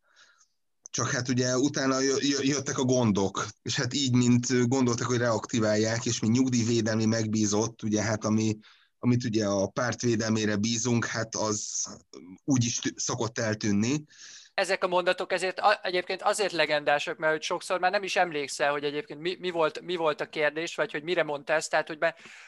Csak 0.93 1.11
hát 1.11 1.29
ugye 1.29 1.59
utána 1.59 2.01
jöttek 2.41 2.79
a 2.79 2.85
gondok, 2.85 3.47
és 3.63 3.75
hát 3.75 3.95
így, 3.95 4.13
mint 4.13 4.69
gondoltak, 4.69 5.07
hogy 5.07 5.17
reaktiválják, 5.17 6.07
és 6.07 6.21
mint 6.21 6.35
nyugdíjvédelmi 6.35 7.05
megbízott, 7.05 7.83
ugye 7.83 8.03
hát 8.03 8.25
ami, 8.25 8.59
amit 8.99 9.25
ugye 9.25 9.47
a 9.47 9.67
pártvédelmére 9.67 10.57
bízunk, 10.57 11.05
hát 11.05 11.35
az 11.37 11.87
úgy 12.45 12.65
is 12.65 12.81
szokott 12.97 13.39
eltűnni, 13.39 14.05
ezek 14.55 14.85
a 14.85 14.87
mondatok 14.87 15.33
ezért 15.33 15.61
egyébként 15.83 16.23
azért 16.23 16.53
legendások, 16.53 17.19
mert 17.19 17.33
hogy 17.33 17.43
sokszor 17.43 17.81
már 17.81 17.91
nem 17.91 18.03
is 18.03 18.17
emlékszel, 18.17 18.71
hogy 18.71 18.85
egyébként 18.85 19.21
mi, 19.21 19.37
mi, 19.41 19.51
volt, 19.51 19.81
mi 19.81 19.97
volt 19.97 20.21
a 20.21 20.29
kérdés, 20.29 20.75
vagy 20.75 20.93
hogy 20.93 21.03
mire 21.03 21.23
mondta 21.23 21.53
ezt, 21.53 21.71
tehát 21.71 21.89
hogy 21.89 21.99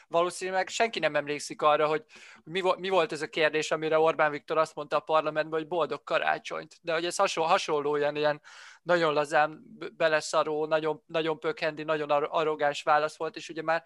valószínűleg 0.07 0.67
senki 0.67 0.99
nem 0.99 1.15
emlékszik 1.15 1.61
arra, 1.61 1.87
hogy 1.87 2.03
mi, 2.43 2.61
mi 2.77 2.89
volt 2.89 3.11
ez 3.11 3.21
a 3.21 3.27
kérdés, 3.27 3.71
amire 3.71 3.99
Orbán 3.99 4.31
Viktor 4.31 4.57
azt 4.57 4.75
mondta 4.75 4.95
a 4.95 4.99
parlamentben, 4.99 5.59
hogy 5.59 5.67
boldog 5.67 6.03
karácsonyt. 6.03 6.77
De 6.81 6.93
hogy 6.93 7.05
ez 7.05 7.15
hasonló, 7.15 7.49
hasonló 7.49 7.95
ilyen, 7.95 8.15
ilyen 8.15 8.41
nagyon 8.81 9.13
lazán 9.13 9.63
beleszaró, 9.97 10.65
nagyon, 10.65 11.03
nagyon 11.05 11.39
pökhendi, 11.39 11.83
nagyon 11.83 12.09
arrogáns 12.11 12.83
válasz 12.83 13.17
volt, 13.17 13.35
és 13.35 13.49
ugye 13.49 13.61
már 13.61 13.83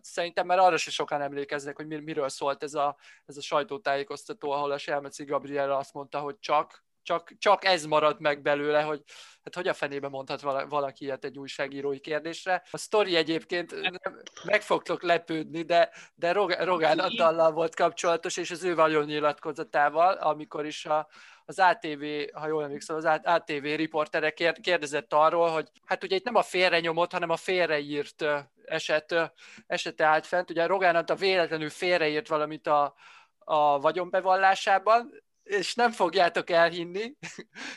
szerintem 0.00 0.46
már 0.46 0.58
arra 0.58 0.76
se 0.76 0.90
sokan 0.90 1.22
emlékeznek, 1.22 1.76
hogy 1.76 1.86
mir, 1.86 2.00
miről 2.00 2.28
szólt 2.28 2.62
ez 2.62 2.74
a, 2.74 2.96
ez 3.26 3.36
a 3.36 3.40
sajtótájékoztató, 3.40 4.50
ahol 4.50 4.70
a 4.70 4.78
Selmeci 4.78 5.24
Gabriela 5.24 5.76
azt 5.76 5.92
mondta, 5.92 6.18
hogy 6.18 6.38
csak, 6.38 6.84
csak, 7.06 7.32
csak 7.38 7.64
ez 7.64 7.84
maradt 7.84 8.18
meg 8.18 8.42
belőle, 8.42 8.82
hogy 8.82 9.02
hát 9.44 9.54
hogy 9.54 9.68
a 9.68 9.74
fenébe 9.74 10.08
mondhat 10.08 10.40
valaki 10.68 11.04
ilyet 11.04 11.24
egy 11.24 11.38
újságírói 11.38 12.00
kérdésre. 12.00 12.62
A 12.70 12.76
sztori 12.76 13.16
egyébként 13.16 13.74
meg 14.44 14.62
fogtok 14.62 15.02
lepődni, 15.02 15.62
de, 15.62 15.90
de 16.14 16.32
Rogán 16.32 16.98
Adallal 16.98 17.52
volt 17.52 17.74
kapcsolatos, 17.74 18.36
és 18.36 18.50
az 18.50 18.64
ő 18.64 19.04
nyilatkozatával, 19.04 20.14
amikor 20.14 20.66
is 20.66 20.86
a, 20.86 21.08
az 21.44 21.58
ATV, 21.58 22.04
ha 22.32 22.46
jól 22.46 22.64
emlékszem, 22.64 22.96
az 22.96 23.20
ATV 23.22 23.62
riportere 23.62 24.30
kérdezett 24.60 25.12
arról, 25.12 25.48
hogy 25.48 25.68
hát 25.84 26.04
ugye 26.04 26.16
itt 26.16 26.24
nem 26.24 26.34
a 26.34 26.42
félrenyomott, 26.42 27.12
hanem 27.12 27.30
a 27.30 27.36
félreírt 27.36 28.24
eset, 28.64 29.32
esete 29.66 30.04
állt 30.04 30.26
fent. 30.26 30.50
Ugye 30.50 30.66
Rogán 30.66 30.96
a 30.96 31.14
véletlenül 31.14 31.70
félreírt 31.70 32.28
valamit 32.28 32.66
a, 32.66 32.94
a 33.38 33.80
vagyonbevallásában, 33.80 35.24
és 35.46 35.74
nem 35.74 35.90
fogjátok 35.90 36.50
elhinni, 36.50 37.16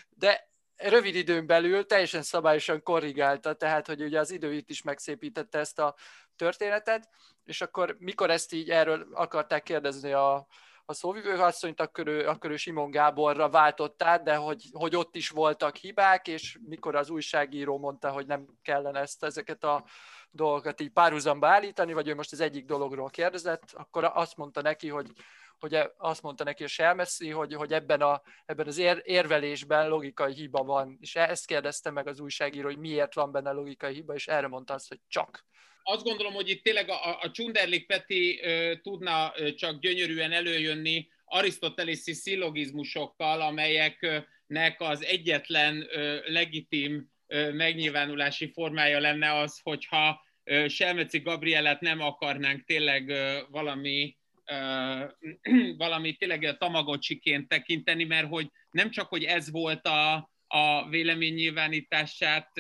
de 0.10 0.50
rövid 0.76 1.16
időn 1.16 1.46
belül 1.46 1.86
teljesen 1.86 2.22
szabályosan 2.22 2.84
korrigálta, 2.84 3.54
tehát 3.54 3.88
hogy 3.88 4.02
ugye 4.02 4.20
az 4.20 4.32
idő 4.32 4.64
is 4.66 4.82
megszépítette 4.82 5.60
ezt 5.60 5.80
a 5.80 5.96
történetet, 6.36 7.10
és 7.44 7.62
akkor 7.62 7.96
mikor 8.00 8.30
ezt 8.30 8.54
így 8.54 8.70
erről 8.70 9.08
akarták 9.14 9.64
kérdezni 9.64 10.12
a, 10.12 10.48
a 10.86 10.94
szóvivő 10.94 11.34
asszonyt, 11.34 11.80
akkor 11.80 12.08
ő, 12.08 12.28
akkor 12.28 12.52
ő 12.52 12.56
Simon 12.56 12.92
Gáborra 12.92 13.50
váltott 13.50 14.04
át, 14.04 14.24
de 14.24 14.36
hogy, 14.36 14.64
hogy 14.72 14.96
ott 14.96 15.16
is 15.16 15.30
voltak 15.30 15.76
hibák, 15.76 16.28
és 16.28 16.60
mikor 16.68 16.96
az 16.96 17.10
újságíró 17.10 17.78
mondta, 17.78 18.12
hogy 18.12 18.26
nem 18.26 18.46
kellene 18.62 19.00
ezt, 19.00 19.24
ezeket 19.24 19.64
a 19.64 19.86
dolgokat 20.32 20.82
így 20.82 20.92
párhuzamba 20.92 21.48
állítani, 21.48 21.94
vagy 21.94 22.08
ő 22.08 22.16
most 22.16 22.32
az 22.32 22.40
egyik 22.40 22.66
dologról 22.66 23.10
kérdezett, 23.10 23.64
akkor 23.74 24.12
azt 24.14 24.38
mondta 24.38 24.62
neki, 24.62 24.88
hogy 24.88 25.12
hogy 25.60 25.74
e, 25.74 25.94
azt 25.98 26.22
mondta 26.22 26.44
neki 26.44 26.64
a 26.64 26.68
Selmeszi, 26.68 27.30
hogy, 27.30 27.54
hogy 27.54 27.72
ebben, 27.72 28.02
a, 28.02 28.22
ebben 28.46 28.68
az 28.68 28.78
ér, 28.78 29.02
érvelésben 29.04 29.90
logikai 29.90 30.34
hiba 30.34 30.64
van, 30.64 30.98
és 31.02 31.16
ezt 31.16 31.46
kérdezte 31.46 31.92
meg 31.92 32.08
az 32.08 32.20
újságíró, 32.20 32.68
hogy 32.68 32.78
miért 32.78 33.14
van 33.14 33.32
benne 33.32 33.52
logikai 33.52 33.94
hiba, 33.94 34.14
és 34.14 34.28
erre 34.28 34.48
mondta 34.48 34.74
azt, 34.74 34.88
hogy 34.88 35.00
csak. 35.08 35.46
Azt 35.84 36.04
gondolom, 36.04 36.34
hogy 36.34 36.50
itt 36.50 36.64
tényleg 36.64 36.90
a, 36.90 37.20
a 37.22 37.32
Csunderlik 37.32 37.88
Peti 37.88 38.40
ö, 38.42 38.74
tudna 38.82 39.32
ö, 39.36 39.54
csak 39.54 39.80
gyönyörűen 39.80 40.32
előjönni 40.32 41.08
arisztotelészi 41.26 42.14
szillogizmusokkal, 42.14 43.42
amelyeknek 43.42 44.76
az 44.78 45.04
egyetlen 45.04 45.88
ö, 45.90 46.20
legitim 46.26 47.12
ö, 47.28 47.52
megnyilvánulási 47.52 48.52
formája 48.52 49.00
lenne 49.00 49.34
az, 49.34 49.60
hogyha 49.64 50.28
Selmeci 50.68 51.20
Gabrielet 51.20 51.82
nem 51.82 52.02
akarnánk 52.02 52.64
tényleg 52.64 53.14
valami 53.50 54.18
valami 55.78 56.14
tényleg 56.14 56.58
tamagocsiként 56.58 57.48
tekinteni, 57.48 58.04
mert 58.04 58.28
hogy 58.28 58.52
nem 58.72 58.90
csak, 58.90 59.08
hogy 59.08 59.24
ez 59.24 59.52
volt 59.52 59.88
a, 59.88 60.30
a 60.48 60.90
véleménynyilvánítását 60.90 62.52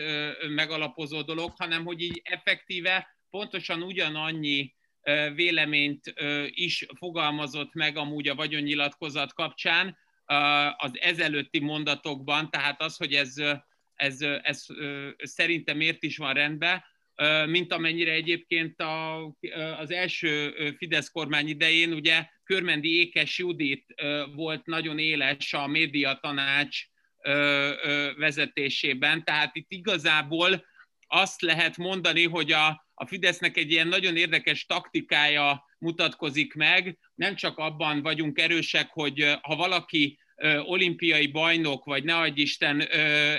megalapozó 0.49 1.21
dolog, 1.21 1.53
hanem 1.57 1.85
hogy 1.85 2.01
így 2.01 2.21
effektíve 2.23 3.17
pontosan 3.29 3.81
ugyanannyi 3.81 4.73
véleményt 5.35 6.13
is 6.47 6.85
fogalmazott 6.97 7.73
meg 7.73 7.97
amúgy 7.97 8.27
a 8.27 8.35
vagyonnyilatkozat 8.35 9.33
kapcsán 9.33 9.97
az 10.77 10.91
ezelőtti 10.99 11.59
mondatokban, 11.59 12.49
tehát 12.49 12.81
az, 12.81 12.95
hogy 12.97 13.13
ez, 13.13 13.33
ez, 13.95 14.21
ez 14.21 14.65
szerintem 15.17 15.77
miért 15.77 16.03
is 16.03 16.17
van 16.17 16.33
rendben, 16.33 16.83
mint 17.45 17.73
amennyire 17.73 18.11
egyébként 18.11 18.81
a, 18.81 19.25
az 19.79 19.91
első 19.91 20.53
Fidesz 20.77 21.09
kormány 21.09 21.47
idején, 21.47 21.93
ugye 21.93 22.25
Körmendi 22.43 22.99
Ékes 22.99 23.37
Judit 23.37 23.85
volt 24.35 24.65
nagyon 24.65 24.99
éles 24.99 25.53
a 25.53 25.67
média 25.67 26.19
tanács 26.21 26.77
vezetésében, 28.17 29.23
tehát 29.23 29.55
itt 29.55 29.71
igazából 29.71 30.65
azt 31.07 31.41
lehet 31.41 31.77
mondani, 31.77 32.27
hogy 32.27 32.51
a, 32.51 32.85
a 32.93 33.07
Fidesznek 33.07 33.57
egy 33.57 33.71
ilyen 33.71 33.87
nagyon 33.87 34.17
érdekes 34.17 34.65
taktikája 34.65 35.63
mutatkozik 35.77 36.53
meg, 36.53 36.97
nem 37.15 37.35
csak 37.35 37.57
abban 37.57 38.01
vagyunk 38.01 38.39
erősek, 38.39 38.89
hogy 38.91 39.37
ha 39.41 39.55
valaki 39.55 40.19
olimpiai 40.65 41.27
bajnok, 41.27 41.85
vagy 41.85 42.03
ne 42.03 42.15
adj 42.15 42.41
Isten, 42.41 42.81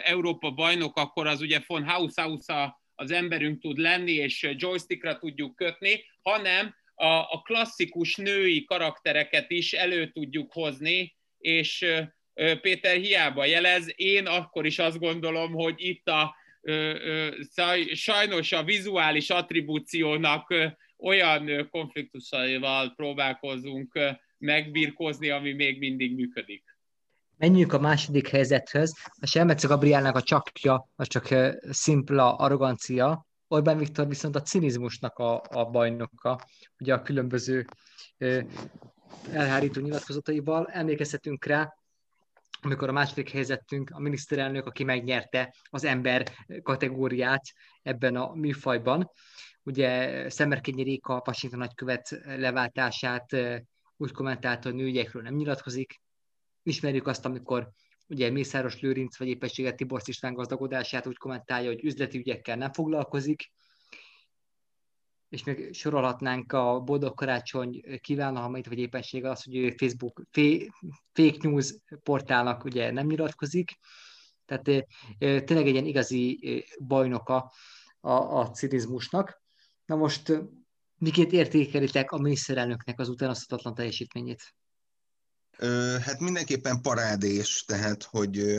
Európa 0.02 0.50
bajnok, 0.50 0.96
akkor 0.96 1.26
az 1.26 1.40
ugye 1.40 1.60
von 1.66 1.84
Haus 1.84 2.16
a 2.46 2.79
az 3.00 3.10
emberünk 3.10 3.60
tud 3.60 3.78
lenni, 3.78 4.12
és 4.12 4.48
joystickra 4.56 5.18
tudjuk 5.18 5.56
kötni, 5.56 6.04
hanem 6.22 6.74
a, 6.94 7.06
a 7.06 7.42
klasszikus 7.44 8.16
női 8.16 8.64
karaktereket 8.64 9.50
is 9.50 9.72
elő 9.72 10.10
tudjuk 10.10 10.52
hozni, 10.52 11.16
és 11.38 11.86
Péter 12.60 12.96
hiába 12.96 13.44
jelez, 13.44 13.92
én 13.96 14.26
akkor 14.26 14.66
is 14.66 14.78
azt 14.78 14.98
gondolom, 14.98 15.52
hogy 15.52 15.74
itt 15.76 16.08
a 16.08 16.34
sajnos 17.92 18.52
a 18.52 18.64
vizuális 18.64 19.30
attribúciónak 19.30 20.54
olyan 20.96 21.68
konfliktusaival 21.70 22.92
próbálkozunk 22.96 23.98
megbírkozni, 24.38 25.28
ami 25.28 25.52
még 25.52 25.78
mindig 25.78 26.14
működik. 26.14 26.64
Menjünk 27.40 27.72
a 27.72 27.78
második 27.78 28.28
helyzethez. 28.28 28.92
A 29.20 29.26
Selmece 29.26 29.68
Gabrielnek 29.68 30.16
a 30.16 30.22
csakja, 30.22 30.88
az 30.96 31.06
csak 31.06 31.28
szimpla 31.70 32.36
arrogancia, 32.36 33.26
Orbán 33.48 33.78
Viktor 33.78 34.08
viszont 34.08 34.36
a 34.36 34.42
cinizmusnak 34.42 35.18
a, 35.18 35.42
a 35.48 35.64
bajnoka, 35.64 36.40
ugye 36.78 36.94
a 36.94 37.02
különböző 37.02 37.64
elhárító 39.32 39.80
nyilatkozataival. 39.80 40.66
Emlékezhetünk 40.66 41.44
rá, 41.44 41.74
amikor 42.60 42.88
a 42.88 42.92
második 42.92 43.30
helyzetünk, 43.30 43.90
a 43.90 44.00
miniszterelnök, 44.00 44.66
aki 44.66 44.84
megnyerte 44.84 45.54
az 45.70 45.84
ember 45.84 46.32
kategóriát 46.62 47.42
ebben 47.82 48.16
a 48.16 48.34
műfajban. 48.34 49.10
Ugye 49.62 50.30
Szemerkényi 50.30 50.82
Réka, 50.82 51.22
Washington 51.26 51.60
nagykövet 51.60 52.20
leváltását 52.24 53.36
úgy 53.96 54.12
kommentálta, 54.12 54.68
hogy 54.68 54.78
nőgyekről 54.78 55.22
nem 55.22 55.34
nyilatkozik, 55.34 56.00
Ismerjük 56.62 57.06
azt, 57.06 57.24
amikor 57.24 57.70
ugye 58.08 58.30
Mészáros 58.30 58.80
Lőrinc 58.80 59.18
vagy 59.18 59.28
éppenséget 59.28 59.76
Tibor 59.76 60.00
István 60.04 60.34
gazdagodását 60.34 61.06
úgy 61.06 61.16
kommentálja, 61.16 61.68
hogy 61.68 61.84
üzleti 61.84 62.18
ügyekkel 62.18 62.56
nem 62.56 62.72
foglalkozik, 62.72 63.50
és 65.28 65.44
még 65.44 65.74
sorolhatnánk 65.74 66.52
a 66.52 66.80
Boldog 66.80 67.14
Karácsony 67.14 67.80
kívánalmait, 68.00 68.66
vagy 68.66 68.78
éppenséggel 68.78 69.30
az, 69.30 69.42
hogy 69.44 69.56
ő 69.56 69.70
Facebook 69.70 70.22
fake 71.12 71.36
news 71.48 71.74
portálnak 72.02 72.64
ugye 72.64 72.90
nem 72.90 73.06
nyilatkozik. 73.06 73.78
Tehát 74.44 74.64
tényleg 75.18 75.66
egy 75.66 75.72
ilyen 75.72 75.86
igazi 75.86 76.38
bajnoka 76.86 77.52
a, 78.00 78.10
a 78.10 78.50
cinizmusnak. 78.50 79.42
Na 79.84 79.96
most 79.96 80.32
miként 80.96 81.32
értékelitek 81.32 82.10
a 82.10 82.18
miniszterelnöknek 82.18 82.98
az 83.00 83.08
utánozhatatlan 83.08 83.74
teljesítményét? 83.74 84.54
Hát 86.02 86.20
mindenképpen 86.20 86.80
parádés, 86.82 87.64
tehát 87.66 88.02
hogy 88.02 88.58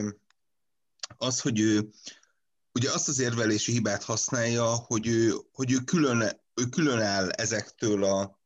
az, 1.18 1.40
hogy 1.40 1.60
ő 1.60 1.90
ugye 2.74 2.92
azt 2.92 3.08
az 3.08 3.20
érvelési 3.20 3.72
hibát 3.72 4.04
használja, 4.04 4.66
hogy 4.66 5.08
ő, 5.08 5.34
hogy 5.54 5.72
ő, 5.72 5.78
külön, 5.78 6.22
ő 6.54 6.64
külön 6.66 7.02
áll 7.02 7.30
ezektől 7.30 8.04
a 8.04 8.40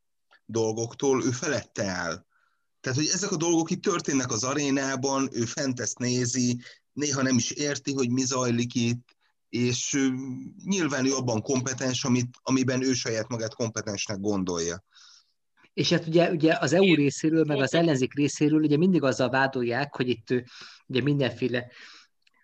dolgoktól, 0.45 1.26
ő 1.26 1.32
felette 1.32 1.86
áll. 1.86 2.26
Tehát, 2.82 2.97
hogy 2.97 3.10
ezek 3.14 3.32
a 3.32 3.38
dolgok 3.38 3.72
itt 3.72 3.82
történnek 3.82 4.32
az 4.32 4.43
arénában, 4.43 5.30
ő 5.32 5.45
fent 5.45 5.80
ezt 5.80 5.97
nézi, 5.97 6.62
néha 6.93 7.22
nem 7.22 7.38
is 7.38 7.51
érti, 7.51 7.93
hogy 7.93 8.10
mi 8.10 8.24
zajlik 8.24 8.76
itt, 8.76 9.16
és 9.49 10.12
nyilván 10.66 11.06
ő 11.06 11.14
abban 11.14 11.41
kompetens, 11.41 12.03
amit, 12.03 12.38
amiben 12.41 12.84
ő 12.84 12.93
saját 12.93 13.28
magát 13.28 13.53
kompetensnek 13.53 14.20
gondolja. 14.20 14.84
És 15.76 15.90
hát 15.90 16.08
ugye, 16.08 16.32
ugye 16.32 16.58
az 16.60 16.74
EU 16.74 16.96
részéről, 16.96 17.44
meg 17.44 17.58
az 17.58 17.74
ellenzék 17.74 18.14
részéről 18.14 18.62
ugye 18.62 18.78
mindig 18.78 19.04
azzal 19.04 19.30
vádolják, 19.30 19.96
hogy 19.96 20.10
itt 20.10 20.44
ugye 20.88 21.02
mindenféle 21.02 21.68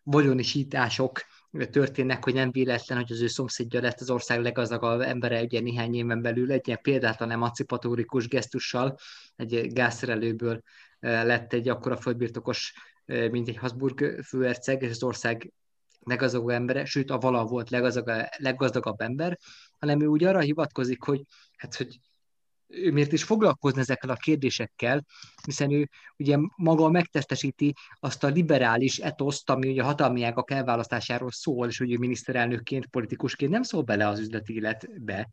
vagyonisítások 0.03 1.21
történnek, 1.71 2.23
hogy 2.23 2.33
nem 2.33 2.51
véletlen, 2.51 2.97
hogy 2.97 3.11
az 3.11 3.21
ő 3.21 3.27
szomszédja 3.27 3.81
lett 3.81 3.99
az 3.99 4.09
ország 4.09 4.41
leggazdagabb 4.41 5.01
embere 5.01 5.41
ugye 5.41 5.59
néhány 5.59 5.95
éven 5.95 6.21
belül. 6.21 6.51
Egy 6.51 6.67
ilyen 6.67 6.79
példátlan 6.81 7.31
emancipatórikus 7.31 8.27
gesztussal, 8.27 8.97
egy 9.35 9.73
gázszerelőből 9.73 10.61
lett 10.99 11.53
egy 11.53 11.69
akkora 11.69 11.97
földbirtokos, 11.97 12.73
mint 13.05 13.47
egy 13.47 13.57
Habsburg 13.57 14.23
főerceg, 14.23 14.81
és 14.81 14.89
az 14.89 15.03
ország 15.03 15.51
leggazdagabb 15.99 16.49
embere, 16.49 16.85
sőt 16.85 17.09
a 17.09 17.17
vala 17.17 17.45
volt 17.45 17.69
leggazdagabb, 17.69 18.25
leggazdagabb 18.37 19.01
ember, 19.01 19.37
hanem 19.79 20.01
ő 20.01 20.05
úgy 20.05 20.23
arra 20.23 20.39
hivatkozik, 20.39 21.03
hogy 21.03 21.21
hát, 21.55 21.75
hogy 21.75 21.99
ő 22.71 22.91
miért 22.91 23.11
is 23.11 23.23
foglalkozni 23.23 23.79
ezekkel 23.79 24.09
a 24.09 24.15
kérdésekkel, 24.15 25.05
hiszen 25.45 25.71
ő 25.71 25.89
ugye 26.17 26.37
maga 26.55 26.89
megtestesíti 26.89 27.73
azt 27.99 28.23
a 28.23 28.27
liberális 28.27 28.97
etoszt, 28.97 29.49
ami 29.49 29.69
ugye 29.69 29.81
a 29.81 29.85
hatalmi 29.85 30.23
ágak 30.23 30.51
elválasztásáról 30.51 31.31
szól, 31.31 31.67
és 31.67 31.77
hogy 31.77 31.91
ő 31.91 31.97
miniszterelnökként, 31.97 32.85
politikusként 32.85 33.51
nem 33.51 33.63
szól 33.63 33.81
bele 33.81 34.07
az 34.07 34.19
üzleti 34.19 34.55
életbe. 34.55 35.29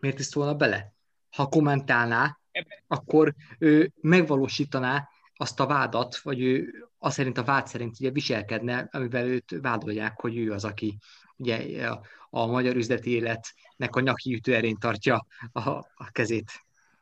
Miért 0.00 0.18
is 0.18 0.24
szólna 0.24 0.54
bele? 0.54 0.92
Ha 1.30 1.46
kommentálná, 1.46 2.38
akkor 2.86 3.34
ő 3.58 3.92
megvalósítaná 4.00 5.08
azt 5.34 5.60
a 5.60 5.66
vádat, 5.66 6.16
vagy 6.16 6.40
ő 6.40 6.68
azt 6.98 7.16
szerint 7.16 7.38
a 7.38 7.44
vád 7.44 7.66
szerint 7.66 7.96
ugye 8.00 8.10
viselkedne, 8.10 8.88
amivel 8.92 9.26
őt 9.26 9.56
vádolják, 9.62 10.20
hogy 10.20 10.36
ő 10.36 10.52
az, 10.52 10.64
aki 10.64 10.98
ugye 11.36 11.88
a 12.36 12.46
magyar 12.46 12.76
üzleti 12.76 13.10
életnek 13.10 13.96
a 13.96 14.00
nyaki 14.00 14.34
ütőerén 14.34 14.78
tartja 14.78 15.26
a, 15.52 15.68
a 15.94 16.10
kezét. 16.12 16.52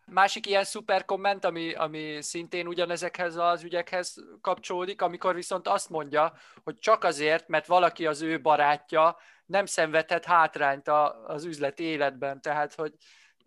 Másik 0.06 0.46
ilyen 0.46 0.64
szuper 0.64 1.04
komment, 1.04 1.44
ami, 1.44 1.74
ami 1.74 2.18
szintén 2.20 2.66
ugyanezekhez 2.66 3.36
az 3.36 3.62
ügyekhez 3.62 4.14
kapcsolódik, 4.40 5.02
amikor 5.02 5.34
viszont 5.34 5.68
azt 5.68 5.88
mondja, 5.88 6.32
hogy 6.64 6.78
csak 6.78 7.04
azért, 7.04 7.48
mert 7.48 7.66
valaki 7.66 8.06
az 8.06 8.22
ő 8.22 8.40
barátja, 8.40 9.16
nem 9.46 9.66
szenvedhet 9.66 10.24
hátrányt 10.24 10.88
a, 10.88 11.24
az 11.26 11.44
üzleti 11.44 11.82
életben. 11.82 12.40
Tehát, 12.40 12.74
hogy 12.74 12.92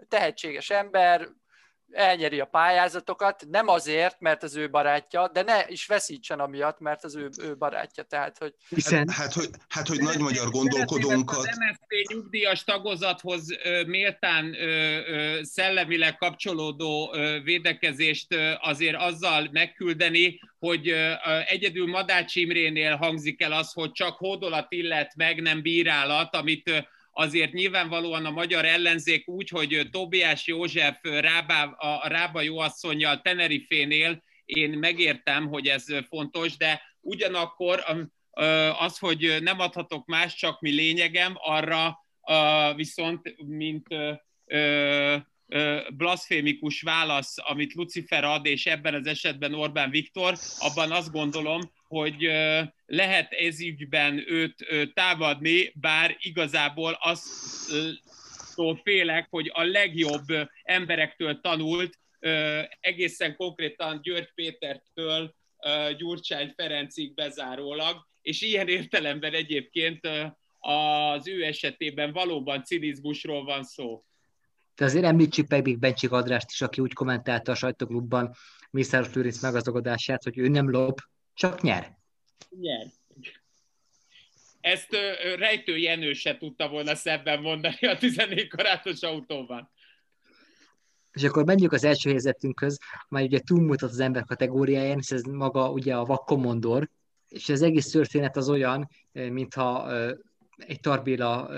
tehetséges 0.08 0.70
ember, 0.70 1.28
elnyeri 1.92 2.40
a 2.40 2.46
pályázatokat, 2.46 3.46
nem 3.50 3.68
azért, 3.68 4.20
mert 4.20 4.44
az 4.44 4.56
ő 4.56 4.70
barátja, 4.70 5.30
de 5.34 5.42
ne 5.42 5.68
is 5.68 5.86
veszítsen 5.86 6.40
amiatt, 6.40 6.80
mert 6.80 7.04
az 7.04 7.16
ő, 7.16 7.30
ő 7.42 7.58
barátja. 7.58 8.04
Tehát, 8.04 8.38
hogy... 8.38 8.54
Hiszen... 8.70 9.10
Hát, 9.10 9.34
hogy, 9.34 9.50
hát, 9.70 9.88
hogy 9.88 10.00
nagy 10.00 10.20
magyar 10.20 10.50
gondolkodónkat... 10.50 11.38
Az 11.38 11.46
MSZP 11.46 12.14
nyugdíjas 12.14 12.64
tagozathoz 12.64 13.48
méltán 13.86 14.56
szellemileg 15.42 16.18
kapcsolódó 16.18 17.16
védekezést 17.44 18.36
azért 18.60 18.98
azzal 18.98 19.50
megküldeni, 19.52 20.40
hogy 20.60 20.94
egyedül 21.46 21.88
Madács 21.88 22.36
Imrénél 22.36 22.96
hangzik 22.96 23.42
el 23.42 23.52
az, 23.52 23.72
hogy 23.74 23.92
csak 23.92 24.18
hódolat 24.18 24.72
illet 24.72 25.16
meg, 25.16 25.42
nem 25.42 25.62
bírálat, 25.62 26.36
amit 26.36 26.88
azért 27.18 27.54
nyilvánvalóan 27.54 28.26
a 28.26 28.32
magyar 28.32 28.66
ellenzék 28.66 29.28
úgy, 29.28 29.50
hogy 29.50 29.88
Tobiás 29.92 30.48
József 30.48 30.98
Rábá, 31.02 31.64
a 31.64 32.08
Rába 32.08 32.42
jóasszonyjal 32.42 33.22
Tenerifénél, 33.22 34.24
én 34.46 34.70
megértem, 34.70 35.48
hogy 35.48 35.68
ez 35.68 35.86
fontos, 36.08 36.58
de 36.58 36.82
ugyanakkor 37.00 37.84
az, 38.80 38.98
hogy 38.98 39.38
nem 39.42 39.60
adhatok 39.60 40.06
más, 40.06 40.36
csak 40.36 40.62
mi 40.62 40.72
lényegem, 40.72 41.34
arra 41.36 41.98
viszont, 42.76 43.36
mint 43.46 43.88
blaszfémikus 45.98 46.82
válasz, 46.82 47.36
amit 47.38 47.74
Lucifer 47.74 48.24
ad, 48.24 48.46
és 48.46 48.66
ebben 48.66 48.94
az 48.94 49.08
esetben 49.08 49.54
Orbán 49.54 49.90
Viktor, 49.90 50.38
abban 50.60 50.92
azt 50.92 51.12
gondolom, 51.12 51.62
hogy 51.88 52.32
lehet 52.86 53.34
ez 53.34 53.62
ügyben 53.62 54.24
őt 54.28 54.68
támadni, 54.94 55.72
bár 55.76 56.18
igazából 56.20 56.98
azt 57.02 57.28
félek, 58.84 59.28
hogy 59.30 59.52
a 59.54 59.64
legjobb 59.64 60.26
emberektől 60.64 61.42
tanult, 61.42 62.00
egészen 62.80 63.36
konkrétan 63.36 64.00
György 64.02 64.32
Pétertől 64.36 65.36
Gyurcsány 65.98 66.54
Ferencig 66.56 67.14
bezárólag, 67.14 68.08
és 68.22 68.42
ilyen 68.42 68.68
értelemben 68.68 69.34
egyébként 69.34 70.10
az 70.60 71.28
ő 71.28 71.44
esetében 71.44 72.12
valóban 72.12 72.64
cinizmusról 72.64 73.44
van 73.44 73.64
szó. 73.64 74.04
De 74.78 74.86
azért 74.86 75.06
említsük 75.06 75.50
meg 75.50 75.64
még 75.64 75.80
Bencsik 75.80 76.12
Adrást 76.12 76.52
is, 76.52 76.62
aki 76.62 76.82
úgy 76.82 76.94
kommentálta 76.94 77.52
a 77.52 77.56
sajtóklubban 77.56 78.36
Mészáros 78.72 79.14
Lőrinc 79.14 79.42
megazogodását, 79.42 80.24
hogy 80.24 80.38
ő 80.38 80.48
nem 80.48 80.70
lop, 80.70 81.02
csak 81.34 81.62
nyer. 81.62 81.98
Nyer. 82.50 82.86
Ezt 84.62 84.94
uh, 84.94 85.38
Rejtő 85.38 85.78
Jenő 85.78 86.14
se 86.14 86.38
tudta 86.38 86.70
volna 86.70 86.96
szebben 86.96 87.42
mondani 87.42 87.88
a 87.88 87.98
14 87.98 88.48
karátos 88.48 89.02
autóban. 89.02 89.70
És 91.12 91.24
akkor 91.24 91.46
menjünk 91.46 91.72
az 91.72 91.84
első 91.84 92.10
helyzetünkhöz, 92.10 92.80
amely 93.10 93.26
ugye 93.26 93.40
túlmutat 93.40 93.90
az 93.90 94.00
ember 94.00 94.24
kategóriáján, 94.24 94.98
és 94.98 95.12
ez 95.12 95.22
maga 95.22 95.72
ugye 95.72 95.96
a 95.96 96.06
vakkomondor, 96.06 96.90
és 97.30 97.50
az 97.50 97.62
egész 97.62 97.90
történet 97.90 98.38
az 98.38 98.50
olyan, 98.50 98.90
mintha 99.12 99.92
egy 100.58 100.80
Tarbéla 100.80 101.50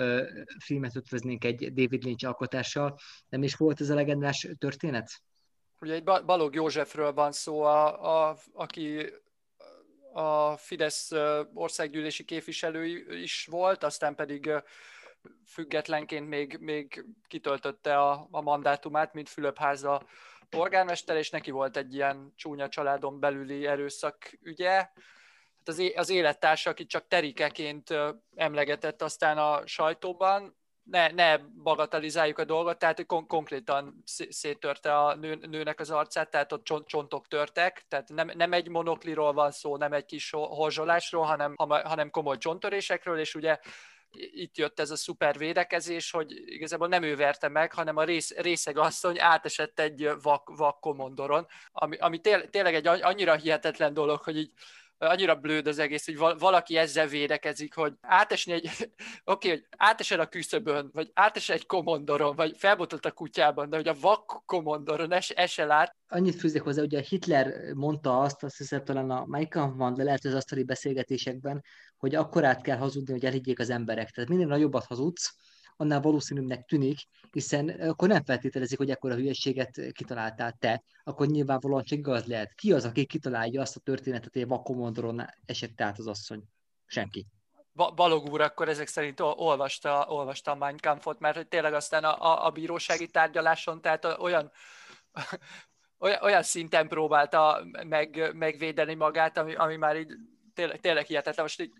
filmet 0.58 0.96
ötvöznénk 0.96 1.44
egy 1.44 1.72
David 1.72 2.04
Lynch 2.04 2.26
alkotással. 2.26 2.98
Nem 3.28 3.42
is 3.42 3.54
volt 3.54 3.80
ez 3.80 3.90
a 3.90 3.94
legendás 3.94 4.48
történet? 4.58 5.10
Ugye 5.80 5.94
egy 5.94 6.04
Balog 6.04 6.54
Józsefről 6.54 7.12
van 7.12 7.32
szó, 7.32 7.62
a, 7.62 8.28
a, 8.28 8.36
aki 8.52 9.12
a 10.12 10.56
Fidesz 10.56 11.10
országgyűlési 11.54 12.24
képviselő 12.24 12.86
is 13.20 13.46
volt, 13.50 13.84
aztán 13.84 14.14
pedig 14.14 14.50
függetlenként 15.46 16.28
még, 16.28 16.56
még 16.60 17.04
kitöltötte 17.28 17.98
a, 17.98 18.28
a 18.30 18.40
mandátumát, 18.40 19.14
mint 19.14 19.28
Fülöpháza 19.28 20.06
polgármester, 20.48 21.16
és 21.16 21.30
neki 21.30 21.50
volt 21.50 21.76
egy 21.76 21.94
ilyen 21.94 22.32
csúnya 22.36 22.68
családon 22.68 23.20
belüli 23.20 23.66
erőszak 23.66 24.38
ügye, 24.42 24.88
Hát 25.64 25.68
az, 25.68 25.92
az 25.94 26.10
élettársa, 26.10 26.70
akit 26.70 26.88
csak 26.88 27.08
terikeként 27.08 27.94
emlegetett 28.34 29.02
aztán 29.02 29.38
a 29.38 29.66
sajtóban, 29.66 30.58
ne, 30.82 31.08
ne 31.08 31.36
bagatelizáljuk 31.38 32.38
a 32.38 32.44
dolgot, 32.44 32.78
tehát 32.78 33.06
kon- 33.06 33.26
konkrétan 33.26 34.02
széttörte 34.28 34.98
a 34.98 35.14
nő, 35.14 35.34
nőnek 35.34 35.80
az 35.80 35.90
arcát, 35.90 36.30
tehát 36.30 36.52
ott 36.52 36.64
csont, 36.64 36.86
csontok 36.86 37.28
törtek, 37.28 37.84
tehát 37.88 38.08
nem, 38.08 38.30
nem 38.34 38.52
egy 38.52 38.68
monokliról 38.68 39.32
van 39.32 39.50
szó, 39.50 39.76
nem 39.76 39.92
egy 39.92 40.04
kis 40.04 40.30
horzsolásról, 40.30 41.24
hanem, 41.24 41.54
hanem 41.56 42.10
komoly 42.10 42.38
csonttörésekről, 42.38 43.18
és 43.18 43.34
ugye 43.34 43.58
itt 44.12 44.56
jött 44.56 44.80
ez 44.80 44.90
a 44.90 44.96
szuper 44.96 45.38
védekezés, 45.38 46.10
hogy 46.10 46.32
igazából 46.46 46.88
nem 46.88 47.02
ő 47.02 47.16
verte 47.16 47.48
meg, 47.48 47.72
hanem 47.72 47.96
a 47.96 48.04
rész, 48.04 48.36
részegasszony 48.36 49.20
átesett 49.20 49.80
egy 49.80 50.10
vak, 50.22 50.56
vak 50.56 50.80
komondoron, 50.80 51.46
ami, 51.72 51.96
ami 51.96 52.20
tényleg 52.50 52.74
egy 52.74 52.86
annyira 52.86 53.34
hihetetlen 53.34 53.94
dolog, 53.94 54.22
hogy 54.22 54.36
így 54.36 54.52
annyira 55.08 55.34
blőd 55.34 55.66
az 55.66 55.78
egész, 55.78 56.04
hogy 56.06 56.38
valaki 56.38 56.76
ezzel 56.76 57.06
védekezik, 57.06 57.74
hogy 57.74 57.92
átesni 58.00 58.52
egy, 58.52 58.64
oké, 58.70 58.92
okay, 59.24 59.50
hogy 59.50 59.64
átesel 59.76 60.20
a 60.20 60.26
küszöbön, 60.26 60.90
vagy 60.92 61.10
átesel 61.14 61.56
egy 61.56 61.66
komondoron, 61.66 62.36
vagy 62.36 62.56
felbotott 62.58 63.04
a 63.04 63.12
kutyában, 63.12 63.70
de 63.70 63.76
hogy 63.76 63.88
a 63.88 63.96
vak 64.00 64.42
komondoron 64.44 65.12
es, 65.12 65.30
esel 65.30 65.70
át. 65.70 65.96
Annyit 66.08 66.34
fűzek 66.34 66.62
hozzá, 66.62 66.82
ugye 66.82 67.00
Hitler 67.08 67.72
mondta 67.74 68.20
azt, 68.20 68.42
azt 68.42 68.56
hiszem 68.56 68.84
talán 68.84 69.10
a 69.10 69.24
Mike 69.26 69.60
van, 69.60 69.94
de 69.94 70.02
lehet 70.02 70.24
az 70.24 70.34
asztali 70.34 70.64
beszélgetésekben, 70.64 71.64
hogy 71.96 72.14
akkor 72.14 72.44
át 72.44 72.62
kell 72.62 72.76
hazudni, 72.76 73.12
hogy 73.12 73.24
elhiggyék 73.24 73.58
az 73.58 73.70
emberek. 73.70 74.10
Tehát 74.10 74.30
minél 74.30 74.46
nagyobbat 74.46 74.84
hazudsz, 74.84 75.34
annál 75.80 76.00
valószínűbbnek 76.00 76.64
tűnik, 76.64 76.98
hiszen 77.30 77.68
akkor 77.68 78.08
nem 78.08 78.24
feltételezik, 78.24 78.78
hogy 78.78 78.90
ekkora 78.90 79.14
hülyeséget 79.14 79.80
kitaláltál 79.92 80.52
te, 80.58 80.82
akkor 81.04 81.26
nyilvánvalóan 81.26 81.84
csak 81.84 81.98
igaz 81.98 82.24
lehet. 82.24 82.54
Ki 82.54 82.72
az, 82.72 82.84
aki 82.84 83.06
kitalálja 83.06 83.60
azt 83.60 83.76
a 83.76 83.80
történetet, 83.80 84.32
hogy 84.32 84.42
a 84.42 84.46
vakomondoron 84.46 85.26
esett 85.46 85.80
át 85.80 85.98
az 85.98 86.06
asszony? 86.06 86.42
Senki. 86.86 87.26
Balog 87.72 88.28
úr 88.30 88.40
akkor 88.40 88.68
ezek 88.68 88.86
szerint 88.86 89.20
olvasta, 89.20 90.06
olvasta 90.08 90.50
a 90.50 90.54
Mein 90.54 90.76
Kampfot, 90.80 91.18
mert 91.18 91.36
hogy 91.36 91.48
tényleg 91.48 91.74
aztán 91.74 92.04
a, 92.04 92.22
a, 92.22 92.46
a 92.46 92.50
bírósági 92.50 93.06
tárgyaláson, 93.06 93.80
tehát 93.80 94.04
olyan, 94.04 94.50
olyan 96.22 96.42
szinten 96.42 96.88
próbálta 96.88 97.62
meg, 97.88 98.30
megvédeni 98.34 98.94
magát, 98.94 99.38
ami, 99.38 99.54
ami 99.54 99.76
már 99.76 99.96
így 99.96 100.12
tényleg, 100.54 100.80
tényleg 100.80 101.06
hihetetlen, 101.06 101.44
most 101.44 101.70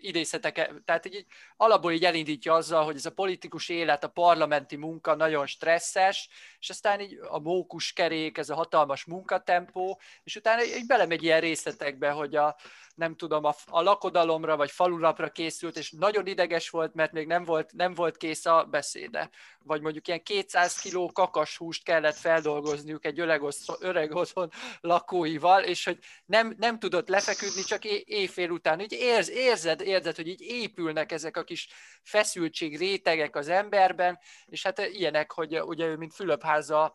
idézhetek, 0.00 0.72
tehát 0.84 1.06
így 1.06 1.26
alapból 1.56 1.92
így 1.92 2.04
elindítja 2.04 2.54
azzal, 2.54 2.84
hogy 2.84 2.96
ez 2.96 3.06
a 3.06 3.12
politikus 3.12 3.68
élet, 3.68 4.04
a 4.04 4.08
parlamenti 4.08 4.76
munka 4.76 5.14
nagyon 5.14 5.46
stresszes, 5.46 6.28
és 6.60 6.70
aztán 6.70 7.00
így 7.00 7.18
a 7.28 7.38
mókus 7.38 7.92
kerék, 7.92 8.38
ez 8.38 8.50
a 8.50 8.54
hatalmas 8.54 9.04
munkatempó, 9.04 10.00
és 10.24 10.36
utána 10.36 10.64
így 10.64 10.86
belemegy 10.86 11.22
ilyen 11.22 11.40
részletekbe, 11.40 12.10
hogy 12.10 12.36
a, 12.36 12.56
nem 12.94 13.16
tudom, 13.16 13.44
a, 13.44 13.54
a 13.66 13.82
lakodalomra 13.82 14.56
vagy 14.56 14.70
falulapra 14.70 15.30
készült, 15.30 15.76
és 15.76 15.90
nagyon 15.90 16.26
ideges 16.26 16.70
volt, 16.70 16.94
mert 16.94 17.12
még 17.12 17.26
nem 17.26 17.44
volt, 17.44 17.72
nem 17.72 17.94
volt 17.94 18.16
kész 18.16 18.46
a 18.46 18.64
beszéde. 18.70 19.30
Vagy 19.58 19.80
mondjuk 19.80 20.08
ilyen 20.08 20.22
200 20.22 20.80
kiló 20.80 21.12
kakashúst 21.12 21.84
kellett 21.84 22.16
feldolgozniuk 22.16 23.04
egy 23.04 23.20
öreg, 23.20 23.42
öreg 23.80 24.14
otthon 24.14 24.50
lakóival, 24.80 25.62
és 25.62 25.84
hogy 25.84 25.98
nem, 26.26 26.54
nem 26.58 26.78
tudott 26.78 27.08
lefeküdni 27.08 27.62
csak 27.62 27.84
é, 27.84 28.04
éjfél 28.06 28.50
után. 28.50 28.80
Így 28.80 28.92
érz, 28.92 29.30
érzed, 29.30 29.80
érzed, 29.80 30.16
hogy 30.16 30.28
így 30.28 30.40
épülnek 30.40 31.12
ezek 31.12 31.36
a 31.36 31.44
kis 31.44 31.68
feszültség 32.02 32.78
rétegek 32.78 33.36
az 33.36 33.48
emberben, 33.48 34.18
és 34.46 34.62
hát 34.62 34.78
ilyenek, 34.78 35.32
hogy 35.32 35.60
ugye 35.60 35.86
ő, 35.86 35.96
mint 35.96 36.14
Fülöpháza 36.14 36.94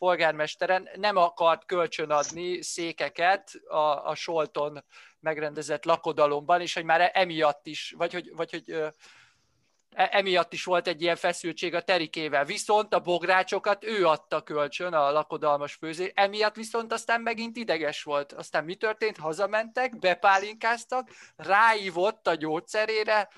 polgármesteren 0.00 0.88
nem 0.94 1.16
akart 1.16 1.64
kölcsönadni 1.64 2.62
székeket 2.62 3.50
a, 3.68 4.08
a 4.08 4.14
Solton 4.14 4.84
megrendezett 5.18 5.84
lakodalomban, 5.84 6.60
és 6.60 6.74
hogy 6.74 6.84
már 6.84 7.10
emiatt 7.14 7.66
is, 7.66 7.94
vagy 7.96 8.12
hogy, 8.12 8.30
vagy 8.34 8.50
hogy 8.50 8.70
e, 8.70 10.08
emiatt 10.12 10.52
is 10.52 10.64
volt 10.64 10.86
egy 10.86 11.02
ilyen 11.02 11.16
feszültség 11.16 11.74
a 11.74 11.82
terikével. 11.82 12.44
Viszont 12.44 12.94
a 12.94 13.00
bográcsokat 13.00 13.84
ő 13.84 14.06
adta 14.06 14.42
kölcsön, 14.42 14.92
a 14.92 15.10
lakodalmas 15.10 15.74
főzé, 15.74 16.12
emiatt 16.14 16.54
viszont 16.54 16.92
aztán 16.92 17.20
megint 17.20 17.56
ideges 17.56 18.02
volt. 18.02 18.32
Aztán 18.32 18.64
mi 18.64 18.74
történt? 18.74 19.16
Hazamentek, 19.18 19.98
bepálinkáztak, 19.98 21.08
ráívott 21.36 22.26
a 22.26 22.34
gyógyszerére, 22.34 23.28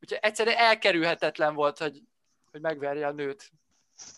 úgyhogy 0.00 0.18
egyszerűen 0.20 0.56
elkerülhetetlen 0.56 1.54
volt, 1.54 1.78
hogy, 1.78 2.02
hogy 2.50 2.60
megverje 2.60 3.06
a 3.06 3.12
nőt. 3.12 3.52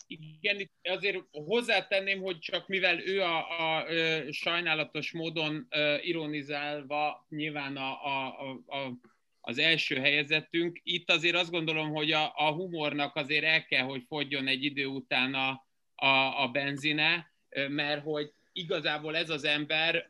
Igen, 0.07 0.71
azért 0.83 1.19
hozzátenném, 1.31 2.21
hogy 2.21 2.39
csak 2.39 2.69
mivel 2.69 3.01
ő 3.01 3.21
a, 3.21 3.61
a, 3.61 3.79
a 3.79 4.33
sajnálatos 4.33 5.13
módon 5.13 5.69
ironizálva 6.01 7.27
nyilván 7.29 7.77
a, 7.77 8.05
a, 8.05 8.27
a, 8.67 8.93
az 9.41 9.59
első 9.59 9.97
helyezettünk, 9.97 10.81
itt 10.83 11.11
azért 11.11 11.37
azt 11.37 11.51
gondolom, 11.51 11.91
hogy 11.91 12.13
a, 12.13 12.33
a 12.37 12.53
humornak 12.53 13.17
azért 13.17 13.45
el 13.45 13.65
kell, 13.65 13.85
hogy 13.85 14.03
fogjon 14.07 14.47
egy 14.47 14.65
idő 14.65 14.87
után 14.87 15.35
a, 15.35 15.67
a, 15.95 16.43
a 16.43 16.49
benzine, 16.49 17.33
mert 17.69 18.03
hogy 18.03 18.33
igazából 18.53 19.17
ez 19.17 19.31
az 19.31 19.45
ember 19.45 20.09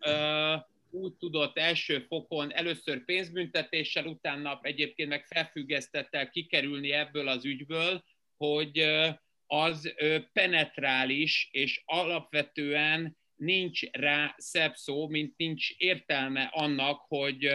úgy 0.90 1.12
tudott 1.12 1.58
első 1.58 1.98
fokon 1.98 2.52
először 2.52 3.04
pénzbüntetéssel, 3.04 4.06
utána 4.06 4.58
egyébként 4.62 5.08
meg 5.08 5.26
felfüggesztettel 5.26 6.30
kikerülni 6.30 6.92
ebből 6.92 7.28
az 7.28 7.44
ügyből, 7.44 8.04
hogy 8.36 8.78
az 9.46 9.94
penetrális, 10.32 11.48
és 11.52 11.82
alapvetően 11.84 13.16
nincs 13.36 13.90
rá 13.90 14.34
szebb 14.38 14.74
szó, 14.74 15.08
mint 15.08 15.36
nincs 15.36 15.70
értelme 15.76 16.42
annak, 16.52 17.00
hogy 17.08 17.50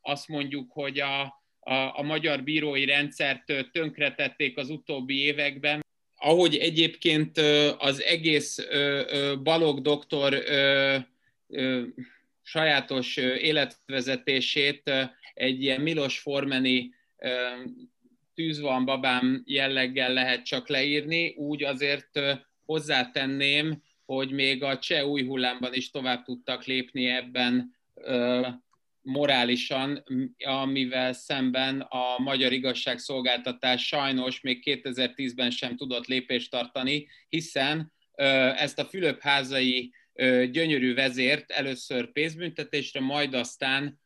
azt 0.00 0.28
mondjuk, 0.28 0.72
hogy 0.72 1.00
a, 1.00 1.22
a, 1.60 1.74
a 1.98 2.02
magyar 2.02 2.42
bírói 2.42 2.84
rendszert 2.84 3.70
tönkretették 3.72 4.56
az 4.56 4.70
utóbbi 4.70 5.18
években. 5.18 5.82
Ahogy 6.16 6.56
egyébként 6.56 7.38
az 7.78 8.02
egész 8.02 8.66
Balog 9.42 9.80
doktor 9.80 10.42
sajátos 12.42 13.16
életvezetését 13.16 14.90
egy 15.34 15.62
ilyen 15.62 15.80
Milos 15.80 16.18
Formeni 16.18 16.94
tűz 18.34 18.60
van 18.60 18.84
babám 18.84 19.42
jelleggel 19.46 20.12
lehet 20.12 20.44
csak 20.44 20.68
leírni, 20.68 21.34
úgy 21.36 21.64
azért 21.64 22.20
hozzátenném, 22.64 23.82
hogy 24.04 24.30
még 24.30 24.62
a 24.62 24.78
cseh 24.78 25.06
új 25.06 25.24
hullámban 25.24 25.74
is 25.74 25.90
tovább 25.90 26.24
tudtak 26.24 26.64
lépni 26.64 27.06
ebben 27.06 27.76
morálisan, 29.02 30.04
amivel 30.44 31.12
szemben 31.12 31.80
a 31.80 32.18
magyar 32.18 32.52
igazságszolgáltatás 32.52 33.86
sajnos 33.86 34.40
még 34.40 34.62
2010-ben 34.64 35.50
sem 35.50 35.76
tudott 35.76 36.06
lépést 36.06 36.50
tartani, 36.50 37.06
hiszen 37.28 37.92
ezt 38.56 38.78
a 38.78 38.84
Fülöp-házai 38.84 39.92
gyönyörű 40.50 40.94
vezért 40.94 41.50
először 41.50 42.12
pénzbüntetésre, 42.12 43.00
majd 43.00 43.34
aztán 43.34 44.00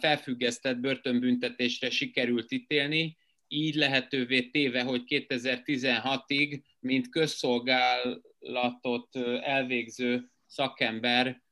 felfüggesztett 0.00 0.76
börtönbüntetésre 0.76 1.90
sikerült 1.90 2.52
ítélni, 2.52 3.16
így 3.54 3.74
lehetővé 3.74 4.42
téve, 4.42 4.82
hogy 4.82 5.02
2016-ig, 5.06 6.62
mint 6.80 7.08
közszolgálatot 7.08 9.16
elvégző 9.42 10.30
szakember 10.46 11.42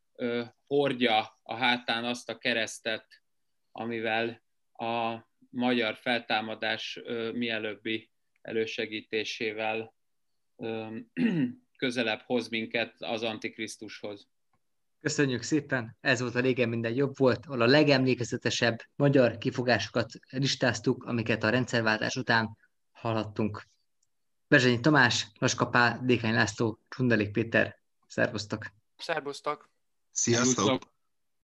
hordja 0.67 1.39
a 1.43 1.55
hátán 1.55 2.05
azt 2.05 2.29
a 2.29 2.39
keresztet, 2.39 3.07
amivel 3.73 4.43
a 4.73 5.17
magyar 5.51 5.97
feltámadás 5.97 7.01
mielőbbi 7.33 8.11
elősegítésével 8.43 9.95
közelebb 11.77 12.21
hoz 12.21 12.49
minket 12.49 12.95
az 12.99 13.23
Antikrisztushoz. 13.23 14.29
Köszönjük 15.03 15.43
szépen, 15.43 15.97
ez 16.01 16.21
volt 16.21 16.35
a 16.35 16.41
Régen 16.41 16.69
minden 16.69 16.93
jobb 16.93 17.19
volt, 17.19 17.47
ahol 17.47 17.61
a 17.61 17.67
legemlékezetesebb 17.67 18.79
magyar 18.97 19.39
kifogásokat 19.39 20.13
listáztuk, 20.31 21.05
amiket 21.05 21.43
a 21.43 21.49
rendszerváltás 21.49 22.17
után 22.17 22.57
hallhattunk. 22.93 23.67
Bezsenyi 24.49 24.81
Tamás, 24.81 25.27
Laskapá, 25.39 25.99
Dékány 26.03 26.35
László, 26.35 26.79
Csundelik 26.89 27.31
Péter, 27.31 27.79
szervusztok! 28.07 28.67
Szervusztok! 28.97 29.71
Sziasztok! 30.11 30.92